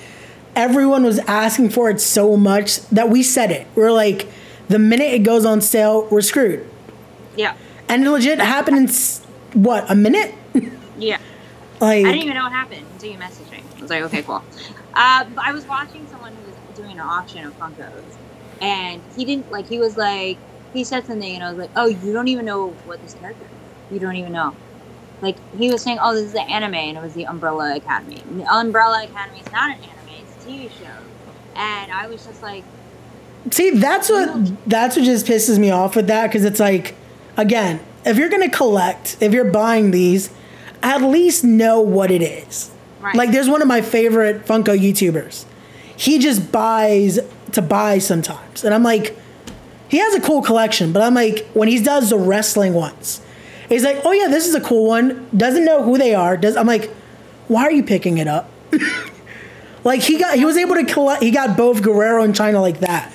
everyone 0.54 1.02
was 1.04 1.18
asking 1.20 1.70
for 1.70 1.90
it 1.90 2.00
so 2.00 2.36
much 2.36 2.80
that 2.88 3.08
we 3.08 3.22
said 3.22 3.50
it. 3.50 3.66
We're 3.74 3.92
like 3.92 4.28
the 4.68 4.78
minute 4.78 5.12
it 5.12 5.20
goes 5.20 5.44
on 5.44 5.60
sale, 5.60 6.06
we're 6.10 6.20
screwed. 6.22 6.68
yeah 7.36 7.56
And 7.88 8.04
it 8.04 8.10
legit 8.10 8.38
happened 8.38 8.76
in 8.78 8.84
s- 8.88 9.20
what, 9.54 9.90
a 9.90 9.94
minute? 9.94 10.34
yeah 10.98 11.18
Like 11.80 12.04
i 12.06 12.12
didn't 12.12 12.22
even 12.22 12.34
know 12.34 12.44
what 12.44 12.52
happened 12.52 12.86
until 12.92 13.10
you 13.10 13.18
messaged 13.18 13.50
me 13.50 13.62
i 13.76 13.80
was 13.80 13.90
like 13.90 14.02
okay 14.04 14.22
cool 14.22 14.42
uh, 14.94 15.24
i 15.38 15.52
was 15.52 15.66
watching 15.66 16.06
someone 16.06 16.32
who 16.36 16.42
was 16.46 16.56
doing 16.74 16.92
an 16.92 17.00
auction 17.00 17.44
of 17.46 17.58
funkos 17.58 18.16
and 18.60 19.02
he 19.16 19.24
didn't 19.24 19.50
like 19.50 19.66
he 19.66 19.78
was 19.78 19.96
like 19.96 20.38
he 20.72 20.84
said 20.84 21.04
something 21.06 21.34
and 21.34 21.42
i 21.42 21.48
was 21.48 21.58
like 21.58 21.70
oh 21.76 21.86
you 21.86 22.12
don't 22.12 22.28
even 22.28 22.44
know 22.44 22.78
what 22.84 23.00
this 23.02 23.14
character 23.14 23.44
is 23.46 23.58
you 23.90 23.98
don't 23.98 24.16
even 24.16 24.32
know 24.32 24.54
like 25.22 25.36
he 25.56 25.70
was 25.70 25.80
saying, 25.82 25.98
"Oh, 26.02 26.14
this 26.14 26.24
is 26.24 26.32
the 26.32 26.42
anime," 26.42 26.74
and 26.74 26.98
it 26.98 27.02
was 27.02 27.14
the 27.14 27.26
Umbrella 27.26 27.76
Academy. 27.76 28.20
And 28.28 28.40
the 28.40 28.54
Umbrella 28.54 29.04
Academy 29.04 29.40
is 29.40 29.50
not 29.52 29.70
an 29.70 29.82
anime; 29.82 30.22
it's 30.22 30.44
a 30.44 30.48
TV 30.48 30.68
show. 30.68 30.84
And 31.54 31.92
I 31.92 32.06
was 32.08 32.24
just 32.26 32.42
like, 32.42 32.64
See, 33.50 33.70
that's 33.70 34.08
what 34.08 34.68
that's 34.68 34.96
what 34.96 35.04
just 35.04 35.26
pisses 35.26 35.58
me 35.58 35.70
off 35.70 35.96
with 35.96 36.06
that 36.06 36.28
because 36.28 36.44
it's 36.44 36.60
like, 36.60 36.94
again, 37.36 37.80
if 38.04 38.16
you're 38.16 38.28
gonna 38.28 38.50
collect, 38.50 39.16
if 39.20 39.32
you're 39.32 39.50
buying 39.50 39.90
these, 39.90 40.30
at 40.82 41.02
least 41.02 41.42
know 41.42 41.80
what 41.80 42.10
it 42.10 42.22
is. 42.22 42.70
right, 43.00 43.14
Like, 43.14 43.32
there's 43.32 43.48
one 43.48 43.60
of 43.60 43.68
my 43.68 43.80
favorite 43.80 44.46
Funko 44.46 44.78
YouTubers. 44.78 45.44
he 45.96 46.18
just 46.18 46.52
buys 46.52 47.18
to 47.52 47.62
buy 47.62 47.98
sometimes, 47.98 48.64
and 48.64 48.72
I'm 48.72 48.82
like, 48.82 49.16
he 49.88 49.98
has 49.98 50.14
a 50.14 50.20
cool 50.20 50.40
collection, 50.42 50.92
but 50.92 51.02
I'm 51.02 51.14
like, 51.14 51.46
when 51.52 51.68
he 51.68 51.82
does 51.82 52.10
the 52.10 52.18
wrestling 52.18 52.74
ones, 52.74 53.20
he's 53.72 53.84
like, 53.84 54.00
oh 54.04 54.12
yeah, 54.12 54.28
this 54.28 54.46
is 54.46 54.54
a 54.54 54.60
cool 54.60 54.86
one. 54.86 55.28
Doesn't 55.36 55.64
know 55.64 55.82
who 55.82 55.98
they 55.98 56.14
are. 56.14 56.36
Does 56.36 56.56
I'm 56.56 56.66
like, 56.66 56.90
why 57.48 57.62
are 57.62 57.72
you 57.72 57.82
picking 57.82 58.18
it 58.18 58.28
up? 58.28 58.50
like 59.84 60.00
he 60.00 60.18
got 60.18 60.36
he 60.36 60.44
was 60.44 60.56
able 60.56 60.74
to 60.76 60.84
collect. 60.84 61.22
He 61.22 61.30
got 61.30 61.56
both 61.56 61.82
Guerrero 61.82 62.22
and 62.22 62.34
Chyna 62.34 62.60
like 62.60 62.80
that, 62.80 63.12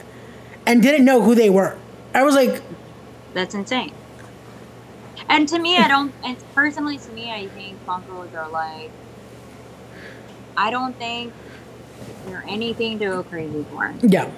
and 0.66 0.82
didn't 0.82 1.06
know 1.06 1.22
who 1.22 1.36
they 1.36 1.50
were. 1.50 1.78
I 2.14 2.24
was 2.24 2.36
like, 2.36 2.62
That's 3.34 3.54
insane. 3.56 3.94
And 5.30 5.48
to 5.50 5.60
me, 5.60 5.78
I 5.78 5.88
don't. 5.88 6.14
And 6.24 6.38
personally, 6.54 6.98
to 6.98 7.12
me, 7.12 7.32
I 7.32 7.48
think 7.48 7.84
Funkos 7.86 8.34
are 8.36 8.50
like. 8.50 8.92
I 10.56 10.72
don't 10.72 10.98
think 10.98 11.34
they're 12.26 12.44
anything 12.48 12.98
to 13.00 13.06
go 13.06 13.24
crazy 13.24 13.64
for. 13.70 13.94
yeah, 14.02 14.32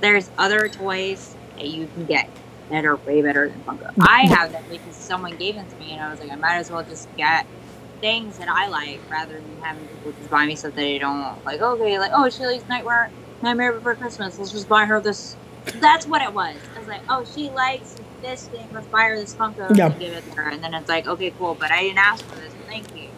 There's 0.00 0.30
other 0.38 0.68
toys 0.68 1.36
that 1.56 1.66
you 1.66 1.86
can 1.88 2.06
get 2.06 2.30
that 2.70 2.84
are 2.84 2.96
way 2.96 3.20
better 3.20 3.48
than 3.48 3.60
Funko. 3.62 3.92
I 4.00 4.22
have 4.22 4.52
them 4.52 4.64
because 4.70 4.94
someone 4.94 5.36
gave 5.36 5.56
them 5.56 5.68
to 5.68 5.76
me, 5.76 5.92
and 5.92 6.02
I 6.02 6.10
was 6.10 6.20
like, 6.20 6.30
I 6.30 6.36
might 6.36 6.56
as 6.56 6.70
well 6.70 6.82
just 6.82 7.14
get 7.16 7.46
things 8.00 8.38
that 8.38 8.48
I 8.48 8.68
like 8.68 9.00
rather 9.10 9.34
than 9.34 9.60
having 9.60 9.86
people 9.86 10.12
just 10.12 10.30
buy 10.30 10.46
me 10.46 10.56
stuff 10.56 10.74
that 10.74 10.84
I 10.84 10.98
don't 10.98 11.44
like. 11.44 11.60
Okay, 11.60 11.98
like 11.98 12.12
oh, 12.14 12.30
she 12.30 12.46
likes 12.46 12.66
Nightmare 12.68 13.10
Nightmare 13.42 13.72
Before 13.72 13.94
Christmas. 13.94 14.38
Let's 14.38 14.52
just 14.52 14.68
buy 14.68 14.84
her 14.84 15.00
this. 15.00 15.36
That's 15.74 16.06
what 16.06 16.22
it 16.22 16.32
was. 16.32 16.56
I 16.74 16.78
was 16.78 16.88
like, 16.88 17.02
oh, 17.08 17.24
she 17.34 17.50
likes 17.50 17.96
this 18.22 18.46
thing. 18.48 18.66
Let's 18.72 18.86
buy 18.86 19.04
her 19.04 19.16
this 19.16 19.34
Funko. 19.34 19.76
Yeah. 19.76 19.86
And 19.86 19.98
give 19.98 20.12
it 20.12 20.24
to 20.24 20.30
her, 20.36 20.48
and 20.48 20.62
then 20.62 20.72
it's 20.74 20.88
like, 20.88 21.06
okay, 21.06 21.32
cool, 21.38 21.54
but 21.54 21.70
I 21.70 21.82
didn't 21.82 21.98
ask 21.98 22.24
for 22.24 22.36
this. 22.36 22.52
Thank 22.66 22.96
you. 22.96 23.08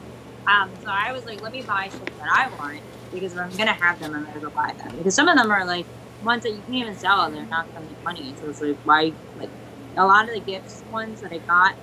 Um, 0.47 0.71
so 0.83 0.89
I 0.89 1.13
was 1.13 1.25
like, 1.25 1.41
let 1.41 1.53
me 1.53 1.63
buy 1.63 1.89
shit 1.89 2.07
that 2.19 2.29
I 2.29 2.49
want 2.59 2.81
because 3.13 3.35
if 3.35 3.39
I'm 3.39 3.51
gonna 3.57 3.73
have 3.73 4.01
them, 4.01 4.15
I'm 4.15 4.25
gonna 4.25 4.41
go 4.41 4.51
buy 4.51 4.73
them 4.73 4.97
because 4.97 5.15
some 5.15 5.29
of 5.29 5.37
them 5.37 5.51
are 5.51 5.65
like 5.65 5.87
ones 6.23 6.43
that 6.45 6.53
you 6.53 6.63
can't 6.65 6.79
even 6.79 6.97
sell. 6.97 7.23
and 7.23 7.35
They're 7.35 7.47
not 7.47 7.69
gonna 7.75 7.87
make 7.87 7.99
money. 8.05 8.35
So 8.37 8.49
it's 8.49 8.61
like 8.61 8.79
why 8.83 9.17
like 9.37 9.53
a 9.97 10.07
lot 10.07 10.25
of 10.29 10.35
the 10.35 10.41
gifts 10.43 10.85
ones 10.89 11.21
that 11.21 11.33
I 11.33 11.39
got 11.41 11.75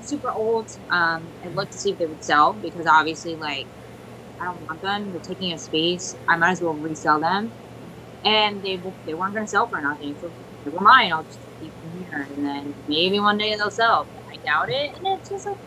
super 0.00 0.32
old. 0.32 0.70
Um, 0.90 1.34
I 1.44 1.48
looked 1.48 1.72
to 1.72 1.78
see 1.78 1.92
if 1.92 1.98
they 1.98 2.06
would 2.06 2.24
sell 2.24 2.54
because 2.54 2.86
obviously 2.86 3.36
like 3.36 3.68
I 4.40 4.46
don't 4.46 4.62
want 4.68 4.80
them. 4.82 5.12
They're 5.12 5.20
taking 5.20 5.52
up 5.52 5.60
space. 5.60 6.16
I 6.28 6.36
might 6.36 6.52
as 6.52 6.62
well 6.62 6.74
resell 6.74 7.20
them. 7.20 7.54
And 8.24 8.62
they 8.62 8.76
they 9.06 9.14
weren't 9.14 9.34
gonna 9.34 9.46
sell 9.48 9.68
for 9.68 9.80
nothing. 9.80 10.16
So 10.18 10.34
they 10.64 10.70
were 10.70 10.80
mine. 10.80 11.12
I'll 11.12 11.24
just 11.24 11.40
keep 11.60 11.74
them 11.80 11.92
here, 11.92 12.28
and 12.30 12.44
then 12.44 12.76
maybe 12.86 13.20
one 13.20 13.38
day 13.38 13.56
they'll 13.56 13.70
sell. 13.70 14.10
But 14.14 14.24
I 14.32 14.38
doubt 14.46 14.70
it. 14.70 14.90
And 14.98 15.18
it's 15.20 15.28
just 15.30 15.46
like 15.46 15.58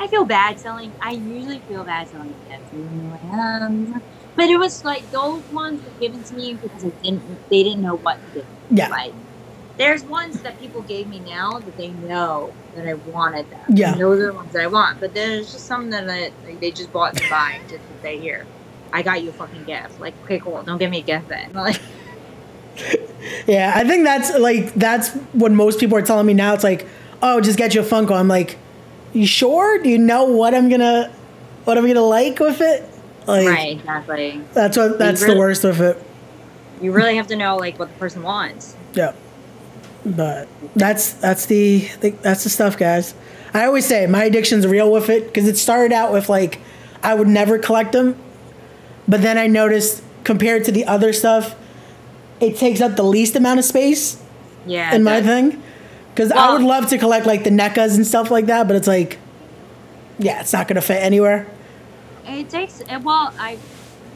I 0.00 0.06
feel 0.08 0.24
bad 0.24 0.60
selling. 0.60 0.94
I 1.00 1.12
usually 1.12 1.60
feel 1.60 1.84
bad 1.84 2.08
selling 2.08 2.36
gifts. 2.48 2.70
Um, 2.72 3.86
but 4.38 4.48
it 4.48 4.56
was 4.56 4.84
like 4.84 5.10
those 5.10 5.42
ones 5.50 5.82
were 5.84 6.00
given 6.00 6.22
to 6.22 6.34
me 6.34 6.54
because 6.54 6.84
I 6.84 6.90
didn't. 7.02 7.50
They 7.50 7.64
didn't 7.64 7.82
know 7.82 7.96
what 7.96 8.18
to 8.34 8.40
do. 8.40 8.46
yeah, 8.70 8.86
Like, 8.86 9.12
there's 9.78 10.04
ones 10.04 10.40
that 10.42 10.60
people 10.60 10.82
gave 10.82 11.08
me 11.08 11.18
now 11.18 11.58
that 11.58 11.76
they 11.76 11.88
know 11.88 12.52
that 12.76 12.86
I 12.86 12.94
wanted 12.94 13.50
them. 13.50 13.64
Yeah. 13.68 13.92
And 13.92 14.00
those 14.00 14.20
are 14.20 14.26
the 14.28 14.34
ones 14.34 14.52
that 14.52 14.62
I 14.62 14.68
want. 14.68 15.00
But 15.00 15.12
there's 15.12 15.52
just 15.52 15.66
some 15.66 15.90
that 15.90 16.08
I, 16.08 16.30
like, 16.46 16.60
they 16.60 16.70
just 16.70 16.92
bought 16.92 17.16
to 17.16 17.28
buy 17.28 17.58
just 17.68 17.82
to 17.82 18.00
say, 18.00 18.20
here, 18.20 18.46
I 18.92 19.02
got 19.02 19.24
you 19.24 19.30
a 19.30 19.32
fucking 19.32 19.64
gift. 19.64 19.98
Like, 19.98 20.14
okay, 20.22 20.38
cool. 20.38 20.62
Don't 20.62 20.78
give 20.78 20.90
me 20.92 21.00
a 21.00 21.02
gift 21.02 21.28
then. 21.28 21.52
Like, 21.54 21.80
yeah. 23.48 23.72
I 23.74 23.82
think 23.82 24.04
that's 24.04 24.38
like 24.38 24.72
that's 24.74 25.08
what 25.32 25.50
most 25.50 25.80
people 25.80 25.98
are 25.98 26.02
telling 26.02 26.26
me 26.26 26.34
now. 26.34 26.54
It's 26.54 26.62
like, 26.62 26.86
oh, 27.24 27.40
just 27.40 27.58
get 27.58 27.74
you 27.74 27.80
a 27.80 27.84
Funko. 27.84 28.12
I'm 28.12 28.28
like, 28.28 28.56
you 29.12 29.26
sure? 29.26 29.82
Do 29.82 29.88
you 29.88 29.98
know 29.98 30.26
what 30.26 30.54
I'm 30.54 30.68
gonna 30.68 31.12
what 31.64 31.76
I'm 31.76 31.88
gonna 31.88 32.02
like 32.02 32.38
with 32.38 32.60
it? 32.60 32.88
Like, 33.28 33.46
right, 33.46 33.76
exactly. 33.78 34.40
That's 34.54 34.76
what 34.76 34.98
that's 34.98 35.24
the 35.24 35.36
worst 35.36 35.64
of 35.64 35.80
it. 35.80 36.02
You 36.80 36.92
really 36.92 37.16
have 37.16 37.26
to 37.28 37.36
know, 37.36 37.56
like, 37.56 37.78
what 37.78 37.92
the 37.92 37.98
person 37.98 38.22
wants. 38.22 38.74
Yeah. 38.94 39.12
But 40.06 40.48
that's 40.74 41.12
that's 41.12 41.46
the 41.46 41.88
that's 42.22 42.44
the 42.44 42.50
stuff, 42.50 42.78
guys. 42.78 43.14
I 43.52 43.64
always 43.66 43.84
say 43.86 44.06
my 44.06 44.24
addiction's 44.24 44.66
real 44.66 44.90
with 44.90 45.10
it 45.10 45.26
because 45.26 45.46
it 45.48 45.56
started 45.58 45.92
out 45.92 46.12
with 46.12 46.28
like 46.28 46.60
I 47.02 47.14
would 47.14 47.28
never 47.28 47.58
collect 47.58 47.92
them, 47.92 48.16
but 49.06 49.20
then 49.22 49.36
I 49.38 49.46
noticed 49.46 50.02
compared 50.24 50.64
to 50.64 50.72
the 50.72 50.84
other 50.86 51.12
stuff, 51.12 51.54
it 52.40 52.56
takes 52.56 52.80
up 52.80 52.96
the 52.96 53.02
least 53.02 53.36
amount 53.36 53.58
of 53.58 53.64
space 53.64 54.22
Yeah. 54.66 54.94
in 54.94 55.02
my 55.02 55.20
thing. 55.22 55.62
Because 56.14 56.32
I 56.32 56.52
would 56.52 56.62
love 56.62 56.88
to 56.88 56.98
collect 56.98 57.26
like 57.26 57.44
the 57.44 57.50
NECAs 57.50 57.94
and 57.96 58.06
stuff 58.06 58.30
like 58.30 58.46
that, 58.46 58.66
but 58.66 58.76
it's 58.76 58.88
like, 58.88 59.18
yeah, 60.18 60.40
it's 60.40 60.52
not 60.52 60.66
gonna 60.68 60.80
fit 60.80 61.02
anywhere. 61.02 61.46
It 62.28 62.50
takes, 62.50 62.82
well, 63.02 63.32
I. 63.38 63.58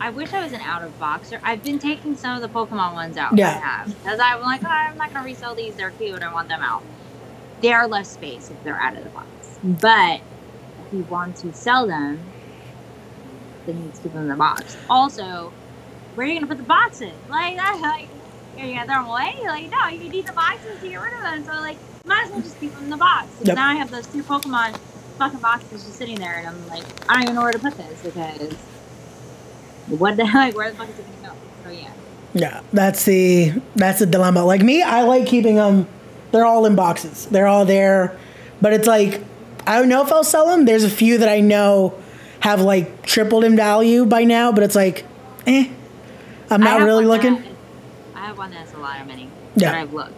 I 0.00 0.10
wish 0.10 0.32
I 0.32 0.42
was 0.42 0.52
an 0.52 0.60
out 0.62 0.82
of 0.82 0.98
boxer. 0.98 1.40
I've 1.44 1.62
been 1.62 1.78
taking 1.78 2.16
some 2.16 2.34
of 2.34 2.42
the 2.42 2.48
Pokemon 2.48 2.94
ones 2.94 3.16
out. 3.16 3.38
Yeah. 3.38 3.50
I 3.50 3.52
have. 3.52 3.86
Because 3.86 4.18
I'm 4.18 4.40
like, 4.40 4.64
oh, 4.64 4.68
I'm 4.68 4.98
not 4.98 5.12
going 5.12 5.22
to 5.22 5.30
resell 5.30 5.54
these. 5.54 5.76
They're 5.76 5.92
cute. 5.92 6.20
I 6.22 6.32
want 6.32 6.48
them 6.48 6.60
out. 6.60 6.82
They 7.60 7.72
are 7.72 7.86
less 7.86 8.10
space 8.10 8.50
if 8.50 8.60
they're 8.64 8.80
out 8.80 8.96
of 8.96 9.04
the 9.04 9.10
box. 9.10 9.28
But 9.62 10.20
if 10.86 10.92
you 10.92 11.04
want 11.04 11.36
to 11.36 11.52
sell 11.52 11.86
them, 11.86 12.18
then 13.66 13.76
you 13.76 13.82
need 13.84 13.94
to 13.94 14.02
keep 14.02 14.12
them 14.12 14.22
in 14.22 14.28
the 14.28 14.34
box. 14.34 14.76
Also, 14.90 15.52
where 16.16 16.26
are 16.26 16.30
you 16.30 16.40
to 16.40 16.46
put 16.48 16.56
the 16.56 16.64
boxes? 16.64 17.12
Like, 17.28 17.56
that, 17.56 17.78
like, 17.80 18.08
are 18.60 18.66
you 18.66 18.74
to 18.80 18.84
throw 18.86 19.02
them 19.02 19.06
away? 19.06 19.36
Like, 19.44 19.70
no, 19.70 19.86
you 19.86 20.08
need 20.08 20.26
the 20.26 20.32
boxes 20.32 20.80
to 20.80 20.88
get 20.88 21.00
rid 21.00 21.12
of 21.12 21.20
them. 21.20 21.44
So, 21.44 21.52
like, 21.52 21.76
might 22.04 22.24
as 22.24 22.30
well 22.32 22.40
just 22.40 22.58
keep 22.58 22.74
them 22.74 22.84
in 22.84 22.90
the 22.90 22.96
box. 22.96 23.28
Yep. 23.44 23.54
Now 23.54 23.68
I 23.68 23.74
have 23.76 23.90
those 23.92 24.06
two 24.08 24.24
Pokemon 24.24 24.76
fucking 25.22 25.40
boxes 25.40 25.84
just 25.84 25.94
sitting 25.96 26.16
there, 26.18 26.34
and 26.38 26.48
I'm 26.48 26.68
like, 26.68 26.84
I 27.08 27.14
don't 27.14 27.22
even 27.24 27.34
know 27.36 27.42
where 27.42 27.52
to 27.52 27.58
put 27.58 27.76
this 27.76 28.02
because 28.02 28.54
what 29.88 30.16
the 30.16 30.26
heck? 30.34 30.54
Where 30.56 30.70
the 30.70 30.76
fuck 30.76 30.88
is 30.88 30.98
it 30.98 31.04
gonna 31.22 31.34
go? 31.34 31.40
So 31.64 31.70
yeah. 31.70 31.92
Yeah, 32.34 32.60
that's 32.72 33.04
the 33.04 33.52
that's 33.76 33.98
the 34.00 34.06
dilemma. 34.06 34.44
Like 34.44 34.62
me, 34.62 34.82
I 34.82 35.02
like 35.02 35.26
keeping 35.26 35.56
them. 35.56 35.86
They're 36.30 36.46
all 36.46 36.64
in 36.66 36.74
boxes. 36.76 37.26
They're 37.26 37.46
all 37.46 37.64
there, 37.64 38.16
but 38.60 38.72
it's 38.72 38.86
like 38.88 39.20
I 39.66 39.78
don't 39.78 39.88
know 39.88 40.02
if 40.02 40.10
I'll 40.10 40.24
sell 40.24 40.48
them. 40.48 40.64
There's 40.64 40.84
a 40.84 40.90
few 40.90 41.18
that 41.18 41.28
I 41.28 41.40
know 41.40 41.94
have 42.40 42.60
like 42.60 43.02
tripled 43.04 43.44
in 43.44 43.54
value 43.56 44.04
by 44.06 44.24
now, 44.24 44.50
but 44.50 44.64
it's 44.64 44.74
like, 44.74 45.04
eh. 45.46 45.68
I'm 46.50 46.60
not 46.60 46.82
really 46.82 47.04
looking. 47.06 47.34
that 47.34 47.46
is- 47.46 47.48
I 48.16 48.26
have 48.26 48.38
one 48.38 48.50
that's 48.50 48.72
a 48.74 48.78
lot 48.78 49.00
of 49.00 49.06
money. 49.06 49.28
Yeah. 49.56 49.72
That 49.72 49.80
I've 49.82 49.92
looked. 49.92 50.14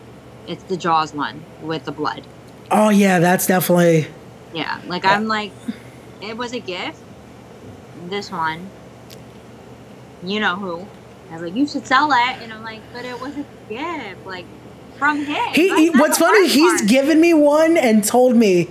It's 0.46 0.62
the 0.64 0.76
Jaws 0.76 1.12
one 1.14 1.42
with 1.62 1.84
the 1.84 1.92
blood. 1.92 2.22
Oh 2.70 2.88
yeah, 2.90 3.18
that's 3.18 3.46
definitely 3.46 4.06
Yeah. 4.54 4.80
Like 4.86 5.04
Yeah. 5.04 5.12
I'm 5.14 5.26
like, 5.26 5.52
it 6.22 6.36
was 6.36 6.52
a 6.52 6.60
gift. 6.60 6.98
This 8.08 8.30
one. 8.30 8.70
You 10.22 10.40
know 10.40 10.56
who? 10.56 10.86
I 11.30 11.34
was 11.34 11.42
like, 11.42 11.54
you 11.54 11.66
should 11.66 11.86
sell 11.86 12.10
it, 12.12 12.42
and 12.42 12.52
I'm 12.52 12.62
like, 12.62 12.80
but 12.92 13.04
it 13.04 13.20
was 13.20 13.34
a 13.36 13.44
gift, 13.68 14.26
like 14.26 14.46
from 14.98 15.24
him. 15.24 15.52
he. 15.54 15.74
He 15.74 15.90
what's 15.90 16.18
funny? 16.18 16.48
He's 16.48 16.80
part. 16.80 16.88
given 16.88 17.20
me 17.20 17.34
one 17.34 17.76
and 17.76 18.04
told 18.04 18.36
me, 18.36 18.68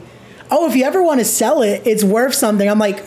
"Oh, 0.50 0.70
if 0.70 0.76
you 0.76 0.84
ever 0.86 1.04
want 1.04 1.20
to 1.20 1.26
sell 1.26 1.62
it, 1.62 1.82
it's 1.86 2.04
worth 2.04 2.34
something." 2.34 2.68
I'm 2.70 2.80
like, 2.80 3.06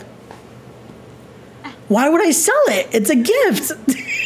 why 1.87 2.09
would 2.09 2.21
I 2.21 2.31
sell 2.31 2.61
it? 2.67 2.89
It's 2.93 3.09
a 3.09 3.15
gift. 3.15 3.71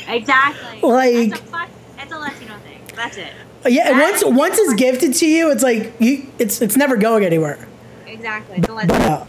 exactly. 0.07 0.81
like- 0.81 1.29
That's 1.29 1.51
a. 1.53 1.67
It's 1.99 2.11
a 2.11 2.17
Latino 2.19 2.57
thing. 2.59 2.81
That's 2.95 3.17
it. 3.17 3.31
yeah, 3.67 3.89
and 3.89 3.99
once 3.99 4.23
once 4.25 4.57
it's 4.57 4.73
gifted 4.73 5.13
to 5.15 5.25
you, 5.27 5.51
it's 5.51 5.63
like 5.63 5.93
you. 5.99 6.27
It's 6.39 6.61
it's 6.61 6.75
never 6.75 6.97
going 6.97 7.23
anywhere. 7.23 7.67
Exactly. 8.11 8.59
Latino. 8.61 8.93
Uh, 8.93 9.25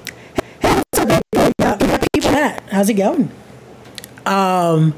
hey, 0.60 0.82
what's 0.90 0.98
up, 0.98 1.08
baby? 1.08 1.22
We 1.32 1.52
got, 1.64 1.80
we 1.80 1.86
got 1.86 2.12
people. 2.12 2.30
How's 2.70 2.88
it 2.88 2.94
going? 2.94 3.30
Um, 4.26 4.94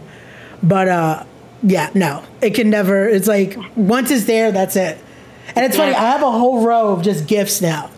but 0.62 0.89
uh, 0.89 1.24
yeah, 1.62 1.91
no, 1.95 2.24
it 2.41 2.55
can 2.55 2.70
never. 2.70 3.07
It's 3.09 3.28
like 3.28 3.57
once 3.76 4.11
it's 4.11 4.24
there, 4.24 4.53
that's 4.53 4.76
it. 4.76 4.99
And 5.55 5.64
it's 5.66 5.76
funny. 5.76 5.93
I 5.95 6.11
have 6.12 6.22
a 6.22 6.30
whole 6.30 6.64
row 6.66 6.93
of 6.93 7.03
just 7.03 7.26
gifts 7.26 7.61
now, 7.61 7.91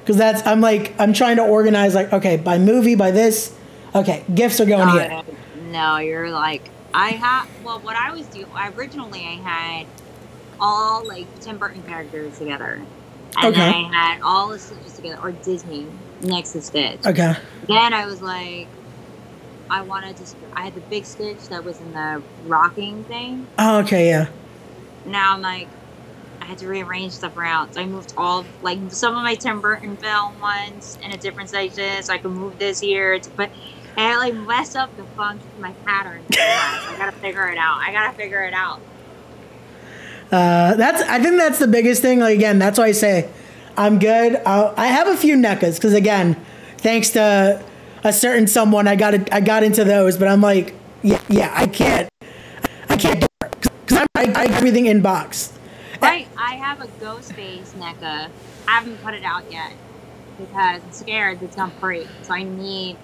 because 0.00 0.16
that's 0.16 0.44
I'm 0.46 0.60
like 0.60 0.94
I'm 0.98 1.12
trying 1.12 1.36
to 1.36 1.42
organize. 1.44 1.94
Like, 1.94 2.12
okay, 2.12 2.36
by 2.36 2.58
movie, 2.58 2.96
by 2.96 3.12
this. 3.12 3.56
Okay, 3.94 4.24
gifts 4.34 4.60
are 4.60 4.66
going 4.66 4.88
here. 4.88 5.08
No, 5.08 5.24
no, 5.70 5.96
you're 5.98 6.30
like 6.30 6.68
I 6.92 7.10
have. 7.10 7.48
Well, 7.64 7.78
what 7.80 7.94
I 7.96 8.12
was 8.12 8.26
doing 8.26 8.46
originally, 8.76 9.20
I 9.20 9.34
had 9.34 9.86
all 10.58 11.06
like 11.06 11.26
Tim 11.40 11.58
Burton 11.58 11.82
characters 11.84 12.38
together, 12.38 12.82
and 13.36 13.44
then 13.44 13.52
Okay. 13.52 13.60
I 13.62 13.92
had 13.92 14.22
all 14.22 14.48
the 14.48 14.58
together, 15.02 15.20
or 15.22 15.32
Disney 15.32 15.86
next 16.20 16.52
to 16.52 16.62
Stitch. 16.62 17.06
Okay. 17.06 17.34
Then 17.66 17.92
I 17.92 18.06
was 18.06 18.22
like, 18.22 18.68
I 19.70 19.82
wanted 19.82 20.16
to. 20.16 20.36
I 20.54 20.62
had 20.62 20.74
the 20.74 20.80
big 20.82 21.04
Stitch 21.04 21.48
that 21.48 21.64
was 21.64 21.80
in 21.80 21.92
the 21.92 22.22
rocking 22.46 23.04
thing. 23.04 23.46
Oh, 23.58 23.80
okay. 23.80 24.08
Yeah. 24.08 24.28
Now 25.06 25.34
I'm 25.34 25.42
like, 25.42 25.68
I 26.40 26.44
had 26.44 26.58
to 26.58 26.68
rearrange 26.68 27.12
stuff 27.12 27.36
around. 27.36 27.74
So 27.74 27.80
I 27.80 27.86
moved 27.86 28.14
all 28.16 28.44
like 28.62 28.78
some 28.88 29.16
of 29.16 29.22
my 29.22 29.34
Tim 29.34 29.60
Burton 29.60 29.96
film 29.96 30.40
ones 30.40 30.98
in 31.02 31.12
a 31.12 31.16
different 31.16 31.50
section, 31.50 32.02
so 32.02 32.12
I 32.12 32.18
could 32.18 32.32
move 32.32 32.58
this 32.58 32.80
here 32.80 33.18
to. 33.18 33.50
And 33.96 34.06
I 34.06 34.16
like 34.16 34.34
messed 34.34 34.76
up 34.76 34.96
the 34.96 35.04
function, 35.16 35.48
my 35.60 35.72
pattern. 35.84 36.24
I 36.32 36.94
gotta 36.96 37.12
figure 37.12 37.48
it 37.48 37.58
out. 37.58 37.78
I 37.78 37.92
gotta 37.92 38.16
figure 38.16 38.42
it 38.44 38.54
out. 38.54 38.80
Uh, 40.32 40.74
that's 40.76 41.02
I 41.02 41.20
think 41.20 41.36
that's 41.38 41.58
the 41.58 41.66
biggest 41.66 42.02
thing. 42.02 42.20
Like 42.20 42.36
again, 42.36 42.58
that's 42.58 42.78
why 42.78 42.86
I 42.86 42.92
say 42.92 43.30
I'm 43.80 43.98
good. 43.98 44.36
i 44.44 44.74
I 44.76 44.88
have 44.88 45.08
a 45.08 45.16
few 45.16 45.36
NECAs 45.36 45.76
because 45.76 45.94
again, 45.94 46.36
thanks 46.76 47.08
to 47.10 47.64
a 48.04 48.12
certain 48.12 48.46
someone, 48.46 48.86
I 48.86 48.94
got 48.94 49.14
it, 49.14 49.32
I 49.32 49.40
got 49.40 49.62
into 49.62 49.84
those. 49.84 50.18
But 50.18 50.28
I'm 50.28 50.42
like, 50.42 50.74
yeah, 51.02 51.22
yeah, 51.30 51.50
I 51.54 51.66
can't. 51.66 52.06
I 52.90 52.98
can't 52.98 53.20
do 53.20 53.26
it 53.42 53.60
because 53.86 54.06
I, 54.14 54.24
I 54.36 54.44
everything 54.50 54.84
in 54.84 55.00
box. 55.00 55.58
Right, 56.02 56.28
I 56.36 56.56
have 56.56 56.82
a 56.82 56.88
ghost 57.00 57.32
face 57.32 57.72
NECA. 57.78 58.28
I 58.68 58.70
haven't 58.70 59.02
put 59.02 59.14
it 59.14 59.24
out 59.24 59.50
yet 59.50 59.72
because 60.36 60.82
I'm 60.82 60.92
scared 60.92 61.42
it's 61.42 61.56
gonna 61.56 61.72
break. 61.80 62.06
So 62.20 62.34
I 62.34 62.42
need 62.42 62.98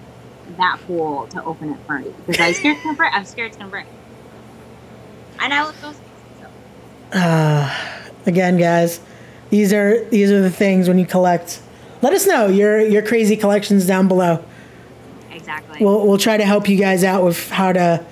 that 0.57 0.79
pool 0.85 1.25
to 1.29 1.43
open 1.43 1.71
it 1.71 1.79
for 1.87 1.97
me 1.97 2.13
because 2.27 2.39
I'm 2.39 2.53
scared 2.53 2.75
it's 2.75 2.83
gonna 2.83 2.97
break. 2.97 3.13
I'm 3.15 3.25
scared 3.25 3.47
it's 3.47 3.57
gonna 3.57 3.71
break. 3.71 3.87
And 5.39 5.51
I 5.55 5.63
love 5.63 5.81
ghost 5.81 5.99
faces. 5.99 6.51
So. 7.13 7.19
Uh, 7.19 7.75
again, 8.27 8.57
guys, 8.57 8.99
these 9.49 9.73
are 9.73 10.03
these 10.05 10.31
are 10.31 10.41
the 10.41 10.49
things 10.51 10.87
when 10.87 10.97
you 10.99 11.05
collect. 11.05 11.61
Let 12.01 12.13
us 12.13 12.27
know 12.27 12.47
your 12.47 12.79
your 12.79 13.01
crazy 13.01 13.37
collections 13.37 13.85
down 13.87 14.07
below. 14.07 14.43
Exactly. 15.31 15.83
We'll 15.83 16.05
we'll 16.05 16.17
try 16.17 16.37
to 16.37 16.45
help 16.45 16.67
you 16.69 16.77
guys 16.77 17.03
out 17.03 17.23
with 17.23 17.49
how 17.49 17.71
to 17.73 18.03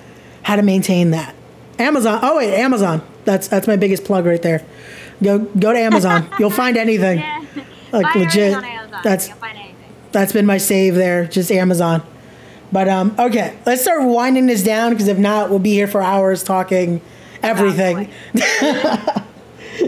how 0.42 0.56
to 0.56 0.62
maintain 0.62 1.10
that. 1.10 1.34
Amazon. 1.78 2.20
Oh 2.22 2.36
wait, 2.38 2.54
Amazon. 2.54 3.02
That's 3.24 3.48
that's 3.48 3.66
my 3.66 3.76
biggest 3.76 4.04
plug 4.04 4.24
right 4.26 4.40
there. 4.42 4.64
Go 5.22 5.40
go 5.40 5.72
to 5.72 5.78
Amazon. 5.78 6.28
You'll 6.38 6.50
find 6.50 6.76
anything. 6.76 7.18
yeah. 7.18 7.44
Like 7.92 8.12
Buy 8.14 8.20
legit. 8.20 8.54
on 8.54 8.64
Amazon. 8.64 9.00
That's 9.04 9.28
You'll 9.28 9.36
find 9.36 9.58
anything. 9.58 9.94
that's 10.12 10.32
been 10.32 10.46
my 10.46 10.58
save 10.58 10.94
there. 10.94 11.26
Just 11.26 11.50
Amazon. 11.52 12.02
But 12.72 12.88
um, 12.88 13.14
okay, 13.18 13.56
let's 13.64 13.82
start 13.82 14.02
winding 14.02 14.46
this 14.46 14.62
down 14.62 14.90
because 14.90 15.06
if 15.08 15.18
not, 15.18 15.50
we'll 15.50 15.60
be 15.60 15.72
here 15.72 15.86
for 15.86 16.02
hours 16.02 16.42
talking 16.42 17.00
everything. 17.42 18.10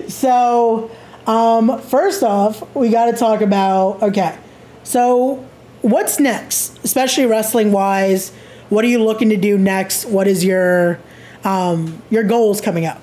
So, 0.09 0.91
um, 1.29 1.79
first 1.83 2.22
off, 2.22 2.74
we 2.74 2.89
got 2.89 3.07
to 3.07 3.12
talk 3.12 3.43
about 3.43 4.03
okay. 4.03 4.37
So, 4.83 5.47
what's 5.83 6.18
next, 6.18 6.83
especially 6.85 7.26
wrestling 7.26 7.70
wise? 7.70 8.33
What 8.70 8.85
are 8.85 8.89
you 8.89 9.03
looking 9.03 9.29
to 9.31 9.37
do 9.37 9.59
next? 9.59 10.07
What 10.07 10.26
is 10.26 10.45
your 10.45 10.99
um, 11.45 12.03
your 12.11 12.24
goals 12.24 12.61
coming 12.61 12.87
up 12.87 13.01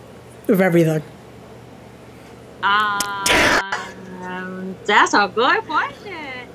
with 0.48 0.60
everything? 0.60 1.04
Um, 2.64 3.24
that's 4.86 5.14
a 5.14 5.32
good 5.34 5.64
question. 5.66 6.50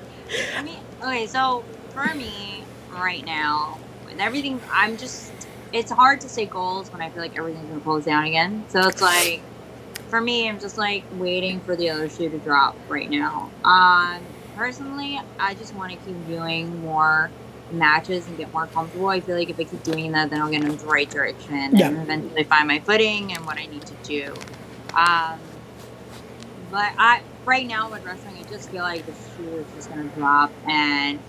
I 0.55 0.63
mean, 0.63 0.79
okay, 1.01 1.25
so 1.25 1.63
for 1.93 2.13
me 2.13 2.63
right 2.91 3.25
now, 3.25 3.79
with 4.05 4.19
everything, 4.19 4.59
I'm 4.71 4.97
just, 4.97 5.31
it's 5.71 5.91
hard 5.91 6.19
to 6.21 6.29
say 6.29 6.45
goals 6.45 6.91
when 6.91 7.01
I 7.01 7.09
feel 7.09 7.21
like 7.21 7.37
everything's 7.37 7.69
gonna 7.69 7.81
close 7.81 8.05
down 8.05 8.25
again. 8.25 8.65
So 8.67 8.87
it's 8.87 9.01
like, 9.01 9.41
for 10.11 10.21
me, 10.21 10.47
I'm 10.47 10.59
just 10.59 10.77
like 10.77 11.03
waiting 11.13 11.61
for 11.61 11.75
the 11.75 11.89
other 11.89 12.09
shoe 12.09 12.29
to 12.29 12.37
drop 12.37 12.75
right 12.89 13.09
now. 13.09 13.49
Um, 13.63 14.21
personally, 14.55 15.19
I 15.39 15.55
just 15.55 15.73
want 15.73 15.91
to 15.93 15.97
keep 15.97 16.27
doing 16.27 16.81
more 16.81 17.31
matches 17.71 18.27
and 18.27 18.37
get 18.37 18.51
more 18.51 18.67
comfortable. 18.67 19.07
I 19.07 19.21
feel 19.21 19.37
like 19.37 19.49
if 19.49 19.57
I 19.57 19.63
keep 19.63 19.81
doing 19.83 20.11
that, 20.11 20.29
then 20.29 20.41
I'll 20.41 20.51
get 20.51 20.63
in 20.63 20.75
the 20.77 20.85
right 20.85 21.09
direction 21.09 21.75
Yeah. 21.77 21.87
and 21.87 21.97
eventually 22.01 22.43
find 22.43 22.67
my 22.67 22.79
footing 22.81 23.31
and 23.33 23.45
what 23.45 23.57
I 23.57 23.65
need 23.67 23.85
to 23.87 23.93
do. 24.03 24.33
Um, 24.93 25.39
but 26.69 26.91
I 26.97 27.21
right 27.45 27.65
now 27.65 27.89
with 27.89 28.05
wrestling, 28.05 28.35
I 28.37 28.43
just 28.43 28.69
feel 28.69 28.81
like 28.83 29.05
the 29.05 29.13
shoe 29.13 29.55
is 29.59 29.65
just 29.75 29.89
gonna 29.89 30.03
drop 30.09 30.51
and 30.67 31.19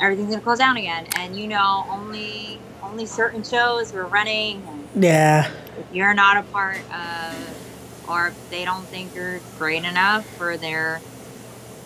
everything's 0.00 0.30
gonna 0.30 0.40
close 0.42 0.58
down 0.58 0.76
again. 0.76 1.06
And 1.16 1.36
you 1.36 1.48
know, 1.48 1.84
only 1.90 2.60
only 2.86 3.06
certain 3.06 3.42
shows 3.42 3.92
were 3.92 4.06
running. 4.06 4.62
And 4.66 5.04
Yeah, 5.04 5.50
if 5.76 5.86
you're 5.92 6.14
not 6.14 6.36
a 6.38 6.42
part 6.44 6.80
of, 6.92 8.08
or 8.08 8.28
if 8.28 8.50
they 8.50 8.64
don't 8.64 8.84
think 8.84 9.14
you're 9.14 9.40
great 9.58 9.84
enough 9.84 10.26
for 10.36 10.56
their 10.56 11.00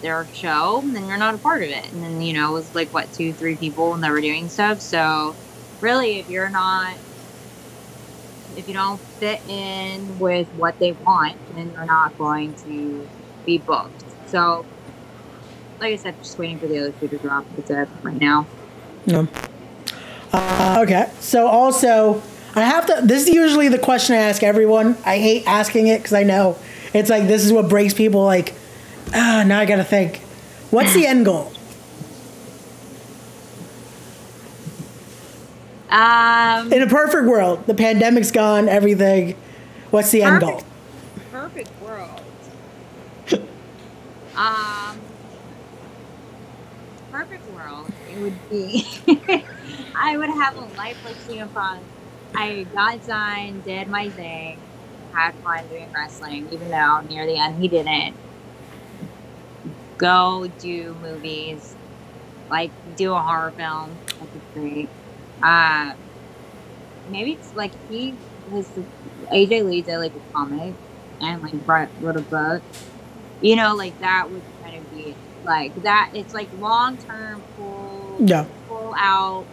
their 0.03 0.27
show, 0.33 0.83
then 0.85 1.07
you're 1.07 1.19
not 1.19 1.35
a 1.35 1.39
part 1.39 1.63
of 1.63 1.69
it. 1.69 1.93
And 1.93 2.03
then 2.03 2.23
you 2.23 2.33
know, 2.33 2.51
it 2.51 2.55
was 2.55 2.75
like 2.75 2.93
what 2.93 3.13
two, 3.13 3.33
three 3.33 3.57
people 3.57 3.95
that 3.95 4.11
were 4.11 4.21
doing 4.21 4.49
stuff. 4.49 4.81
So 4.81 5.35
really, 5.81 6.19
if 6.19 6.29
you're 6.29 6.51
not 6.51 6.95
if 8.57 8.69
you 8.69 8.75
don't 8.75 9.01
fit 9.01 9.41
in 9.49 10.19
with 10.19 10.49
what 10.57 10.79
they 10.79 10.93
want, 10.93 11.37
then 11.55 11.73
you're 11.73 11.87
not 11.87 12.17
going 12.19 12.55
to 12.55 13.09
be 13.47 13.59
booked. 13.59 14.05
So, 14.27 14.67
like 15.79 15.93
I 15.93 15.97
said, 15.97 16.17
just 16.23 16.39
waiting 16.39 16.59
for 16.59 16.67
the 16.67 16.79
other 16.79 16.93
two 16.93 17.09
to 17.09 17.19
drop. 17.19 17.47
That's 17.57 17.71
it 17.71 17.89
right 18.03 18.21
now. 18.21 18.47
no. 19.07 19.29
Uh, 20.33 20.81
okay, 20.83 21.11
so 21.21 21.47
also 21.47 22.23
I 22.55 22.61
have 22.63 22.87
to. 22.87 23.01
This 23.05 23.29
is 23.29 23.35
usually 23.35 23.69
the 23.69 23.79
question 23.79 24.15
I 24.17 24.21
ask 24.21 24.43
everyone. 24.43 24.97
I 25.05 25.19
hate 25.19 25.47
asking 25.47 25.89
it 25.89 25.99
because 25.99 26.13
I 26.13 26.23
know 26.23 26.57
it's 26.95 27.11
like 27.11 27.27
this 27.27 27.45
is 27.45 27.53
what 27.53 27.69
breaks 27.69 27.95
people. 27.95 28.25
Like, 28.25 28.55
ah, 29.15 29.45
now 29.47 29.59
I 29.61 29.67
got 29.67 29.77
to 29.77 29.85
think. 29.85 30.19
What's 30.71 30.95
the 30.95 31.07
end 31.07 31.25
goal? 31.25 31.53
Um, 35.89 36.73
In 36.73 36.83
a 36.83 36.87
perfect 36.87 37.25
world, 37.27 37.67
the 37.67 37.75
pandemic's 37.75 38.31
gone, 38.31 38.69
everything. 38.69 39.35
What's 39.91 40.13
the 40.13 40.23
end 40.23 40.41
goal? 40.41 40.63
perfect, 41.33 41.33
perfect 41.33 41.83
world. 41.83 42.21
um, 44.37 45.01
perfect 47.11 47.51
world. 47.51 47.91
It 48.09 48.21
would 48.21 48.51
be. 48.51 49.45
I 49.95 50.17
would 50.17 50.29
have 50.29 50.57
a 50.57 50.61
life 50.65 50.99
like 51.03 51.19
CM 51.19 51.53
Punk. 51.53 51.89
I 52.35 52.65
got 52.65 53.03
signed, 53.05 53.65
did 53.65 53.89
my 53.89 54.11
thing, 54.11 54.65
had 55.15 55.33
fun 55.43 55.69
doing 55.69 55.91
wrestling, 55.95 56.49
even 56.51 56.71
though 56.71 57.01
near 57.03 57.27
the 57.27 57.39
end 57.39 57.61
he 57.61 57.69
didn't. 57.69 58.17
Go 59.99 60.47
do 60.47 60.95
movies, 60.95 61.77
like 62.49 62.73
do 62.95 63.13
a 63.15 63.21
horror 63.21 63.55
film. 63.59 64.01
That 64.19 64.31
would 64.33 64.33
be 64.33 64.43
great. 64.55 64.91
Uh, 65.43 65.95
maybe 67.07 67.33
it's 67.33 67.53
like 67.55 67.75
he 67.89 68.19
was 68.47 68.71
AJ 69.33 69.63
Lee 69.63 69.83
did 69.83 69.99
like 69.99 70.15
a 70.15 70.21
comic 70.35 70.77
and 71.21 71.43
like 71.43 71.55
wrote, 71.67 71.91
wrote 71.99 72.17
a 72.17 72.23
book. 72.23 72.63
You 73.41 73.57
know, 73.57 73.75
like 73.75 73.99
that 74.01 74.31
would 74.31 74.45
kind 74.63 74.77
of 74.77 74.91
be 74.91 75.19
like 75.43 75.75
that. 75.83 76.11
It's 76.15 76.35
like 76.35 76.51
long 76.53 76.99
term, 76.99 77.45
full, 77.57 78.19
Yeah. 78.27 78.47
full 78.67 78.95
out. 78.99 79.49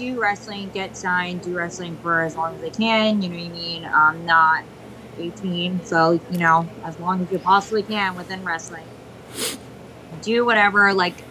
Do 0.00 0.18
wrestling, 0.18 0.70
get 0.70 0.96
signed, 0.96 1.42
do 1.42 1.54
wrestling 1.54 1.94
for 1.98 2.22
as 2.22 2.34
long 2.34 2.54
as 2.54 2.62
they 2.62 2.70
can. 2.70 3.20
You 3.20 3.28
know 3.28 3.36
what 3.36 3.44
I 3.44 3.48
mean? 3.50 3.84
Um, 3.84 4.24
not 4.24 4.64
18, 5.18 5.84
so 5.84 6.12
you 6.30 6.38
know, 6.38 6.66
as 6.84 6.98
long 6.98 7.20
as 7.22 7.30
you 7.30 7.38
possibly 7.38 7.82
can 7.82 8.16
within 8.16 8.42
wrestling. 8.42 8.86
Do 10.22 10.46
whatever, 10.46 10.94
like, 10.94 11.22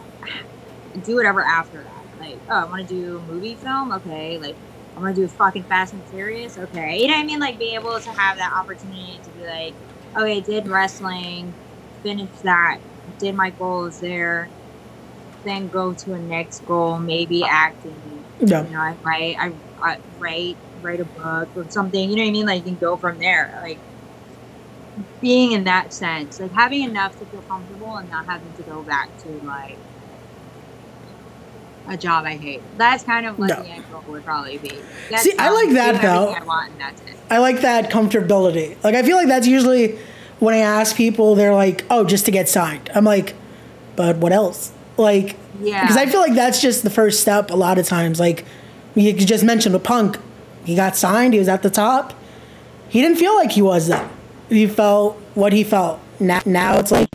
do 1.04 1.16
whatever 1.16 1.42
after 1.42 1.82
that. 1.82 2.20
Like, 2.20 2.38
oh, 2.48 2.54
I 2.54 2.66
want 2.66 2.88
to 2.88 2.94
do 2.94 3.18
a 3.18 3.22
movie 3.24 3.56
film, 3.56 3.92
okay. 3.92 4.38
Like, 4.38 4.56
I'm 4.96 5.02
gonna 5.02 5.16
do 5.16 5.24
a 5.24 5.28
fucking 5.28 5.64
Fast 5.64 5.94
and 5.94 6.04
Furious, 6.04 6.56
okay. 6.60 7.02
You 7.02 7.08
know 7.08 7.16
what 7.16 7.24
I 7.24 7.26
mean? 7.26 7.40
Like, 7.40 7.58
be 7.58 7.74
able 7.74 8.00
to 8.00 8.10
have 8.12 8.38
that 8.38 8.54
opportunity 8.54 9.20
to 9.24 9.30
be 9.32 9.48
like, 9.48 9.74
okay, 10.16 10.42
did 10.42 10.68
wrestling, 10.68 11.56
finish 12.04 12.30
that, 12.44 12.78
did 13.18 13.34
my 13.34 13.50
goals 13.50 14.00
there, 14.00 14.48
then 15.44 15.70
go 15.70 15.92
to 15.94 16.14
a 16.14 16.20
next 16.20 16.68
goal, 16.68 17.00
maybe 17.00 17.44
acting. 17.44 18.19
Yeah. 18.40 18.66
You 18.66 18.72
know, 18.72 18.80
I 18.80 18.96
write, 19.04 19.36
I, 19.40 19.52
I 19.82 19.98
write, 20.20 20.58
write 20.82 21.00
a 21.00 21.06
book 21.06 21.50
or 21.56 21.70
something. 21.70 22.10
You 22.10 22.16
know 22.16 22.24
what 22.24 22.30
I 22.30 22.32
mean? 22.32 22.46
Like, 22.46 22.58
you 22.66 22.72
can 22.72 22.76
go 22.80 22.96
from 22.98 23.20
there. 23.20 23.58
Like, 23.62 23.80
being 25.22 25.52
in 25.52 25.66
that 25.66 25.94
sense, 25.94 26.40
like 26.40 26.52
having 26.54 26.84
enough 26.84 27.18
to 27.20 27.26
feel 27.26 27.42
comfortable 27.44 27.96
and 27.98 28.10
not 28.10 28.26
having 28.26 28.52
to 28.54 28.64
go 28.64 28.82
back 28.84 29.10
to 29.24 29.30
like 29.46 29.78
a 31.88 31.98
job 31.98 32.26
I 32.26 32.36
hate. 32.38 32.62
That's 32.78 33.04
kind 33.04 33.26
of 33.26 33.38
what 33.40 33.50
No. 33.50 33.62
the 33.64 33.70
end 33.70 33.84
goal 33.92 34.04
would 34.08 34.24
probably 34.24 34.58
be. 34.58 34.72
Get 35.10 35.20
See, 35.22 35.34
I 35.38 35.50
like 35.52 35.72
that, 35.72 36.02
though. 36.02 36.30
I 36.34 36.44
want, 36.44 36.72
and 36.72 36.82
that's 36.82 37.02
it. 37.02 37.16
I 37.30 37.40
like 37.40 37.62
that 37.62 37.92
comfortability. 37.92 38.82
Like 38.84 38.96
I 38.96 39.04
feel 39.04 39.18
like 39.18 39.28
that's 39.28 39.48
usually 39.48 39.98
when 40.40 40.54
I 40.54 40.60
ask 40.60 40.96
people, 40.96 41.36
they're 41.36 41.54
like, 41.54 41.84
"Oh, 41.90 42.04
just 42.06 42.26
to 42.26 42.32
get 42.32 42.48
signed." 42.50 42.90
I'm 42.96 43.04
like, 43.06 43.36
"But 43.96 44.18
what 44.18 44.32
else?" 44.32 44.72
Like, 45.00 45.36
Yeah. 45.62 45.82
because 45.82 45.98
I 45.98 46.06
feel 46.06 46.20
like 46.20 46.36
that's 46.36 46.62
just 46.62 46.84
the 46.84 46.90
first 46.90 47.22
step. 47.22 47.50
A 47.50 47.56
lot 47.56 47.78
of 47.80 47.88
times, 47.88 48.20
like 48.20 48.46
you 48.96 49.14
just 49.14 49.44
mentioned 49.44 49.74
with 49.74 49.84
Punk, 49.84 50.18
he 50.66 50.76
got 50.76 50.96
signed. 50.96 51.34
He 51.34 51.40
was 51.40 51.48
at 51.48 51.64
the 51.64 51.70
top. 51.70 52.14
He 52.90 53.02
didn't 53.02 53.18
feel 53.18 53.36
like 53.36 53.52
he 53.52 53.62
was 53.62 53.88
though. 53.88 54.10
He 54.50 54.68
felt 54.68 55.16
what 55.36 55.54
he 55.54 55.64
felt. 55.64 56.00
Now, 56.20 56.42
now 56.46 56.78
it's 56.80 56.92
like 56.92 57.08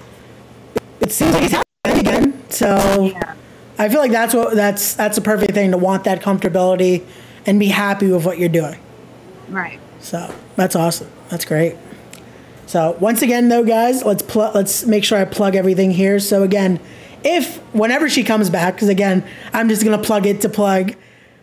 it 1.01 1.13
seems 1.13 1.33
like 1.33 1.43
he's 1.43 1.53
happy 1.53 2.01
again. 2.01 2.43
So. 2.51 3.11
Yeah. 3.13 3.35
I 3.77 3.89
feel 3.89 3.99
like 3.99 4.13
that's 4.13 4.33
what 4.33 4.55
that's 4.55 4.95
that's 4.95 5.19
a 5.19 5.21
perfect 5.21 5.53
thing 5.53 5.73
to 5.73 5.77
want 5.77 6.05
that 6.05 6.23
comfortability 6.23 7.05
and 7.45 7.59
be 7.59 7.67
happy 7.67 8.09
with 8.11 8.25
what 8.25 8.39
you're 8.39 8.49
doing. 8.49 8.79
Right. 9.49 9.81
So 9.99 10.33
that's 10.55 10.77
awesome. 10.77 11.11
That's 11.29 11.45
great. 11.45 11.75
So 12.67 12.97
once 13.01 13.21
again, 13.21 13.49
though, 13.49 13.65
guys, 13.65 14.05
let's 14.05 14.23
pl- 14.23 14.53
let's 14.55 14.87
make 14.87 15.03
sure 15.03 15.19
I 15.19 15.25
plug 15.25 15.57
everything 15.57 15.91
here. 15.91 16.21
So 16.21 16.45
again, 16.45 16.79
if 17.25 17.57
whenever 17.75 18.09
she 18.09 18.23
comes 18.23 18.51
back, 18.51 18.75
because 18.75 18.89
again, 18.89 19.25
I'm 19.53 19.69
just 19.69 19.83
gonna 19.83 20.03
plug 20.03 20.27
it 20.27 20.43
to 20.43 20.49
plug 20.49 20.95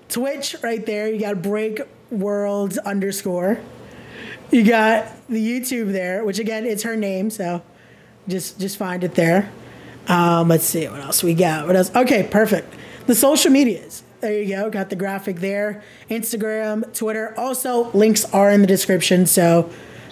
Twitch 0.08 0.56
right 0.62 0.86
there. 0.86 1.12
You 1.12 1.20
got 1.20 1.42
Break 1.42 1.82
world 2.12 2.78
underscore. 2.80 3.60
You 4.52 4.64
got 4.64 5.08
the 5.28 5.46
YouTube 5.46 5.92
there, 5.92 6.24
which 6.24 6.40
again, 6.40 6.66
it's 6.66 6.84
her 6.84 6.96
name. 6.96 7.30
So 7.30 7.64
just 8.28 8.60
just 8.60 8.78
find 8.78 9.04
it 9.04 9.16
there. 9.16 9.52
Um, 10.08 10.48
let's 10.48 10.66
see 10.66 10.88
what 10.88 11.00
else 11.00 11.24
we 11.24 11.34
got. 11.34 11.68
What 11.68 11.76
else? 11.76 11.94
Okay, 11.96 12.28
perfect. 12.30 12.74
The 13.08 13.16
social 13.16 13.52
medias. 13.52 14.04
There 14.20 14.40
you 14.40 14.56
go. 14.56 14.70
Got 14.70 14.90
the 14.90 14.96
graphic 14.96 15.38
there. 15.38 15.84
Instagram, 16.10 16.94
Twitter. 16.94 17.34
Also, 17.40 17.90
links 17.92 18.26
are 18.34 18.52
in 18.52 18.62
the 18.62 18.68
description, 18.68 19.26
so 19.26 19.70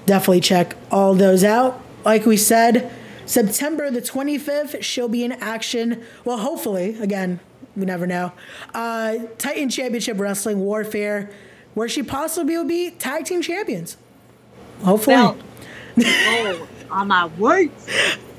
definitely 0.07 0.41
check 0.41 0.75
all 0.89 1.13
those 1.13 1.43
out. 1.43 1.79
Like 2.03 2.25
we 2.25 2.37
said, 2.37 2.91
September 3.29 3.91
the 3.91 4.01
25th, 4.01 4.81
she'll 4.81 5.07
be 5.07 5.23
in 5.23 5.33
action. 5.33 6.03
Well, 6.25 6.39
hopefully, 6.39 6.97
again, 6.99 7.39
we 7.75 7.85
never 7.85 8.07
know. 8.07 8.31
Uh, 8.73 9.19
Titan 9.37 9.69
Championship 9.69 10.19
Wrestling 10.19 10.59
Warfare, 10.59 11.29
where 11.75 11.87
she 11.87 12.01
possibly 12.01 12.57
will 12.57 12.65
be 12.65 12.89
tag 12.89 13.25
team 13.25 13.43
champions. 13.43 13.97
Hopefully. 14.83 15.15
Oh, 15.15 16.67
on 16.89 17.09
my 17.09 17.27
words. 17.27 17.71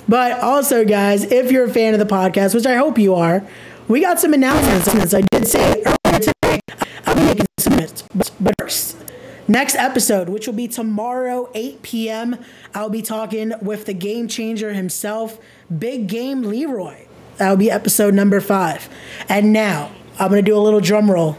But 0.09 0.41
also, 0.41 0.85
guys, 0.85 1.23
if 1.23 1.53
you're 1.53 1.67
a 1.67 1.73
fan 1.73 1.95
of 1.95 2.01
the 2.01 2.13
podcast, 2.13 2.53
which 2.53 2.67
I 2.67 2.75
hope 2.75 2.99
you 2.99 3.15
are, 3.15 3.47
we 3.87 4.01
got 4.01 4.19
some 4.19 4.35
announcements. 4.35 5.15
I 5.15 5.21
did 5.31 5.47
say 5.47 5.85
earlier 5.87 6.19
today, 6.19 6.61
I'll 7.07 7.15
be 7.15 7.23
making 7.23 7.47
some 7.59 7.75
announcements. 7.75 8.33
But 8.41 8.55
first, 8.59 8.97
next 9.51 9.75
episode, 9.77 10.29
which 10.29 10.47
will 10.47 10.55
be 10.55 10.69
tomorrow, 10.69 11.51
8 11.55 11.83
p.m., 11.83 12.37
I'll 12.75 12.89
be 12.91 13.03
talking 13.03 13.53
with 13.61 13.85
the 13.87 13.93
game 13.95 14.29
changer 14.29 14.73
himself, 14.73 15.39
Big 15.77 16.07
Game 16.07 16.43
Leroy. 16.43 17.07
That'll 17.37 17.57
be 17.57 17.71
episode 17.71 18.15
number 18.15 18.41
five. 18.41 18.89
And 19.29 19.53
now, 19.53 19.91
I'm 20.19 20.29
going 20.31 20.45
to 20.45 20.51
do 20.51 20.57
a 20.57 20.61
little 20.61 20.81
drum 20.81 21.11
roll. 21.11 21.37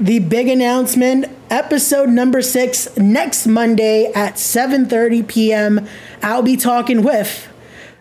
The 0.00 0.20
big 0.20 0.48
announcement, 0.48 1.26
episode 1.50 2.08
number 2.08 2.40
six, 2.40 2.96
next 2.96 3.46
Monday 3.48 4.12
at 4.14 4.34
7.30 4.34 5.26
p.m., 5.26 5.88
I'll 6.22 6.42
be 6.42 6.56
talking 6.56 7.02
with 7.02 7.48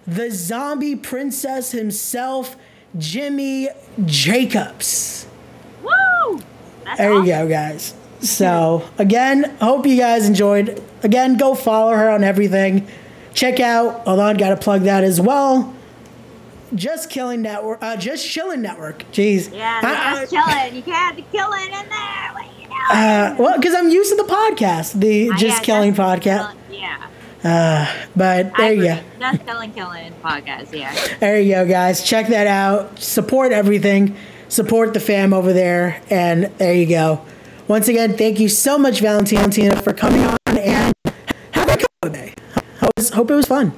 the 0.05 0.29
zombie 0.29 0.95
princess 0.95 1.71
himself, 1.71 2.55
Jimmy 2.97 3.69
Jacobs. 4.05 5.25
Woo! 5.83 6.39
That's 6.85 6.99
There 6.99 7.11
awesome. 7.13 7.25
you 7.25 7.31
go, 7.31 7.49
guys. 7.49 7.95
So, 8.19 8.87
again, 8.97 9.55
hope 9.61 9.85
you 9.85 9.97
guys 9.97 10.27
enjoyed. 10.27 10.81
Again, 11.03 11.37
go 11.37 11.53
follow 11.55 11.91
her 11.93 12.09
on 12.09 12.23
everything. 12.23 12.87
Check 13.33 13.59
out, 13.59 14.01
hold 14.05 14.19
on, 14.19 14.37
got 14.37 14.49
to 14.49 14.57
plug 14.57 14.81
that 14.83 15.03
as 15.03 15.21
well. 15.21 15.73
Just 16.75 17.09
Killing 17.09 17.41
Network, 17.43 17.79
uh, 17.81 17.95
Just 17.95 18.27
Chilling 18.27 18.61
Network. 18.61 19.03
Jeez. 19.11 19.53
Yeah, 19.55 19.79
I- 19.83 20.19
just 20.25 20.33
chilling. 20.33 20.75
You 20.75 20.81
can't 20.81 21.15
be 21.15 21.25
killing 21.31 21.65
in 21.65 21.71
there. 21.71 22.33
What 22.33 22.45
you 22.59 22.67
uh, 22.89 23.35
well, 23.39 23.57
because 23.57 23.73
I'm 23.75 23.89
used 23.89 24.09
to 24.11 24.15
the 24.17 24.23
podcast, 24.29 24.99
the 24.99 25.29
Uh, 25.29 25.37
Just 25.37 25.59
yeah, 25.59 25.63
Killing 25.63 25.93
podcast. 25.93 26.51
Killing- 26.69 26.81
Yeah. 26.81 27.03
Uh, 27.43 27.93
but 28.15 28.51
there 28.57 28.65
I 28.65 28.69
you 28.71 28.83
go. 28.83 28.99
Just 29.19 29.45
killing, 29.45 29.71
killing 29.73 30.13
podcast. 30.23 30.73
Yeah. 30.73 30.93
There 31.19 31.39
you 31.39 31.53
go, 31.53 31.67
guys. 31.67 32.03
Check 32.03 32.27
that 32.29 32.47
out. 32.47 32.99
Support 32.99 33.51
everything. 33.51 34.15
Support 34.49 34.93
the 34.93 34.99
fam 34.99 35.33
over 35.33 35.53
there. 35.53 36.01
And 36.09 36.45
there 36.57 36.73
you 36.73 36.87
go. 36.87 37.21
Once 37.67 37.87
again, 37.87 38.15
thank 38.15 38.39
you 38.39 38.47
so 38.47 38.77
much, 38.77 39.01
Valentina, 39.01 39.75
for 39.81 39.93
coming 39.93 40.21
on 40.23 40.37
and 40.47 40.93
having 41.51 41.73
a 41.73 41.77
couple 41.77 42.09
day. 42.11 42.33
It 42.81 42.91
was- 42.95 43.09
hope 43.09 43.29
it 43.31 43.35
was 43.35 43.45
fun. 43.45 43.73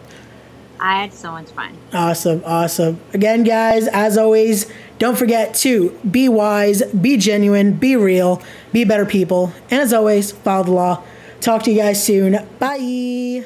I 0.80 1.02
had 1.02 1.14
so 1.14 1.32
much 1.32 1.48
fun. 1.50 1.72
Awesome, 1.94 2.42
awesome. 2.46 3.00
Again, 3.14 3.44
guys, 3.44 3.88
as 3.88 4.18
always, 4.18 4.66
don't 4.98 5.18
forget 5.18 5.54
to 5.56 5.94
be 6.10 6.30
wise, 6.30 6.84
be 6.84 7.18
genuine, 7.18 7.74
be 7.74 7.96
real, 7.96 8.42
be 8.72 8.84
better 8.86 9.06
people. 9.06 9.52
And 9.70 9.82
as 9.82 9.92
always, 9.92 10.32
follow 10.32 10.64
the 10.64 10.72
law. 10.72 11.04
Talk 11.42 11.64
to 11.64 11.72
you 11.72 11.82
guys 11.82 12.02
soon. 12.04 12.40
Bye. 12.60 13.44